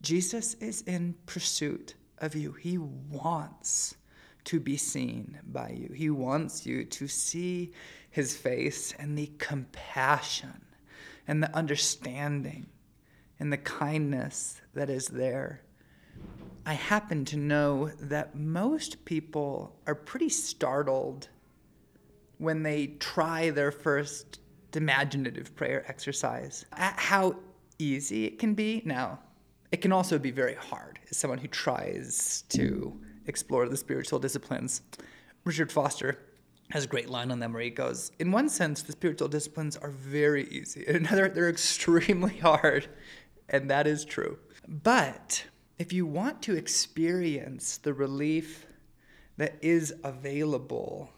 Jesus 0.00 0.54
is 0.54 0.80
in 0.82 1.14
pursuit 1.26 1.94
of 2.20 2.34
you. 2.34 2.52
He 2.52 2.78
wants 2.78 3.96
to 4.44 4.60
be 4.60 4.76
seen 4.76 5.38
by 5.44 5.70
you. 5.70 5.92
He 5.94 6.10
wants 6.10 6.66
you 6.66 6.84
to 6.84 7.06
see 7.06 7.72
his 8.10 8.36
face 8.36 8.94
and 8.98 9.16
the 9.16 9.30
compassion 9.38 10.64
and 11.28 11.42
the 11.42 11.54
understanding 11.54 12.66
and 13.38 13.52
the 13.52 13.58
kindness 13.58 14.60
that 14.74 14.90
is 14.90 15.06
there. 15.08 15.62
I 16.66 16.74
happen 16.74 17.24
to 17.26 17.36
know 17.36 17.90
that 18.00 18.34
most 18.34 19.04
people 19.04 19.76
are 19.86 19.94
pretty 19.94 20.28
startled 20.28 21.28
when 22.38 22.62
they 22.62 22.88
try 22.98 23.50
their 23.50 23.72
first 23.72 24.40
imaginative 24.74 25.54
prayer 25.56 25.84
exercise 25.88 26.64
at 26.72 26.98
how 26.98 27.36
easy 27.78 28.24
it 28.26 28.38
can 28.38 28.54
be. 28.54 28.82
Now, 28.84 29.20
it 29.72 29.80
can 29.80 29.92
also 29.92 30.18
be 30.18 30.30
very 30.30 30.54
hard 30.54 30.98
as 31.10 31.16
someone 31.16 31.38
who 31.38 31.48
tries 31.48 32.44
to 32.48 32.98
explore 33.26 33.68
the 33.68 33.76
spiritual 33.76 34.18
disciplines. 34.18 34.82
Richard 35.44 35.70
Foster 35.70 36.18
has 36.70 36.84
a 36.84 36.88
great 36.88 37.08
line 37.08 37.30
on 37.30 37.38
them 37.38 37.52
where 37.52 37.62
he 37.62 37.70
goes, 37.70 38.12
In 38.18 38.32
one 38.32 38.48
sense, 38.48 38.82
the 38.82 38.92
spiritual 38.92 39.28
disciplines 39.28 39.76
are 39.76 39.90
very 39.90 40.48
easy. 40.48 40.84
In 40.86 40.96
another, 40.96 41.28
they're 41.28 41.48
extremely 41.48 42.38
hard. 42.38 42.88
And 43.48 43.70
that 43.70 43.86
is 43.86 44.04
true. 44.04 44.38
But 44.68 45.44
if 45.78 45.92
you 45.92 46.06
want 46.06 46.42
to 46.42 46.56
experience 46.56 47.78
the 47.78 47.92
relief 47.92 48.66
that 49.36 49.56
is 49.62 49.94
available 50.04 51.10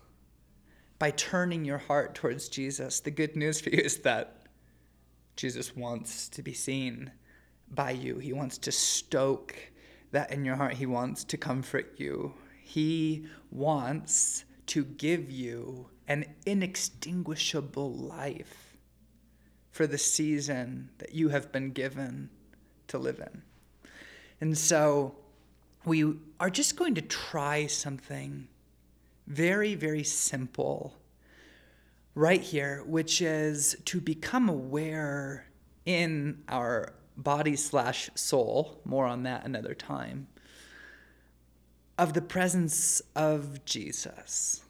by 0.98 1.10
turning 1.10 1.64
your 1.64 1.78
heart 1.78 2.14
towards 2.14 2.48
Jesus, 2.48 3.00
the 3.00 3.10
good 3.10 3.36
news 3.36 3.60
for 3.60 3.70
you 3.70 3.78
is 3.78 3.98
that 3.98 4.46
Jesus 5.36 5.74
wants 5.74 6.28
to 6.28 6.42
be 6.42 6.52
seen 6.52 7.10
by 7.74 7.92
you. 7.92 8.18
He 8.18 8.32
wants 8.32 8.58
to 8.58 8.72
stoke 8.72 9.54
that 10.10 10.30
in 10.32 10.44
your 10.44 10.56
heart. 10.56 10.74
He 10.74 10.86
wants 10.86 11.24
to 11.24 11.36
comfort 11.36 11.94
you. 11.96 12.34
He 12.62 13.26
wants 13.50 14.44
to 14.66 14.84
give 14.84 15.30
you 15.30 15.88
an 16.08 16.24
inextinguishable 16.46 17.92
life 17.92 18.76
for 19.70 19.86
the 19.86 19.98
season 19.98 20.90
that 20.98 21.14
you 21.14 21.30
have 21.30 21.50
been 21.50 21.70
given 21.70 22.28
to 22.88 22.98
live 22.98 23.18
in. 23.18 23.42
And 24.40 24.56
so 24.56 25.14
we 25.84 26.14
are 26.38 26.50
just 26.50 26.76
going 26.76 26.94
to 26.96 27.02
try 27.02 27.66
something 27.66 28.48
very, 29.26 29.74
very 29.74 30.04
simple 30.04 30.98
right 32.14 32.42
here, 32.42 32.82
which 32.86 33.22
is 33.22 33.76
to 33.86 34.00
become 34.00 34.48
aware 34.48 35.46
in 35.86 36.42
our 36.48 36.92
body 37.16 37.56
slash 37.56 38.10
soul, 38.14 38.80
more 38.84 39.06
on 39.06 39.22
that 39.24 39.44
another 39.44 39.74
time, 39.74 40.28
of 41.98 42.14
the 42.14 42.22
presence 42.22 43.02
of 43.14 43.64
Jesus. 43.64 44.62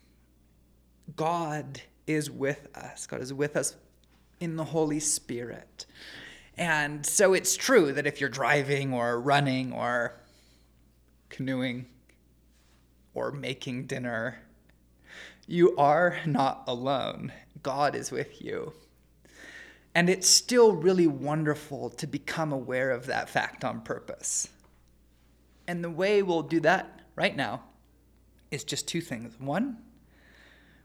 God 1.16 1.82
is 2.07 2.30
with 2.30 2.68
us. 2.74 3.07
God 3.07 3.20
is 3.20 3.32
with 3.32 3.57
us 3.57 3.76
in 4.40 4.57
the 4.57 4.64
Holy 4.64 5.01
Spirit. 5.01 5.86
And 6.57 7.07
so 7.07 7.32
it's 7.32 7.57
true 7.57 7.93
that 7.93 8.07
if 8.07 8.20
you're 8.20 8.28
driving 8.28 8.93
or 8.93 9.20
running 9.20 9.72
or 9.72 10.20
canoeing 11.28 11.86
or 13.14 13.32
making 13.32 13.86
dinner, 13.86 14.43
you 15.47 15.76
are 15.76 16.18
not 16.26 16.64
alone. 16.66 17.32
God 17.62 17.95
is 17.95 18.11
with 18.11 18.43
you. 18.43 18.72
And 19.95 20.09
it's 20.09 20.28
still 20.28 20.72
really 20.72 21.07
wonderful 21.07 21.90
to 21.90 22.07
become 22.07 22.53
aware 22.53 22.90
of 22.90 23.07
that 23.07 23.28
fact 23.28 23.64
on 23.64 23.82
purpose. 23.82 24.49
And 25.66 25.84
the 25.84 25.90
way 25.90 26.22
we'll 26.22 26.43
do 26.43 26.61
that 26.61 27.03
right 27.14 27.36
now 27.36 27.62
is 28.51 28.64
just 28.64 28.88
two 28.88 29.01
things. 29.01 29.38
One, 29.38 29.78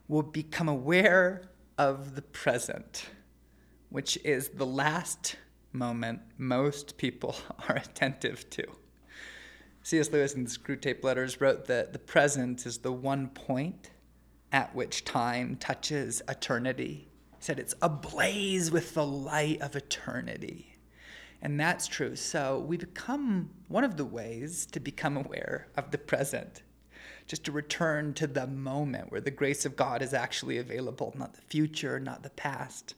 we'll 0.08 0.24
become 0.24 0.68
aware 0.68 1.50
of 1.78 2.16
the 2.16 2.22
present, 2.22 3.06
which 3.90 4.18
is 4.24 4.50
the 4.50 4.66
last 4.66 5.38
moment 5.72 6.22
most 6.38 6.98
people 6.98 7.36
are 7.70 7.76
attentive 7.78 8.50
to. 8.52 8.64
C.S. 9.84 10.12
Lewis 10.12 10.34
in 10.34 10.44
the 10.44 10.50
Screwtape 10.50 11.02
Letters 11.02 11.40
wrote 11.40 11.66
that 11.68 11.94
the 11.94 12.00
present 12.00 12.66
is 12.66 12.80
the 12.80 12.92
one 12.92 13.30
point 13.30 13.92
at 14.52 14.76
which 14.76 15.06
time 15.06 15.56
touches 15.56 16.22
eternity 16.28 17.08
said 17.40 17.60
it's 17.60 17.76
ablaze 17.82 18.72
with 18.72 18.94
the 18.94 19.06
light 19.06 19.62
of 19.62 19.76
eternity. 19.76 20.74
And 21.42 21.60
that's 21.60 21.88
true. 21.88 22.16
So 22.16 22.60
we 22.60 22.78
become 22.78 23.52
one 23.68 23.84
of 23.84 23.98
the 23.98 24.06
ways 24.06 24.66
to 24.68 24.80
become 24.80 25.18
aware 25.18 25.68
of 25.76 25.92
the 25.92 25.98
present, 25.98 26.64
just 27.28 27.44
to 27.46 27.52
return 27.52 28.14
to 28.16 28.28
the 28.28 28.48
moment 28.48 29.12
where 29.12 29.22
the 29.22 29.32
grace 29.32 29.66
of 29.66 29.76
God 29.76 30.02
is 30.02 30.14
actually 30.14 30.58
available, 30.58 31.14
not 31.18 31.36
the 31.36 31.42
future, 31.42 32.00
not 32.00 32.24
the 32.24 32.32
past, 32.32 32.96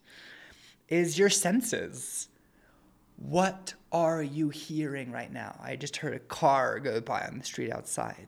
is 0.88 1.20
your 1.20 1.30
senses. 1.30 2.30
What 3.18 3.74
are 3.92 4.24
you 4.24 4.50
hearing 4.50 5.12
right 5.12 5.32
now? 5.32 5.60
I 5.62 5.76
just 5.76 5.98
heard 5.98 6.14
a 6.14 6.20
car 6.20 6.80
go 6.80 7.02
by 7.02 7.28
on 7.28 7.40
the 7.40 7.44
street 7.44 7.72
outside. 7.72 8.28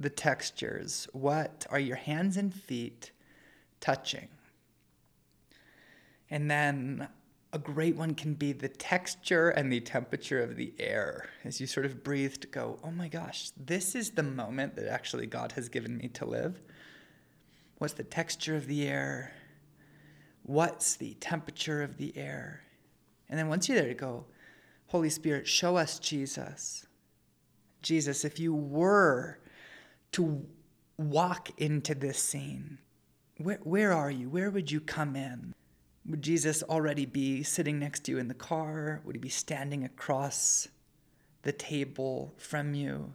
The 0.00 0.10
textures. 0.10 1.06
What 1.12 1.66
are 1.70 1.78
your 1.78 1.96
hands 1.96 2.36
and 2.36 2.54
feet 2.54 3.10
touching? 3.80 4.28
And 6.30 6.50
then 6.50 7.08
a 7.52 7.58
great 7.58 7.94
one 7.94 8.14
can 8.14 8.34
be 8.34 8.52
the 8.52 8.68
texture 8.68 9.50
and 9.50 9.72
the 9.72 9.80
temperature 9.80 10.42
of 10.42 10.56
the 10.56 10.74
air 10.78 11.30
as 11.44 11.60
you 11.60 11.68
sort 11.68 11.86
of 11.86 12.02
breathe 12.02 12.34
to 12.38 12.48
go, 12.48 12.78
oh 12.82 12.90
my 12.90 13.06
gosh, 13.06 13.50
this 13.56 13.94
is 13.94 14.10
the 14.10 14.24
moment 14.24 14.74
that 14.74 14.88
actually 14.88 15.26
God 15.26 15.52
has 15.52 15.68
given 15.68 15.96
me 15.96 16.08
to 16.08 16.24
live. 16.24 16.60
What's 17.78 17.94
the 17.94 18.02
texture 18.02 18.56
of 18.56 18.66
the 18.66 18.88
air? 18.88 19.32
What's 20.42 20.96
the 20.96 21.14
temperature 21.14 21.82
of 21.82 21.96
the 21.96 22.16
air? 22.16 22.62
And 23.28 23.38
then 23.38 23.48
once 23.48 23.68
you're 23.68 23.78
there 23.78 23.88
to 23.88 23.94
go, 23.94 24.24
Holy 24.88 25.10
Spirit, 25.10 25.46
show 25.46 25.76
us 25.76 25.98
Jesus. 25.98 26.86
Jesus, 27.82 28.24
if 28.24 28.40
you 28.40 28.54
were 28.54 29.38
to 30.12 30.44
walk 30.98 31.50
into 31.58 31.94
this 31.94 32.18
scene, 32.18 32.78
where, 33.38 33.60
where 33.62 33.92
are 33.92 34.10
you? 34.10 34.28
Where 34.28 34.50
would 34.50 34.70
you 34.70 34.80
come 34.80 35.16
in? 35.16 35.54
Would 36.06 36.20
Jesus 36.20 36.62
already 36.62 37.06
be 37.06 37.42
sitting 37.42 37.78
next 37.78 38.04
to 38.04 38.12
you 38.12 38.18
in 38.18 38.28
the 38.28 38.34
car? 38.34 39.00
Would 39.04 39.16
he 39.16 39.20
be 39.20 39.30
standing 39.30 39.84
across 39.84 40.68
the 41.42 41.52
table 41.52 42.34
from 42.36 42.74
you? 42.74 43.14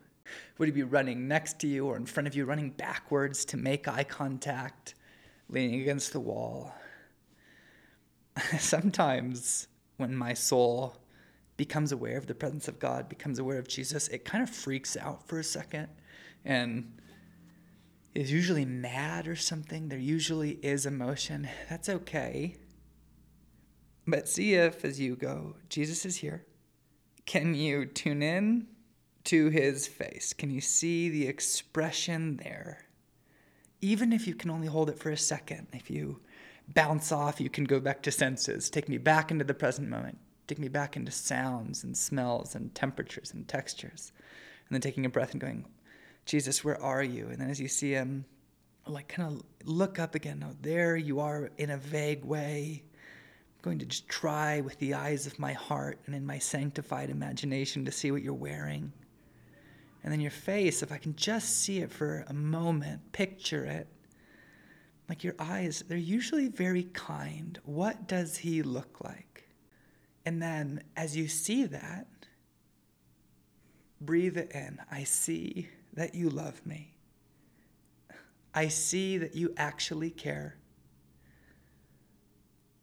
Would 0.58 0.68
he 0.68 0.72
be 0.72 0.84
running 0.84 1.28
next 1.28 1.60
to 1.60 1.68
you 1.68 1.86
or 1.86 1.98
in 1.98 2.06
front 2.06 2.28
of 2.28 2.36
you, 2.36 2.46
running 2.46 2.72
backwards 2.72 3.46
to 3.46 3.58
make 3.58 3.88
eye 3.88 4.04
contact, 4.04 4.96
leaning 5.50 5.82
against 5.82 6.14
the 6.14 6.20
wall? 6.20 6.74
Sometimes 8.60 9.68
when 9.98 10.16
my 10.16 10.34
soul 10.34 10.96
becomes 11.58 11.92
aware 11.92 12.18
of 12.18 12.26
the 12.26 12.34
presence 12.34 12.68
of 12.68 12.80
God, 12.80 13.08
becomes 13.08 13.38
aware 13.38 13.60
of 13.60 13.68
Jesus, 13.68 14.08
it 14.08 14.26
kind 14.26 14.42
of 14.42 14.50
freaks 14.50 14.98
out 14.98 15.28
for 15.28 15.40
a 15.40 15.44
second 15.44 15.90
and 16.46 16.92
is 18.16 18.32
usually 18.32 18.66
mad 18.66 19.28
or 19.28 19.36
something. 19.36 19.90
There 19.90 20.00
usually 20.00 20.52
is 20.64 20.86
emotion. 20.86 21.48
That's 21.70 21.90
okay. 21.90 22.56
But 24.10 24.28
see 24.28 24.53
if, 24.53 24.84
as 24.86 24.99
you 24.99 25.16
go, 25.16 25.55
Jesus 25.70 26.05
is 26.05 26.18
here. 26.18 26.45
Can 27.26 27.53
you 27.53 27.86
tune 27.86 28.24
in 28.24 28.68
to 29.26 29.49
his 29.49 29.88
face? 29.88 30.34
Can 30.34 30.49
you 30.49 30.62
see 30.62 31.10
the 31.10 31.28
expression 31.28 32.38
there? 32.38 32.89
even 33.82 34.12
if 34.12 34.28
you 34.28 34.36
can 34.36 34.49
only 34.49 34.68
hold 34.68 34.89
it 34.89 34.99
for 34.99 35.10
a 35.10 35.18
second, 35.18 35.68
if 35.74 35.89
you 35.89 36.20
bounce 36.74 37.12
off, 37.12 37.39
you 37.39 37.49
can 37.49 37.64
go 37.64 37.80
back 37.80 38.01
to 38.03 38.12
senses. 38.12 38.70
Take 38.70 38.89
me 38.89 38.97
back 38.97 39.32
into 39.32 39.45
the 39.45 39.53
present 39.53 39.89
moment. 39.89 40.18
Take 40.47 40.60
me 40.60 40.68
back 40.68 40.95
into 40.95 41.12
sounds 41.12 41.84
and 41.84 41.95
smells 41.95 42.55
and 42.55 42.74
temperatures 42.76 43.32
and 43.34 43.47
textures. 43.47 44.12
And 44.68 44.76
then 44.76 44.82
taking 44.82 45.05
a 45.05 45.10
breath 45.10 45.32
and 45.32 45.41
going, 45.41 45.66
Jesus, 46.26 46.64
where 46.64 46.82
are 46.82 47.03
you? 47.03 47.28
And 47.30 47.39
then 47.39 47.49
as 47.49 47.60
you 47.60 47.68
see 47.68 47.91
him, 47.91 48.26
like 48.86 49.07
kind 49.07 49.32
of 49.34 49.43
look 49.68 49.99
up 49.99 50.16
again. 50.16 50.43
Oh, 50.47 50.55
there 50.62 50.95
you 50.95 51.20
are 51.20 51.51
in 51.57 51.70
a 51.70 51.78
vague 51.78 52.26
way. 52.26 52.84
Going 53.62 53.80
to 53.80 53.86
just 53.86 54.07
try 54.07 54.62
with 54.62 54.78
the 54.80 54.93
eyes 54.93 55.28
of 55.28 55.38
my 55.38 55.53
heart 55.53 55.99
and 56.05 56.16
in 56.16 56.26
my 56.26 56.39
sanctified 56.39 57.10
imagination 57.10 57.84
to 57.86 57.91
see 57.91 58.12
what 58.12 58.22
you're 58.24 58.34
wearing. 58.34 58.93
And 60.03 60.14
then 60.14 60.22
your 60.22 60.32
face, 60.32 60.82
if 60.82 60.91
I 60.91 60.97
can 60.97 61.16
just 61.16 61.62
see 61.62 61.80
it 61.80 61.91
for 61.91 62.24
a 62.28 62.34
moment, 62.34 63.12
picture 63.12 63.66
it. 63.66 63.88
Like 65.10 65.24
your 65.24 65.36
eyes, 65.39 65.84
they're 65.88 65.97
usually 65.97 66.47
very 66.47 66.84
kind. 66.84 67.60
What 67.66 68.07
does 68.07 68.38
he 68.38 68.62
look 68.62 69.01
like? 69.03 69.49
And 70.26 70.41
then 70.41 70.84
as 70.95 71.18
you 71.18 71.28
see 71.28 71.66
that, 71.66 72.07
breathe 73.99 74.38
it 74.38 74.51
in. 74.53 74.80
I 74.91 75.03
see 75.03 75.68
that 75.93 76.16
you 76.16 76.30
love 76.30 76.66
me. 76.66 76.93
I 78.53 78.68
see 78.68 79.18
that 79.18 79.36
you 79.36 79.53
actually 79.57 80.12
care. 80.12 80.59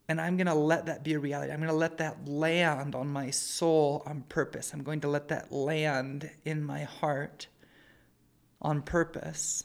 And 0.09 0.21
I'm 0.21 0.37
going 0.37 0.47
to 0.47 0.55
let 0.55 0.87
that 0.87 1.03
be 1.03 1.15
a 1.15 1.19
reality. 1.19 1.53
I'm 1.53 1.59
going 1.59 1.69
to 1.69 1.75
let 1.75 1.99
that 1.99 2.29
land 2.29 2.95
on 2.95 3.09
my 3.09 3.31
soul 3.31 4.03
on 4.07 4.23
purpose. 4.29 4.73
I'm 4.73 4.85
going 4.85 5.01
to 5.01 5.09
let 5.09 5.29
that 5.29 5.51
land 5.51 6.31
in 6.45 6.63
my 6.63 6.85
heart 6.85 7.49
on 8.63 8.83
purpose. 8.83 9.65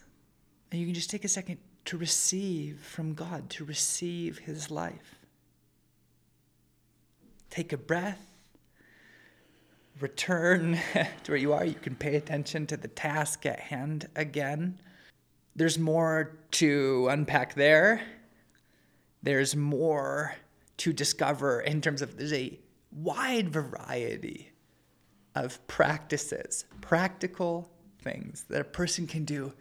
And 0.72 0.80
you 0.80 0.88
can 0.88 0.96
just 0.96 1.12
take 1.12 1.26
a 1.26 1.28
second 1.28 1.60
to 1.86 1.98
receive 1.98 2.80
from 2.80 3.14
God, 3.14 3.50
to 3.52 3.66
receive 3.66 4.39
His 4.39 4.72
life. 4.72 5.20
Take 7.52 7.72
a 7.74 7.78
breath, 7.78 8.32
return 10.00 10.80
to 10.94 11.32
where 11.32 11.38
you 11.38 11.54
are. 11.54 11.66
You 11.66 11.76
can 11.76 11.96
pay 11.96 12.16
attention 12.16 12.66
to 12.68 12.78
the 12.78 12.88
task 12.88 13.46
at 13.46 13.60
hand 13.60 14.08
again. 14.16 14.80
There's 15.56 15.78
more 15.78 16.39
to 16.52 17.10
unpack 17.12 17.54
there 17.54 18.02
there's 19.24 19.55
more 19.55 20.36
to 20.78 20.93
discover 20.93 21.61
in 21.61 21.82
terms 21.82 22.01
of 22.01 22.17
there's 22.17 22.34
a 22.34 22.59
wide 22.91 23.49
variety 23.49 24.51
of 25.36 25.65
practices, 25.67 26.65
practical 26.82 27.69
things 28.01 28.45
that 28.49 28.61
a 28.61 28.65
person 28.65 29.07
can 29.07 29.24
do 29.24 29.53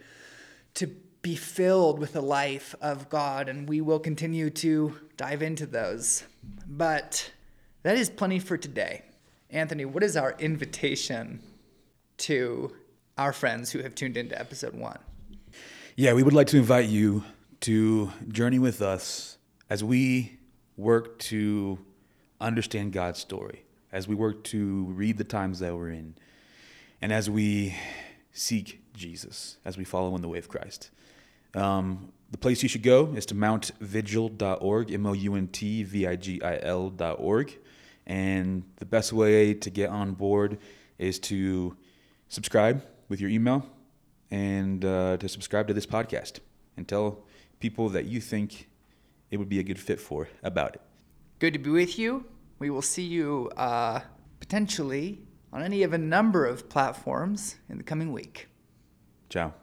to 0.75 0.87
be 1.23 1.37
filled 1.37 1.99
with 1.99 2.13
the 2.13 2.21
life 2.23 2.75
of 2.81 3.09
God. 3.11 3.49
And 3.49 3.69
we 3.69 3.81
will 3.81 3.99
continue 3.99 4.51
to 4.51 4.99
dive 5.17 5.43
into 5.43 5.67
those. 5.67 6.25
But 6.67 7.31
that 7.83 7.97
is 7.97 8.09
plenty 8.09 8.39
for 8.39 8.57
today. 8.57 9.03
Anthony, 9.51 9.85
what 9.85 10.03
is 10.03 10.17
our 10.17 10.35
invitation 10.39 11.41
to 12.19 12.75
our 13.19 13.33
friends 13.33 13.71
who 13.71 13.83
have 13.83 13.95
tuned 13.95 14.17
into 14.17 14.39
episode 14.39 14.75
one? 14.75 14.99
Yeah, 15.97 16.15
we 16.15 16.23
would 16.23 16.33
like 16.33 16.47
to 16.49 16.57
invite 16.57 16.89
you 16.89 17.25
to 17.61 18.11
journey 18.29 18.59
with 18.59 18.81
us 18.81 19.37
as 19.71 19.85
we 19.85 20.39
work 20.77 21.19
to 21.21 21.79
understand 22.41 22.93
God's 22.93 23.21
story, 23.21 23.65
as 23.93 24.09
we 24.09 24.17
work 24.17 24.43
to 24.45 24.85
read 24.87 25.17
the 25.17 25.25
times 25.25 25.61
that 25.61 25.75
we're 25.75 25.91
in, 25.91 26.17
and 27.01 27.13
as 27.13 27.31
we 27.31 27.77
seek 28.33 28.83
Jesus, 28.93 29.57
as 29.65 29.79
we 29.79 29.85
follow 29.85 30.15
in 30.17 30.23
the 30.23 30.29
way 30.29 30.39
of 30.39 30.49
Christ. 30.49 30.91
Um, 31.55 32.13
the 32.31 32.39
place 32.39 32.63
you 32.63 32.69
should 32.69 32.83
go 32.83 33.13
is 33.15 33.27
to 33.27 33.35
mountvigil.org, 33.35 34.93
M 34.93 35.07
O 35.07 35.13
U 35.13 35.35
N 35.35 35.49
T 35.49 35.83
V 35.85 36.07
I 36.07 36.17
G 36.17 36.43
I 36.43 36.59
L.org. 36.63 37.59
And 38.07 38.65
the 38.77 38.85
best 38.85 39.13
way 39.13 39.55
to 39.55 39.71
get 39.71 39.91
on 39.91 40.15
board 40.15 40.59
is 40.99 41.19
to 41.21 41.77
subscribe 42.29 42.85
with 43.09 43.21
your 43.21 43.31
email 43.31 43.67
and 44.31 44.85
uh, 44.85 45.17
to 45.17 45.29
subscribe 45.29 45.69
to 45.69 45.75
this 45.75 45.87
podcast 45.87 46.41
and 46.77 46.87
tell 46.87 47.25
people 47.61 47.89
that 47.91 48.07
you 48.07 48.21
think 48.21 48.70
it 49.31 49.37
would 49.39 49.49
be 49.49 49.59
a 49.59 49.63
good 49.63 49.79
fit 49.79 50.01
for 50.01 50.29
about 50.43 50.75
it. 50.75 50.81
Good 51.39 51.53
to 51.55 51.59
be 51.59 51.71
with 51.71 51.99
you. 51.99 52.27
We 52.59 52.71
will 52.71 52.83
see 52.83 53.05
you 53.05 53.51
uh, 53.57 54.01
potentially 54.39 55.21
on 55.53 55.63
any 55.63 55.83
of 55.83 55.93
a 55.93 55.99
number 55.99 56.47
of 56.47 56.69
platforms 56.69 57.57
in 57.69 57.79
the 57.79 57.85
coming 57.85 58.13
week. 58.13 58.49
Ciao. 59.29 59.55